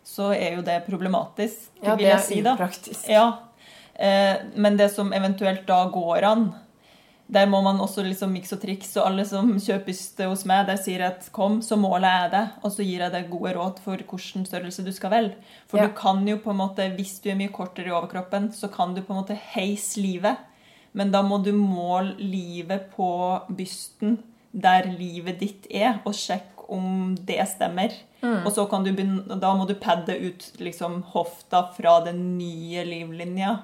så 0.05 0.33
er 0.37 0.57
jo 0.57 0.63
det 0.65 0.83
problematisk, 0.87 1.71
Ja, 1.83 1.97
det 1.97 2.11
er 2.13 2.23
si 2.25 2.41
upraktisk. 2.43 3.09
Ja. 3.09 3.39
Eh, 3.95 4.37
men 4.57 4.77
det 4.77 4.91
som 4.93 5.13
eventuelt 5.13 5.67
da 5.67 5.85
går 5.93 6.25
an 6.25 6.49
der 7.29 7.45
må 7.47 7.61
man 7.61 7.81
også 7.85 8.03
liksom 8.07 8.31
mikse 8.33 8.57
og 8.57 8.63
triks, 8.63 8.95
og 8.97 9.05
alle 9.11 9.25
som 9.29 9.51
kjøper 9.61 9.85
byste 9.91 10.29
hos 10.31 10.47
meg, 10.49 10.65
der 10.71 10.79
sier 10.81 11.05
at 11.11 11.27
kom, 11.37 11.59
så 11.65 11.77
måler 11.77 12.09
jeg 12.23 12.31
det, 12.33 12.45
og 12.65 12.73
så 12.73 12.87
gir 12.87 13.05
jeg 13.05 13.13
deg 13.13 13.29
gode 13.29 13.53
råd 13.59 13.83
for 13.85 14.01
hvilken 14.01 14.47
størrelse 14.49 14.85
du 14.87 14.91
skal 14.97 15.13
velge. 15.13 15.37
For 15.69 15.79
Ja. 15.79 15.87
du 15.87 15.93
kan 15.99 16.27
jo 16.27 16.39
på 16.41 16.51
en 16.55 16.61
måte, 16.63 16.89
hvis 16.97 17.21
du 17.21 17.29
er 17.31 17.37
mye 17.37 17.53
kortere 17.53 17.93
i 17.93 17.93
overkroppen, 17.93 18.49
så 18.53 18.73
kan 18.73 18.95
du 18.95 19.03
på 19.03 19.13
en 19.13 19.21
måte 19.21 19.37
heise 19.53 20.01
livet. 20.01 20.39
Men 20.99 21.13
da 21.15 21.23
må 21.23 21.39
du 21.45 21.53
måle 21.55 22.17
livet 22.19 22.89
på 22.97 23.09
bysten 23.55 24.19
der 24.53 24.89
livet 24.99 25.39
ditt 25.43 25.67
er, 25.71 26.01
og 26.09 26.17
sjekke 26.17 26.67
om 26.75 27.15
det 27.29 27.39
stemmer. 27.49 27.93
Mm. 28.23 28.43
Og 28.45 28.51
så 28.53 28.65
kan 28.69 28.83
du 28.85 28.91
begynne, 28.93 29.39
da 29.41 29.53
må 29.57 29.65
du 29.69 29.75
padde 29.79 30.17
ut 30.19 30.49
liksom 30.61 31.03
hofta 31.15 31.63
fra 31.77 31.99
den 32.05 32.37
nye 32.41 32.83
livlinja. 32.89 33.59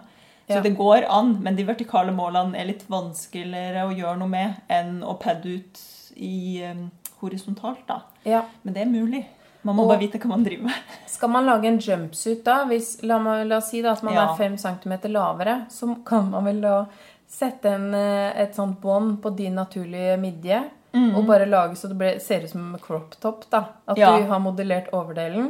Så 0.46 0.58
Ja. 0.58 0.60
det 0.60 0.76
går 0.76 1.06
an, 1.08 1.38
men 1.42 1.56
de 1.56 1.64
vertikale 1.64 2.12
målene 2.12 2.54
er 2.60 2.66
litt 2.68 2.84
vanskeligere 2.92 3.86
å 3.88 3.94
gjøre 3.96 4.18
noe 4.20 4.28
med 4.28 4.54
enn 4.68 4.98
å 5.02 5.14
padde 5.18 5.54
ut 5.56 5.80
i 6.16 6.62
um, 6.70 6.90
horisontalt, 7.22 7.86
da. 7.88 8.02
Ja. 8.28 8.42
Men 8.62 8.74
det 8.76 8.82
er 8.84 8.90
mulig. 8.92 9.24
Man 9.64 9.76
må 9.76 9.82
Og- 9.84 9.88
bare 9.94 10.00
vite 10.04 10.18
hva 10.20 10.28
man 10.28 10.44
driver 10.44 10.64
med. 10.68 10.74
Skal 11.06 11.30
man 11.32 11.46
lage 11.46 11.64
en 11.66 11.78
jumpsuit 11.80 12.44
da, 12.44 12.64
hvis, 12.68 12.98
la, 13.02 13.16
la 13.44 13.56
oss 13.56 13.70
si 13.70 13.80
da 13.82 13.92
at 13.92 14.02
man 14.02 14.14
Ja. 14.14 14.26
er 14.32 14.36
5 14.36 14.56
cm 14.58 14.98
lavere, 15.10 15.66
så 15.70 15.96
kan 16.04 16.30
man 16.30 16.44
vel 16.44 16.60
da 16.60 16.86
sette 17.34 17.70
en, 17.74 17.88
eh, 17.98 18.30
et 18.44 18.54
sånt 18.54 18.78
bånd 18.80 19.16
på 19.22 19.32
din 19.36 19.56
naturlige 19.58 20.16
midje, 20.22 20.62
og 20.94 21.24
bare 21.26 21.46
lage 21.50 21.74
så 21.74 21.88
det 21.90 21.96
ble, 21.98 22.12
ser 22.22 22.44
ut 22.44 22.50
som 22.52 22.68
en 22.68 22.78
crop 22.78 23.16
top 23.20 23.48
da. 23.50 23.64
At 23.90 23.98
Ja. 23.98 24.12
du 24.16 24.28
har 24.30 24.38
modellert 24.38 24.92
overdelen, 24.94 25.48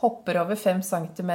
hopper 0.00 0.40
over 0.40 0.56
5 0.58 0.82
cm 0.82 1.30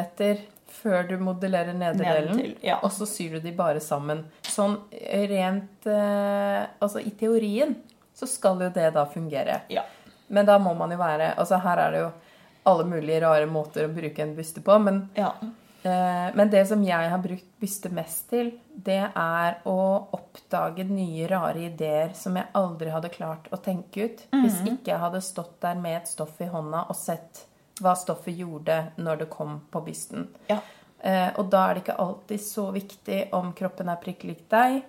før 0.68 1.08
du 1.08 1.18
modellerer 1.18 1.74
nederdelen, 1.74 2.56
ja. 2.62 2.80
og 2.84 2.92
så 2.92 3.08
syr 3.08 3.38
du 3.38 3.40
de 3.40 3.54
bare 3.56 3.80
sammen. 3.80 4.26
Sånn 4.44 4.76
rent, 4.92 5.88
eh, 5.88 6.66
altså 6.82 7.00
i 7.00 7.12
teorien, 7.12 7.76
så 8.14 8.28
skal 8.28 8.60
jo 8.60 8.70
det 8.70 8.94
da 8.94 9.06
fungere. 9.06 9.62
Ja. 9.70 9.84
Men 10.28 10.46
da 10.46 10.58
må 10.60 10.74
man 10.76 10.92
jo 10.92 10.98
være 10.98 11.36
Altså 11.38 11.60
her 11.62 11.78
er 11.78 11.92
det 11.92 12.00
jo 12.00 12.12
alle 12.66 12.84
mulige 12.90 13.22
rare 13.22 13.46
måter 13.46 13.86
å 13.86 13.94
bruke 13.94 14.20
en 14.24 14.36
buste 14.36 14.62
på. 14.66 14.78
Men, 14.82 15.10
ja. 15.16 15.32
Eh, 15.86 16.28
men 16.36 16.50
det 16.52 16.66
som 16.70 16.84
jeg 16.84 17.10
har 17.12 17.22
brukt 17.24 17.48
byste 17.62 17.90
mest 17.94 18.30
til, 18.30 18.52
det 18.70 19.02
er 19.08 19.58
å 19.70 19.80
oppdage 20.16 20.86
nye, 20.90 21.28
rare 21.32 21.68
ideer 21.70 22.14
som 22.18 22.38
jeg 22.38 22.52
aldri 22.54 22.94
hadde 22.94 23.14
klart 23.14 23.50
å 23.52 23.60
tenke 23.64 24.08
ut 24.08 24.24
hvis 24.36 24.62
ikke 24.64 24.94
jeg 24.94 25.02
hadde 25.02 25.22
stått 25.26 25.60
der 25.62 25.78
med 25.80 26.02
et 26.02 26.12
stoff 26.12 26.42
i 26.42 26.50
hånda 26.52 26.86
og 26.90 26.98
sett 27.00 27.46
hva 27.82 27.96
stoffet 28.00 28.36
gjorde 28.38 28.80
når 28.98 29.24
det 29.24 29.30
kom 29.30 29.62
på 29.72 29.84
bysten. 29.86 30.30
ja. 30.52 30.62
Eh, 31.06 31.30
og 31.38 31.52
da 31.54 31.68
er 31.68 31.76
det 31.76 31.82
ikke 31.84 32.00
alltid 32.02 32.42
så 32.42 32.64
viktig 32.74 33.18
om 33.38 33.52
kroppen 33.54 33.92
er 33.92 34.00
prikk 34.02 34.24
lik 34.26 34.46
deg, 34.50 34.80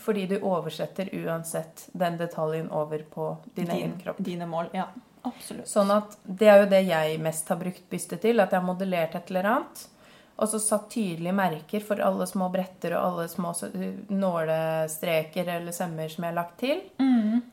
fordi 0.00 0.22
du 0.30 0.38
oversetter 0.38 1.10
uansett 1.12 1.88
den 1.92 2.16
detaljen 2.16 2.70
over 2.72 3.02
på 3.10 3.26
din, 3.54 3.68
egen 3.70 3.98
kropp. 4.00 4.16
dine 4.18 4.46
mål. 4.48 4.70
Ja, 4.72 4.86
absolutt. 5.28 5.68
Sånn 5.68 5.92
at 5.92 6.16
det 6.24 6.48
er 6.48 6.62
jo 6.62 6.70
det 6.70 6.80
jeg 6.88 7.18
mest 7.20 7.52
har 7.52 7.60
brukt 7.60 7.84
byste 7.90 8.16
til, 8.22 8.40
at 8.40 8.54
jeg 8.54 8.62
har 8.62 8.64
modellert 8.64 9.14
et 9.18 9.28
eller 9.34 9.50
annet. 9.50 9.84
Og 10.38 10.48
så 10.52 10.58
satt 10.60 10.90
tydelige 10.92 11.32
merker 11.32 11.80
for 11.80 12.00
alle 12.04 12.26
små 12.28 12.50
bretter 12.52 12.92
og 12.98 13.04
alle 13.06 13.28
små 13.32 13.54
nålestreker 14.12 15.48
eller 15.48 15.72
sømmer 15.72 16.08
som 16.12 16.24
jeg 16.26 16.32
har 16.32 16.36
lagt 16.36 16.58
til. 16.60 16.82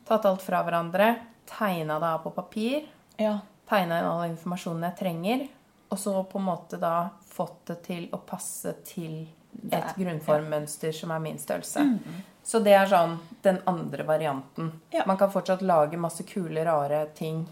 Tatt 0.08 0.26
alt 0.28 0.42
fra 0.44 0.60
hverandre, 0.66 1.14
tegna 1.48 1.98
det 2.02 2.10
av 2.14 2.22
på 2.26 2.30
papir, 2.36 2.84
Ja. 3.18 3.38
tegna 3.68 3.98
inn 3.98 4.04
all 4.04 4.28
informasjonen 4.30 4.82
jeg 4.90 4.96
trenger, 4.98 5.48
og 5.90 5.98
så 5.98 6.26
på 6.28 6.38
en 6.38 6.44
måte 6.44 6.78
da 6.80 7.10
fått 7.30 7.64
det 7.66 7.82
til 7.84 8.08
å 8.12 8.18
passe 8.18 8.74
til 8.84 9.26
et 9.70 9.72
er- 9.72 9.94
grunnformmønster 9.96 10.92
som 10.92 11.10
er 11.10 11.18
min 11.20 11.38
størrelse. 11.38 11.98
Så 12.44 12.62
det 12.62 12.72
er 12.74 12.86
sånn 12.86 13.18
den 13.42 13.62
andre 13.66 14.04
varianten. 14.04 14.72
Ja. 14.92 15.04
Man 15.06 15.16
kan 15.16 15.30
fortsatt 15.30 15.62
lage 15.62 15.96
masse 15.96 16.22
kule, 16.24 16.64
rare 16.64 17.06
ting. 17.14 17.46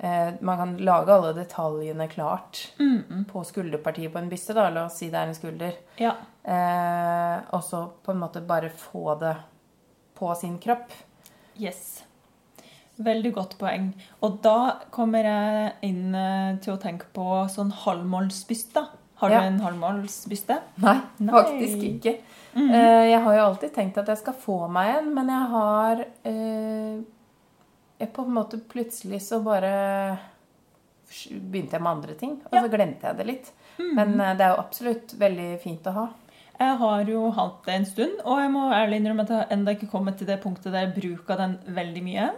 Eh, 0.00 0.34
man 0.40 0.56
kan 0.60 0.76
lage 0.86 1.10
alle 1.10 1.32
detaljene 1.34 2.06
klart 2.08 2.60
på 3.32 3.44
skulderpartiet 3.44 4.12
på 4.12 4.18
en 4.20 4.28
byste. 4.30 4.54
da, 4.54 4.68
La 4.70 4.84
oss 4.86 4.98
si 5.00 5.08
det 5.10 5.18
er 5.18 5.26
en 5.32 5.34
skulder. 5.34 5.72
ja. 5.98 6.12
Eh, 6.48 7.40
og 7.52 7.62
så 7.62 7.82
på 8.02 8.12
en 8.14 8.20
måte 8.22 8.40
bare 8.46 8.70
få 8.70 9.18
det 9.20 9.34
på 10.18 10.34
sin 10.38 10.58
kropp. 10.58 10.92
Yes. 11.60 12.04
Veldig 12.98 13.32
godt 13.34 13.58
poeng. 13.60 13.92
Og 14.22 14.40
da 14.42 14.54
kommer 14.90 15.22
jeg 15.28 15.72
inn 15.82 16.14
eh, 16.14 16.56
til 16.62 16.74
å 16.74 16.80
tenke 16.82 17.06
på 17.14 17.26
sånn 17.52 17.70
halvmålsbyste. 17.84 18.86
Har 19.18 19.30
Ja. 19.30 19.40
du 19.40 19.46
en 19.46 19.60
halvmålsbyste? 19.60 20.60
Nei, 20.78 21.00
Nei. 21.18 21.32
faktisk 21.34 21.82
ikke. 21.82 22.16
Eh, 22.56 23.10
jeg 23.10 23.20
har 23.22 23.34
jo 23.36 23.44
alltid 23.50 23.74
tenkt 23.74 23.98
at 23.98 24.06
jeg 24.06 24.18
skal 24.18 24.34
få 24.34 24.68
meg 24.70 24.96
en, 24.96 25.12
men 25.14 25.26
jeg 25.28 25.48
har 25.50 26.00
eh, 26.24 27.00
jeg 27.98 28.12
På 28.14 28.22
en 28.22 28.34
måte 28.36 28.58
plutselig 28.70 29.20
så 29.26 29.40
bare 29.42 30.18
begynte 31.28 31.72
jeg 31.76 31.82
med 31.82 31.90
andre 31.90 32.14
ting, 32.14 32.34
og 32.44 32.52
Ja. 32.52 32.62
så 32.62 32.70
glemte 32.70 33.06
jeg 33.08 33.16
det 33.16 33.26
litt. 33.26 33.52
Men 33.78 34.20
eh, 34.20 34.34
det 34.36 34.44
er 34.44 34.50
jo 34.54 34.60
absolutt 34.62 35.14
veldig 35.18 35.60
fint 35.62 35.86
å 35.86 35.92
ha. 35.92 36.08
Jeg 36.58 36.76
har 36.78 37.04
jo 37.06 37.30
hatt 37.30 37.64
det 37.64 37.74
en 37.74 37.84
stund, 37.86 38.20
og 38.24 38.40
jeg 38.42 38.50
må 38.50 38.64
ærlig 38.74 38.98
innrømme 39.00 39.22
at 39.22 39.28
jeg 39.30 39.46
ennå 39.54 39.74
ikke 39.76 39.90
kommet 39.90 40.18
til 40.18 40.26
det 40.26 40.40
punktet 40.42 40.72
der 40.74 40.86
jeg 40.88 40.94
bruker 40.96 41.36
den 41.38 41.58
veldig 41.68 42.02
mye. 42.02 42.30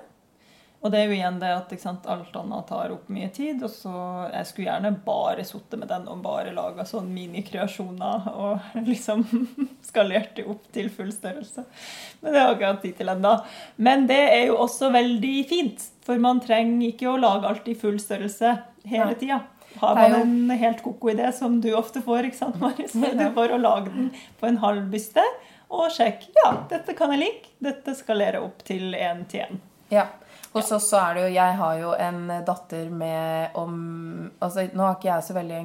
Og 0.80 0.88
det 0.92 1.00
er 1.00 1.10
jo 1.10 1.16
igjen 1.18 1.36
det 1.42 1.50
at 1.52 1.72
sant, 1.82 2.06
alt 2.08 2.36
annet 2.40 2.68
tar 2.70 2.92
opp 2.94 3.10
mye 3.12 3.28
tid. 3.36 3.60
Og 3.66 3.72
så 3.72 3.92
jeg 4.32 4.48
skulle 4.48 4.70
gjerne 4.70 4.94
bare 5.04 5.44
sittet 5.44 5.76
med 5.80 5.90
den 5.92 6.06
og 6.08 6.22
bare 6.24 6.54
laga 6.56 6.86
sånn 6.88 7.10
minikreasjoner 7.12 8.30
og 8.32 8.70
liksom 8.88 9.26
skalert 9.84 10.32
det 10.38 10.46
opp 10.48 10.64
til 10.72 10.88
full 10.94 11.12
størrelse. 11.12 11.66
Men 12.22 12.32
det 12.32 12.40
har 12.40 12.48
jeg 12.48 12.58
ikke 12.58 12.72
hatt 12.72 12.82
tid 12.86 12.98
til 13.02 13.12
ennå. 13.12 13.34
Men 13.76 14.08
det 14.08 14.22
er 14.30 14.46
jo 14.48 14.56
også 14.64 14.88
veldig 14.96 15.36
fint, 15.52 15.84
for 16.06 16.22
man 16.22 16.40
trenger 16.44 16.88
ikke 16.88 17.12
å 17.12 17.18
lage 17.20 17.52
alt 17.52 17.68
i 17.68 17.76
full 17.76 18.00
størrelse 18.00 18.56
hele 18.88 19.12
tida. 19.20 19.42
Har 19.80 19.94
man 19.94 20.16
en 20.16 20.58
helt 20.58 20.80
koko 20.82 21.12
idé, 21.12 21.28
som 21.32 21.60
du 21.62 21.68
ofte 21.78 22.00
får, 22.02 22.26
ikke 22.30 22.40
sant, 22.40 22.56
Marius? 22.62 22.96
Det 22.96 23.28
bare 23.36 23.54
å 23.54 23.60
lage 23.60 23.92
den 23.92 24.08
på 24.40 24.48
en 24.48 24.58
halv 24.64 24.88
byste 24.90 25.22
og 25.70 25.92
sjekke. 25.94 26.32
Ja, 26.40 26.54
dette 26.72 26.96
kan 26.98 27.12
jeg 27.14 27.22
like. 27.22 27.52
Dette 27.62 27.94
skalerer 27.94 28.42
opp 28.42 28.64
til 28.66 28.96
én 28.98 29.22
til 29.30 29.44
én. 29.44 29.60
Ja. 29.92 30.08
Hos 30.52 30.72
oss 30.74 30.88
så 30.90 30.98
er 30.98 31.14
det 31.14 31.22
jo 31.22 31.30
Jeg 31.36 31.56
har 31.60 31.78
jo 31.78 31.94
en 31.94 32.20
datter 32.46 32.90
med 32.90 33.56
om 33.58 33.74
Altså, 34.42 34.66
nå 34.74 34.82
har 34.82 34.98
ikke 34.98 35.10
jeg 35.12 35.26
så 35.28 35.36
veldig 35.36 35.60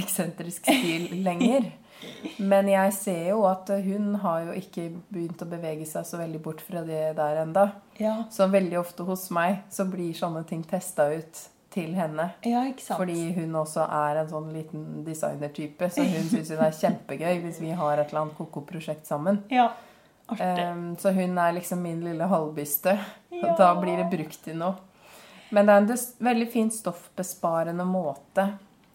eksentrisk 0.00 0.68
stil 0.68 1.08
lenger. 1.26 1.70
Men 2.42 2.66
jeg 2.70 2.94
ser 2.96 3.22
jo 3.28 3.44
at 3.46 3.68
hun 3.84 4.14
har 4.22 4.48
jo 4.48 4.56
ikke 4.58 4.88
begynt 5.12 5.42
å 5.44 5.48
bevege 5.50 5.86
seg 5.86 6.06
så 6.08 6.18
veldig 6.18 6.40
bort 6.42 6.62
fra 6.64 6.82
det 6.86 7.12
der 7.18 7.42
enda. 7.44 7.68
Ja. 8.00 8.24
Så 8.32 8.48
veldig 8.50 8.80
ofte 8.80 9.06
hos 9.06 9.28
meg 9.34 9.62
så 9.70 9.86
blir 9.90 10.14
sånne 10.18 10.42
ting 10.48 10.64
testa 10.66 11.06
ut 11.12 11.44
til 11.72 11.94
henne. 11.96 12.32
Ja, 12.44 12.64
ikke 12.68 12.84
sant? 12.84 12.98
Fordi 13.00 13.30
hun 13.36 13.54
også 13.62 13.86
er 13.86 14.20
en 14.22 14.28
sånn 14.32 14.50
liten 14.54 15.06
designertype. 15.06 15.88
Så 15.92 16.04
hun 16.14 16.28
syns 16.32 16.52
det 16.52 16.58
er 16.58 16.76
kjempegøy 16.82 17.40
hvis 17.46 17.62
vi 17.62 17.72
har 17.78 17.96
et 17.98 18.10
eller 18.10 18.26
annet 18.26 18.38
koko-prosjekt 18.40 19.08
sammen. 19.08 19.42
Ja. 19.52 19.70
Um, 20.40 20.96
så 21.00 21.12
hun 21.16 21.38
er 21.38 21.52
liksom 21.56 21.82
min 21.82 22.00
lille 22.04 22.26
halvbyste. 22.28 22.96
Ja. 23.32 23.54
Da 23.58 23.72
blir 23.80 23.96
det 24.00 24.10
brukt 24.12 24.44
til 24.44 24.58
noe. 24.60 24.74
Men 25.52 25.68
det 25.68 25.74
er 25.74 25.82
en 25.82 26.26
veldig 26.28 26.46
fin 26.52 26.70
stoffbesparende 26.72 27.84
måte 27.84 28.46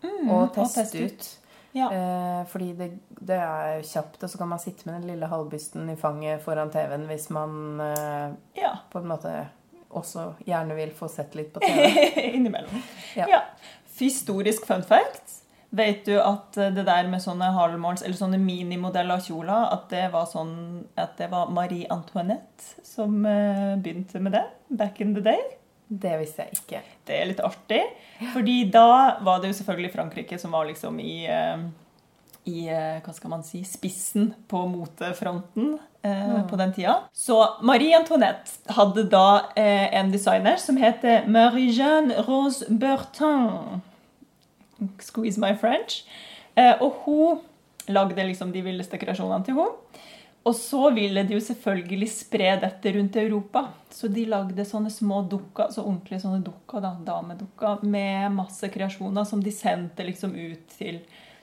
å 0.01 0.39
teste, 0.55 0.81
teste 0.81 1.03
ut. 1.03 1.11
ut. 1.11 1.27
Ja. 1.77 1.89
Uh, 1.91 2.41
fordi 2.49 2.71
det, 2.73 2.88
det 3.09 3.38
er 3.38 3.83
kjapt, 3.85 4.23
og 4.23 4.31
så 4.31 4.39
kan 4.39 4.49
man 4.49 4.61
sitte 4.61 4.88
med 4.88 4.97
den 4.97 5.11
lille 5.11 5.29
halvbysten 5.29 5.89
i 5.93 5.97
fanget 5.99 6.41
foran 6.45 6.71
TV-en 6.73 7.05
hvis 7.09 7.29
man 7.35 7.83
uh, 7.83 8.33
ja. 8.57 8.73
på 8.89 9.03
en 9.03 9.11
måte 9.11 9.33
også 9.97 10.31
gjerne 10.45 10.75
vil 10.77 10.93
få 10.97 11.09
sett 11.11 11.35
litt 11.38 11.53
på 11.53 11.61
TV. 11.63 12.07
Innimellom. 12.38 12.81
Ja. 13.15 13.27
Ja. 13.29 13.41
Historisk 13.99 14.65
fun 14.67 14.83
fact. 14.85 15.43
Vet 15.76 16.05
du 16.07 16.15
at 16.15 16.55
det 16.55 16.86
der 16.88 17.09
med 17.11 17.20
sånne 17.20 17.49
halvmåls, 17.51 18.01
eller 18.05 18.15
sånne 18.15 18.39
minimodeller 18.39 19.20
av 19.20 19.26
kjoler, 19.26 19.65
at 19.76 19.89
det 19.91 20.05
var 20.13 20.30
sånn 20.32 20.53
at 20.95 21.18
det 21.20 21.28
var 21.34 21.51
Marie 21.51 21.89
Antoinette 21.91 22.86
som 22.88 23.20
eh, 23.28 23.74
begynte 23.76 24.22
med 24.24 24.38
det 24.38 24.45
back 24.70 25.01
in 25.03 25.11
the 25.18 25.24
day? 25.26 25.41
Det 25.88 26.13
visste 26.20 26.45
jeg 26.45 26.57
ikke. 26.57 26.80
Det 27.07 27.18
er 27.18 27.28
litt 27.30 27.43
artig. 27.43 27.82
Fordi 28.34 28.55
da 28.72 29.20
var 29.24 29.41
det 29.41 29.51
jo 29.51 29.57
selvfølgelig 29.59 29.91
Frankrike 29.93 30.39
som 30.39 30.55
var 30.55 30.68
liksom 30.68 30.97
i, 30.99 31.18
eh, 31.32 31.68
i 32.51 32.65
eh, 32.72 32.97
hva 33.03 33.15
skal 33.15 33.32
man 33.36 33.45
si, 33.47 33.61
spissen 33.68 34.34
på 34.51 34.63
motefronten 34.72 35.78
eh, 36.03 36.41
på 36.47 36.59
den 36.59 36.74
tida. 36.76 36.97
Så 37.15 37.39
Marie 37.68 37.95
Antoinette 37.95 38.76
hadde 38.76 39.07
da 39.11 39.28
eh, 39.55 39.88
en 39.99 40.11
designer 40.11 40.59
som 40.63 40.80
heter 40.80 41.28
Marie-Jeanne 41.28 42.24
Rose 42.28 42.68
Bertin. 42.68 43.84
Squeeze 45.03 45.41
my 45.41 45.53
French. 45.59 46.03
Eh, 46.55 46.75
og 46.82 47.03
hun 47.05 47.43
lagde 47.88 48.28
liksom 48.28 48.51
de 48.51 48.63
villeste 48.65 48.99
kreasjonene 48.99 49.45
til 49.47 49.59
henne. 49.59 50.03
Og 50.47 50.55
så 50.55 50.89
ville 50.95 51.25
de 51.28 51.36
jo 51.36 51.43
selvfølgelig 51.43 52.07
spre 52.07 52.53
dette 52.61 52.91
rundt 52.95 53.17
Europa. 53.19 53.65
Så 53.91 54.07
de 54.07 54.23
lagde 54.32 54.63
sånne 54.67 54.91
små 54.93 55.23
dukker, 55.28 55.73
så 55.75 55.84
ordentlige 55.84 56.21
sånne 56.23 56.39
dukker, 56.45 56.80
da, 56.84 56.93
damedukker, 57.03 57.84
med 57.84 58.32
masse 58.38 58.69
kreasjoner 58.71 59.28
som 59.28 59.41
de 59.43 59.51
sendte 59.51 60.05
liksom 60.07 60.38
ut 60.38 60.78
til 60.78 61.01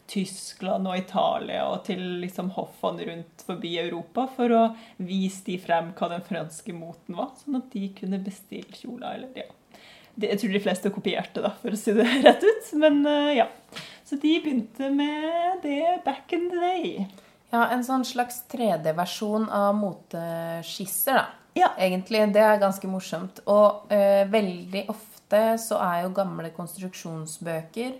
Tyskland 0.08 0.88
og 0.88 0.98
Italia 0.98 1.62
og 1.72 1.84
til 1.86 2.00
liksom 2.22 2.50
hoffene 2.56 3.06
rundt 3.08 3.44
forbi 3.46 3.74
Europa 3.80 4.26
for 4.36 4.52
å 4.52 4.62
vise 5.00 5.44
de 5.46 5.58
frem 5.60 5.92
hva 5.96 6.10
den 6.12 6.24
franske 6.24 6.76
moten 6.76 7.16
var, 7.16 7.32
sånn 7.40 7.60
at 7.60 7.70
de 7.72 7.88
kunne 7.96 8.20
bestille 8.24 8.72
kjoler. 8.72 9.18
eller 9.18 9.44
ja. 9.44 9.48
Jeg 10.20 10.38
tror 10.40 10.52
de 10.54 10.60
fleste 10.62 10.90
kopierte, 10.94 11.42
da, 11.42 11.50
for 11.62 11.74
å 11.74 11.78
si 11.78 11.92
det 11.96 12.04
rett 12.24 12.42
ut. 12.46 12.72
Men 12.78 13.00
eh, 13.06 13.32
ja. 13.40 13.48
Så 14.04 14.18
de 14.20 14.34
begynte 14.44 14.90
med 14.92 15.62
det 15.64 16.00
back 16.04 16.32
in 16.36 16.50
the 16.52 16.60
day. 16.60 17.06
Ja, 17.50 17.68
en 17.72 17.84
sånn 17.86 18.04
slags 18.04 18.42
3D-versjon 18.52 19.48
av 19.54 19.74
moteskisser, 19.78 21.14
da. 21.20 21.26
Ja. 21.54 21.68
Egentlig. 21.78 22.20
Det 22.34 22.42
er 22.42 22.58
ganske 22.62 22.88
morsomt. 22.90 23.40
Og 23.50 23.92
eh, 23.94 24.24
veldig 24.30 24.84
ofte 24.90 25.42
så 25.62 25.78
er 25.82 26.02
jo 26.04 26.14
gamle 26.16 26.50
konstruksjonsbøker 26.54 27.94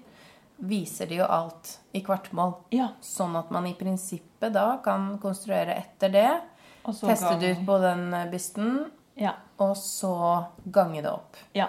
Viser 0.65 1.09
de 1.11 1.17
jo 1.19 1.25
alt 1.27 1.73
i 1.99 2.01
kvartmål. 2.07 2.53
Ja. 2.73 2.93
Sånn 3.03 3.35
at 3.37 3.49
man 3.53 3.67
i 3.67 3.73
prinsippet 3.75 4.53
da 4.55 4.77
kan 4.85 5.17
konstruere 5.23 5.75
etter 5.81 6.12
det. 6.15 6.29
Teste 6.87 7.33
det 7.43 7.51
ut 7.57 7.65
på 7.67 7.79
den 7.83 8.05
bysten, 8.31 8.85
Ja. 9.19 9.33
og 9.59 9.75
så 9.77 10.12
gange 10.67 11.03
det 11.03 11.11
opp. 11.11 11.37
ja. 11.59 11.69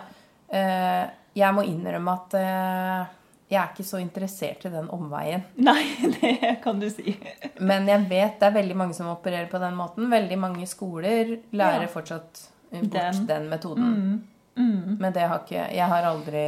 Eh, 0.56 1.04
jeg 1.36 1.52
må 1.58 1.66
innrømme 1.68 2.14
at 2.16 2.36
eh, 2.40 3.14
jeg 3.52 3.60
er 3.62 3.72
ikke 3.74 3.86
så 3.86 4.00
interessert 4.02 4.64
i 4.66 4.72
den 4.74 4.88
omveien. 4.96 5.44
Nei, 5.68 5.84
det 6.22 6.56
kan 6.64 6.80
du 6.82 6.88
si. 6.90 7.14
Men 7.60 7.88
jeg 7.92 8.08
vet 8.10 8.40
det 8.42 8.48
er 8.50 8.56
veldig 8.56 8.78
mange 8.80 8.96
som 8.98 9.12
opererer 9.12 9.50
på 9.52 9.60
den 9.62 9.76
måten. 9.78 10.08
Veldig 10.12 10.38
mange 10.42 10.68
skoler 10.70 11.36
lærer 11.52 11.86
Ja. 11.88 11.92
fortsatt 11.92 12.46
bort 12.72 12.92
Den. 12.96 13.26
den, 13.30 13.50
metoden. 13.52 13.92
Mm. 13.92 14.16
Mm. 14.58 14.96
Men 15.00 15.12
det 15.14 15.26
har 15.28 15.42
ikke, 15.44 15.66
jeg 15.76 15.88
har 15.92 16.06
aldri 16.08 16.42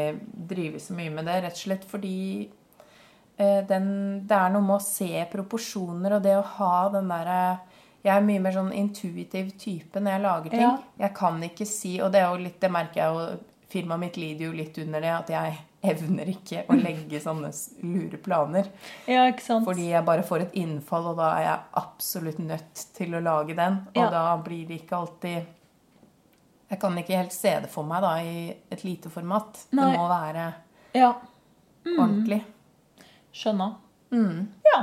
drevet 0.47 0.81
så 0.81 0.95
mye 0.95 1.11
med 1.11 1.27
det, 1.27 1.41
rett 1.43 1.57
og 1.57 1.59
slett 1.65 1.83
fordi 1.87 2.47
eh, 3.37 3.61
den, 3.67 3.89
det 4.27 4.37
er 4.37 4.53
noe 4.53 4.63
med 4.63 4.77
å 4.77 4.83
se 4.83 5.25
proporsjoner 5.31 6.15
og 6.17 6.23
det 6.23 6.37
å 6.39 6.45
ha 6.57 6.87
den 6.95 7.11
derre 7.11 7.41
Jeg 8.07 8.13
er 8.15 8.23
mye 8.23 8.39
mer 8.39 8.55
sånn 8.55 8.71
intuitiv 8.71 9.49
type 9.59 9.99
når 9.99 10.11
jeg 10.15 10.23
lager 10.23 10.53
ting. 10.55 10.61
Ja. 10.63 10.73
Jeg 11.03 11.13
kan 11.17 11.43
ikke 11.43 11.65
si 11.67 11.97
Og 12.01 12.11
det 12.13 12.21
er 12.23 12.39
litt, 12.39 12.59
det 12.63 12.71
merker 12.71 13.01
jeg 13.03 13.13
jo 13.13 13.39
Firmaet 13.77 13.99
mitt 14.01 14.17
lider 14.17 14.45
jo 14.47 14.51
litt 14.57 14.77
under 14.81 15.01
det, 15.05 15.11
at 15.13 15.29
jeg 15.29 15.57
evner 15.87 16.29
ikke 16.33 16.63
å 16.67 16.75
legge 16.79 17.19
sånne 17.21 17.51
lure 17.85 18.17
planer. 18.17 18.67
Ja, 19.07 19.27
ikke 19.29 19.45
sant? 19.45 19.65
Fordi 19.67 19.85
jeg 19.91 20.05
bare 20.07 20.23
får 20.25 20.47
et 20.47 20.55
innfall, 20.57 21.11
og 21.11 21.17
da 21.21 21.27
er 21.37 21.43
jeg 21.45 21.59
absolutt 21.83 22.39
nødt 22.41 22.81
til 22.97 23.13
å 23.13 23.21
lage 23.21 23.55
den. 23.55 23.77
Og 23.93 24.01
Ja. 24.01 24.09
da 24.09 24.37
blir 24.37 24.65
det 24.67 24.81
ikke 24.83 24.97
alltid 24.97 25.45
Jeg 26.69 26.79
kan 26.81 26.97
ikke 26.97 27.15
helt 27.15 27.31
se 27.31 27.59
det 27.63 27.69
for 27.71 27.85
meg 27.87 28.01
da 28.03 28.09
i 28.19 28.49
et 28.69 28.81
lite 28.83 29.07
format. 29.09 29.55
Nei. 29.71 29.85
Det 29.91 29.97
må 29.97 30.07
være 30.09 30.53
Ja. 30.93 31.13
ordentlig. 31.85 32.43
Skjønna. 33.31 33.75
Mm. 34.11 34.47
Ja. 34.65 34.81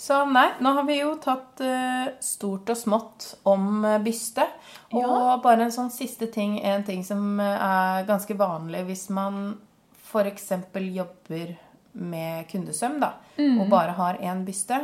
Så 0.00 0.16
nei, 0.24 0.46
nå 0.64 0.70
har 0.78 0.86
vi 0.88 0.94
jo 0.96 1.10
tatt 1.20 1.60
eh, 1.60 2.06
stort 2.24 2.70
og 2.72 2.78
smått 2.78 3.24
om 3.50 3.84
eh, 3.84 3.98
byste. 4.00 4.46
Og 4.94 5.02
Ja. 5.02 5.34
bare 5.44 5.66
en 5.66 5.74
sånn 5.74 5.90
siste 5.92 6.30
ting, 6.32 6.54
en 6.64 6.86
ting 6.86 7.02
som 7.04 7.40
eh, 7.40 7.64
er 7.66 8.06
ganske 8.08 8.32
vanlig 8.38 8.86
hvis 8.88 9.10
man 9.12 9.58
f.eks. 10.00 10.48
jobber 10.72 11.52
med 11.92 12.48
kundesøm, 12.48 12.96
da, 13.02 13.12
og 13.36 13.68
bare 13.70 13.92
har 13.98 14.18
én 14.22 14.44
byste, 14.46 14.78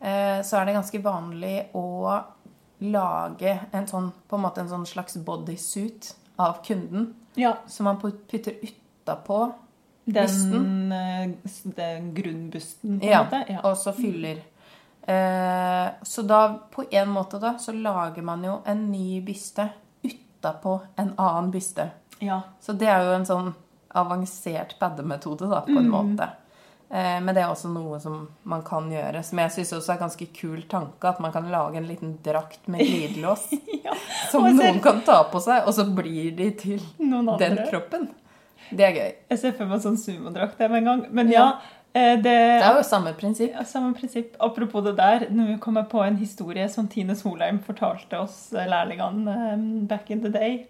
så 0.00 0.56
er 0.58 0.66
det 0.66 0.74
ganske 0.74 0.98
vanlig 1.02 1.56
å 1.78 1.84
lage 2.80 3.52
en 3.72 3.86
sånn, 3.86 4.10
på 4.28 4.38
en 4.38 4.44
måte 4.44 4.62
en 4.62 4.70
sånn 4.70 4.86
slags 4.86 5.16
bodysuit 5.26 6.12
av 6.42 6.60
kunden, 6.66 7.10
ja. 7.38 7.56
som 7.66 7.86
man 7.90 7.98
putter 8.02 8.58
utapå. 8.62 9.52
Den, 10.04 10.92
eh, 10.92 11.30
den 11.64 12.14
grunnbusten, 12.14 13.00
Ja. 13.02 13.26
Ja. 13.48 13.60
og 13.62 13.76
så 13.76 13.92
fyller. 13.92 14.40
Eh, 15.06 15.88
så 16.02 16.22
da, 16.22 16.58
på 16.70 16.84
en 16.90 17.08
måte 17.08 17.38
da, 17.40 17.54
så 17.58 17.72
lager 17.72 18.22
man 18.22 18.44
jo 18.44 18.60
en 18.66 18.90
ny 18.92 19.20
byste 19.20 19.68
utapå 20.02 20.80
en 20.96 21.12
annen 21.16 21.50
byste. 21.50 21.90
ja. 22.20 22.42
Så 22.60 22.72
det 22.72 22.88
er 22.88 23.04
jo 23.04 23.12
en 23.12 23.26
sånn 23.26 23.54
avansert 23.94 24.78
paddemetode, 24.78 25.48
da, 25.50 25.60
på 25.66 25.78
en 25.78 25.90
måte. 25.90 26.28
Eh, 26.90 27.20
men 27.20 27.34
det 27.34 27.42
er 27.42 27.50
også 27.50 27.68
noe 27.70 28.00
som 28.00 28.28
man 28.42 28.62
kan 28.62 28.90
gjøre, 28.90 29.22
som 29.22 29.38
jeg 29.38 29.50
syns 29.50 29.72
også 29.72 29.92
er 29.94 29.98
ganske 29.98 30.26
kul 30.34 30.62
tanke, 30.68 31.08
at 31.08 31.20
man 31.20 31.32
kan 31.32 31.46
lage 31.50 31.76
en 31.78 31.86
liten 31.86 32.16
drakt 32.22 32.68
med 32.68 32.80
glidelås 32.86 33.48
ja. 33.84 33.94
som 34.30 34.46
noen 34.56 34.80
kan 34.82 35.02
ta 35.06 35.22
på 35.30 35.40
seg, 35.42 35.66
og 35.66 35.74
så 35.74 35.84
blir 35.94 36.32
de 36.36 36.50
til 36.58 36.80
den 36.98 37.58
kroppen. 37.70 38.08
Det 38.70 38.86
er 38.86 38.96
gøy. 38.96 39.12
Jeg 39.30 39.38
ser 39.42 39.52
for 39.58 39.66
meg 39.70 39.82
sånn 39.84 39.98
sumodrakt 39.98 40.58
der 40.58 40.68
med 40.72 40.82
en 40.82 40.88
gang. 40.90 41.04
Men 41.10 41.30
ja, 41.32 41.44
Ja. 41.44 41.52
eh, 41.94 42.16
det, 42.16 42.22
Det 42.24 42.66
er 42.70 42.76
jo 42.78 42.82
samme 42.86 43.12
prinsipp. 43.18 43.52
Ja, 43.54 43.64
samme 43.64 43.94
prinsipp. 43.94 44.36
Apropos 44.40 44.84
det 44.84 44.96
der, 44.96 45.26
nå 45.30 45.58
kom 45.60 45.76
jeg 45.76 45.88
på 45.90 46.04
en 46.06 46.16
historie 46.16 46.68
som 46.68 46.88
Tine 46.88 47.14
Solheim 47.18 47.58
fortalte 47.66 48.18
oss 48.20 48.52
eh, 48.52 48.66
lærlingene 48.70 49.38
eh, 49.52 49.86
back 49.88 50.10
in 50.10 50.22
the 50.22 50.28
day. 50.30 50.66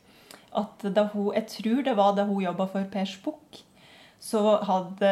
At 0.56 0.82
da 0.82 1.04
hun, 1.12 1.32
Jeg 1.34 1.46
tror 1.48 1.82
det 1.84 1.96
var 1.96 2.14
da 2.16 2.24
hun 2.24 2.40
jobba 2.42 2.66
for 2.66 2.84
Pers 2.90 3.16
Bukk. 3.24 3.60
Så 4.20 4.40
hadde 4.66 5.10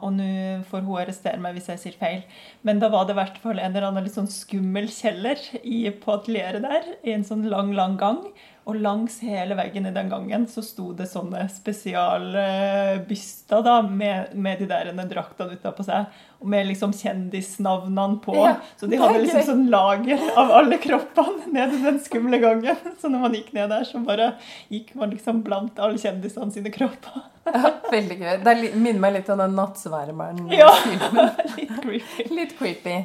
Og 0.00 0.12
nå 0.16 0.64
får 0.70 0.80
hun 0.86 0.96
arrestere 1.02 1.36
meg 1.38 1.52
hvis 1.58 1.66
jeg 1.68 1.78
sier 1.82 1.96
feil, 2.00 2.22
men 2.64 2.78
da 2.80 2.88
var 2.88 3.04
det 3.04 3.12
i 3.12 3.18
hvert 3.18 3.36
fall 3.42 3.58
en 3.60 3.74
eller 3.76 3.88
annen 3.90 4.04
litt 4.06 4.14
sånn 4.16 4.30
skummel 4.32 4.86
kjeller 4.88 5.36
i, 5.62 5.90
på 5.90 6.14
atelieret 6.14 6.62
der. 6.64 6.86
I 7.04 7.12
en 7.12 7.24
sånn 7.28 7.44
lang, 7.50 7.74
lang 7.76 7.98
gang. 8.00 8.22
Og 8.68 8.76
langs 8.76 9.14
hele 9.24 9.56
veggen 9.56 9.88
i 9.88 9.90
den 9.94 10.10
gangen 10.12 10.42
så 10.50 10.60
sto 10.60 10.90
det 10.96 11.06
sånne 11.08 11.46
spesialbyster 11.48 13.62
da, 13.64 13.82
med, 13.82 14.34
med 14.36 14.58
de 14.60 14.66
der 14.68 14.92
draktene 15.08 15.52
utapå 15.56 15.82
seg. 15.86 16.04
Og 16.42 16.48
med 16.52 16.66
liksom 16.68 16.92
kjendisnavnene 16.92 18.18
på. 18.22 18.36
Ja, 18.36 18.56
så 18.76 18.86
de 18.90 18.96
hadde 19.00 19.22
liksom 19.24 19.42
sånn 19.46 19.70
lager 19.72 20.20
av 20.36 20.52
alle 20.60 20.76
kroppene 20.82 21.46
ned 21.54 21.74
i 21.78 21.80
den 21.86 21.98
skumle 22.04 22.38
gangen. 22.42 22.76
Så 23.00 23.08
når 23.08 23.20
man 23.24 23.34
gikk 23.38 23.50
ned 23.56 23.68
der, 23.72 23.84
så 23.88 23.96
bare 24.04 24.26
gikk 24.70 24.94
man 24.98 25.10
liksom 25.14 25.36
blant 25.46 25.78
alle 25.82 25.98
kjendisene 25.98 26.52
sine 26.52 26.70
kropper. 26.74 27.18
Ja, 27.48 27.68
veldig 27.90 28.16
gøy. 28.20 28.36
Det 28.44 28.50
er 28.52 28.58
minner 28.76 29.00
meg 29.02 29.12
litt 29.16 29.28
om 29.32 29.38
den 29.40 29.56
nattsvermeren. 29.58 30.38
Ja, 30.60 30.70
litt 31.56 31.74
creepy. 31.80 32.22
Litt 32.36 32.52
creepy. 32.58 32.96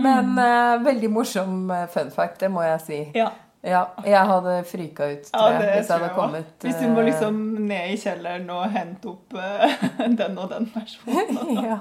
Men 0.00 0.38
uh, 0.38 0.78
veldig 0.84 1.10
morsom 1.12 1.70
eh, 1.74 1.86
fun 1.92 2.10
fact, 2.14 2.38
det 2.40 2.48
må 2.52 2.62
jeg 2.64 2.80
si. 2.86 3.00
Ja. 3.18 3.28
Ja, 3.60 3.82
jeg 4.08 4.20
hadde 4.24 4.52
frika 4.64 5.06
ut, 5.10 5.26
tror 5.28 5.50
jeg, 5.52 5.60
det 5.60 5.72
hvis 5.74 5.90
jeg 5.90 5.92
hadde 5.92 6.06
jeg 6.06 6.14
kommet. 6.16 6.52
Hvis 6.64 6.78
hun 6.80 6.94
må 6.94 7.02
eh, 7.02 7.08
liksom 7.10 7.40
ned 7.68 7.90
i 7.92 7.98
kjelleren 8.00 8.46
og 8.54 8.62
hente 8.72 9.10
opp 9.10 9.36
uh, 9.36 9.82
den 10.20 10.38
og 10.40 10.46
den 10.54 10.70
personen. 10.72 11.50
ja, 11.68 11.80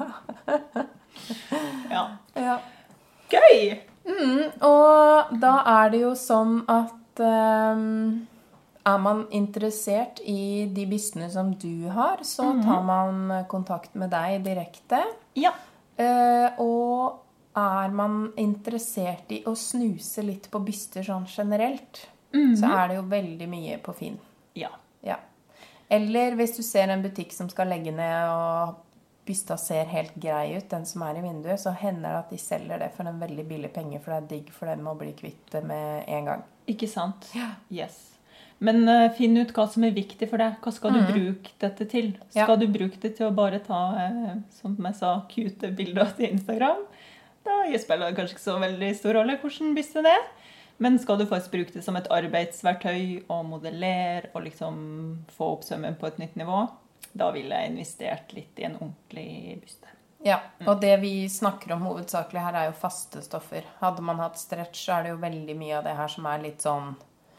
Ja. 1.90 2.04
ja. 2.36 2.58
Gøy! 3.30 3.78
Mm, 4.10 4.44
og 4.66 5.32
da 5.40 5.54
er 5.70 5.94
det 5.94 6.02
jo 6.02 6.12
sånn 6.18 6.60
at 6.72 7.22
um, 7.22 8.28
er 8.90 9.00
man 9.00 9.24
interessert 9.36 10.20
i 10.26 10.66
de 10.74 10.88
bissene 10.90 11.30
som 11.32 11.54
du 11.62 11.88
har, 11.94 12.26
så 12.28 12.50
tar 12.64 12.84
man 12.84 13.46
kontakt 13.52 13.96
med 14.00 14.12
deg 14.12 14.44
direkte. 14.48 15.04
Ja. 15.40 15.54
Uh, 16.00 16.60
og 16.60 17.29
er 17.60 17.94
man 17.96 18.22
interessert 18.40 19.32
i 19.36 19.44
å 19.48 19.56
snuse 19.58 20.24
litt 20.26 20.50
på 20.52 20.62
byster 20.66 21.06
sånn 21.06 21.28
generelt, 21.30 22.06
så 22.32 22.70
er 22.70 22.92
det 22.92 23.00
jo 23.00 23.08
veldig 23.10 23.48
mye 23.50 23.80
på 23.84 23.96
Finn. 23.98 24.20
Ja. 24.58 24.72
Ja. 25.06 25.18
Eller 25.90 26.36
hvis 26.38 26.58
du 26.58 26.62
ser 26.66 26.92
en 26.92 27.02
butikk 27.02 27.34
som 27.34 27.50
skal 27.50 27.72
legge 27.72 27.94
ned, 27.96 28.30
og 28.30 28.86
bysta 29.30 29.58
ser 29.62 29.90
helt 29.90 30.16
grei 30.22 30.56
ut, 30.58 30.70
den 30.70 30.86
som 30.90 31.04
er 31.06 31.20
i 31.20 31.24
vinduet, 31.26 31.62
så 31.62 31.74
hender 31.78 32.10
det 32.10 32.22
at 32.24 32.32
de 32.34 32.40
selger 32.42 32.82
det 32.82 32.92
for 32.96 33.10
en 33.10 33.20
veldig 33.22 33.46
billig 33.50 33.74
penge, 33.74 34.02
for 34.02 34.14
det 34.14 34.22
er 34.22 34.30
digg 34.36 34.54
for 34.54 34.70
dem 34.70 34.90
å 34.90 34.96
bli 34.98 35.12
kvitt 35.18 35.52
det 35.54 35.64
med 35.70 36.08
en 36.08 36.32
gang. 36.32 36.48
Ikke 36.70 36.90
sant? 36.90 37.30
Yes. 37.74 38.00
Men 38.60 38.84
uh, 38.90 39.08
finn 39.16 39.38
ut 39.40 39.54
hva 39.56 39.66
som 39.72 39.86
er 39.88 39.96
viktig 39.96 40.28
for 40.30 40.42
deg. 40.42 40.58
Hva 40.64 40.74
skal 40.76 40.98
du 40.98 41.00
bruke 41.08 41.54
dette 41.62 41.86
til? 41.90 42.12
Ja. 42.36 42.44
Skal 42.44 42.60
du 42.60 42.68
bruke 42.72 43.00
det 43.00 43.14
til 43.18 43.30
å 43.30 43.36
bare 43.36 43.62
ta 43.64 43.84
uh, 43.96 44.34
som 44.58 44.76
jeg 44.76 44.98
sa, 45.00 45.14
cute 45.32 45.72
bilder 45.78 46.12
til 46.18 46.34
Instagram? 46.34 46.84
Da 47.46 47.60
spiller 47.80 48.10
det 48.12 48.18
kanskje 48.20 48.36
ikke 48.38 48.46
så 48.48 48.58
veldig 48.62 48.90
stor 48.98 49.14
rolle 49.20 49.38
hvordan 49.42 49.76
byste 49.78 50.04
det 50.06 50.12
er. 50.16 50.28
Men 50.80 50.96
skal 51.00 51.18
du 51.20 51.26
faktisk 51.28 51.52
bruke 51.52 51.74
det 51.76 51.84
som 51.84 51.98
et 52.00 52.08
arbeidsverktøy 52.16 53.26
og 53.28 53.46
modellere 53.50 54.30
og 54.34 54.46
liksom 54.46 54.78
få 55.36 55.50
opp 55.58 55.66
sømmen 55.68 55.98
på 56.00 56.08
et 56.08 56.20
nytt 56.22 56.38
nivå, 56.40 56.62
da 57.20 57.32
ville 57.36 57.56
jeg 57.56 57.72
investert 57.74 58.32
litt 58.38 58.60
i 58.62 58.68
en 58.70 58.78
ordentlig 58.80 59.58
byste. 59.64 59.92
Ja, 60.24 60.38
og 60.68 60.82
det 60.82 60.98
vi 61.00 61.14
snakker 61.32 61.72
om 61.78 61.84
hovedsakelig 61.88 62.42
her, 62.44 62.56
er 62.60 62.66
jo 62.70 62.78
faste 62.80 63.22
stoffer. 63.24 63.64
Hadde 63.80 64.04
man 64.04 64.20
hatt 64.20 64.40
stretch, 64.40 64.82
så 64.86 64.98
er 64.98 65.04
det 65.08 65.14
jo 65.14 65.20
veldig 65.22 65.56
mye 65.60 65.78
av 65.80 65.86
det 65.88 65.94
her 65.96 66.12
som 66.12 66.28
er 66.32 66.42
litt 66.44 66.64
sånn 66.64 66.90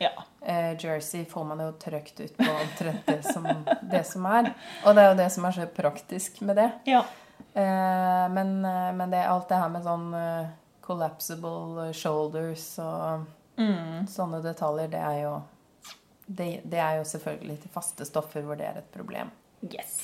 Ja. 0.00 0.10
eh, 0.40 0.70
Jersey 0.80 1.24
får 1.28 1.44
man 1.44 1.60
jo 1.60 1.70
trøkt 1.80 2.20
ut 2.20 2.36
på 2.38 2.48
omtrent 2.48 3.04
det 3.06 3.18
som, 3.24 3.44
det 3.82 4.04
som 4.08 4.24
er. 4.32 4.52
Og 4.84 4.96
det 4.96 5.02
er 5.04 5.10
jo 5.10 5.18
det 5.20 5.28
som 5.32 5.44
er 5.44 5.56
så 5.58 5.66
praktisk 5.76 6.40
med 6.40 6.56
det. 6.56 6.70
ja. 6.88 7.04
Eh, 7.54 8.26
men 8.34 8.64
eh, 8.64 8.92
men 8.94 9.10
det, 9.10 9.24
alt 9.26 9.48
det 9.50 9.58
her 9.58 9.68
med 9.72 9.82
sånn 9.86 10.08
eh, 10.14 10.46
collapsible 10.86 11.90
shoulders 11.94 12.72
og 12.84 13.28
Mm. 13.60 14.06
sånne 14.08 14.38
detaljer, 14.40 14.88
det 14.88 15.00
er 15.04 15.16
jo 15.24 15.32
det, 16.26 16.46
det 16.64 16.78
er 16.80 16.94
jo 16.96 17.02
selvfølgelig 17.04 17.58
til 17.60 17.70
faste 17.74 18.06
stoffer 18.08 18.40
hvor 18.46 18.56
det 18.56 18.64
er 18.70 18.78
et 18.80 18.86
problem. 18.94 19.28
Yes. 19.66 19.98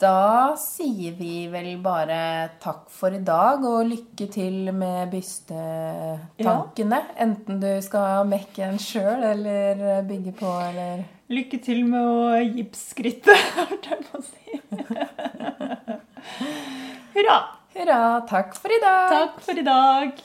Da 0.00 0.54
sier 0.60 1.12
vi 1.18 1.48
vel 1.52 1.76
bare 1.84 2.48
takk 2.62 2.86
for 2.92 3.12
i 3.12 3.20
dag, 3.24 3.60
og 3.64 3.86
lykke 3.90 4.26
til 4.32 4.72
med 4.72 5.10
bystetankene. 5.12 7.02
Enten 7.26 7.60
du 7.60 7.68
skal 7.84 8.24
mekke 8.28 8.70
en 8.70 8.80
sjøl, 8.80 9.24
eller 9.34 10.02
bygge 10.08 10.32
på, 10.40 10.54
eller 10.70 11.04
Lykke 11.28 11.58
til 11.58 11.84
med 11.90 12.06
å 12.06 12.38
gipsskritte, 12.54 13.34
hørte 13.56 13.96
jeg 13.96 14.04
på 14.06 14.20
å 14.20 14.22
si. 14.22 14.60
Hurra! 17.14 17.38
Hurra! 17.74 18.00
Takk 18.28 18.54
for 18.58 18.72
i 18.72 18.80
dag! 18.82 19.10
Takk 19.12 19.40
for 19.44 19.58
i 19.58 19.64
dag. 19.66 20.22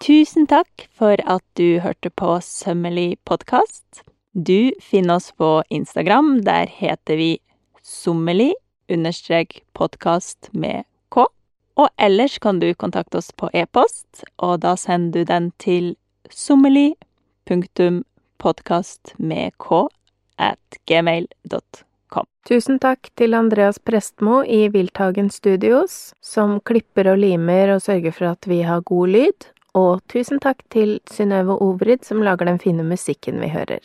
Tusen 0.00 0.46
takk 0.48 0.86
for 0.96 1.20
at 1.28 1.44
du 1.60 1.80
hørte 1.84 2.10
på 2.10 2.38
Sømmelig 2.44 3.18
podkast. 3.28 4.00
Du 4.32 4.72
finner 4.80 5.18
oss 5.20 5.32
på 5.32 5.62
Instagram. 5.68 6.40
Der 6.46 6.70
heter 6.72 7.20
vi 7.20 7.38
sommelig 7.82 8.54
understrek 8.88 9.60
podkast 9.76 10.48
med 10.52 10.88
k. 11.12 11.26
Og 11.76 11.88
ellers 11.98 12.38
kan 12.38 12.62
du 12.62 12.72
kontakte 12.74 13.20
oss 13.20 13.32
på 13.32 13.50
e-post, 13.52 14.24
og 14.38 14.60
da 14.64 14.76
sender 14.80 15.20
du 15.20 15.24
den 15.28 15.52
til 15.58 15.94
sommelig 16.30 16.94
med 19.18 19.52
k 19.58 19.84
at 20.38 20.80
gmail.com. 20.86 21.89
Tusen 22.48 22.80
takk 22.82 23.10
til 23.20 23.36
Andreas 23.36 23.78
Prestmo 23.78 24.40
i 24.42 24.64
Wildtagen 24.74 25.28
Studios, 25.30 26.14
som 26.24 26.56
klipper 26.66 27.12
og 27.12 27.20
limer 27.22 27.76
og 27.76 27.82
sørger 27.84 28.16
for 28.16 28.32
at 28.32 28.48
vi 28.50 28.62
har 28.66 28.82
god 28.88 29.12
lyd. 29.14 29.46
Og 29.78 30.00
tusen 30.10 30.40
takk 30.42 30.64
til 30.74 30.98
Synnøve 31.12 31.60
Ovrid, 31.62 32.02
som 32.08 32.24
lager 32.26 32.50
den 32.50 32.58
fine 32.58 32.82
musikken 32.82 33.38
vi 33.44 33.52
hører. 33.54 33.84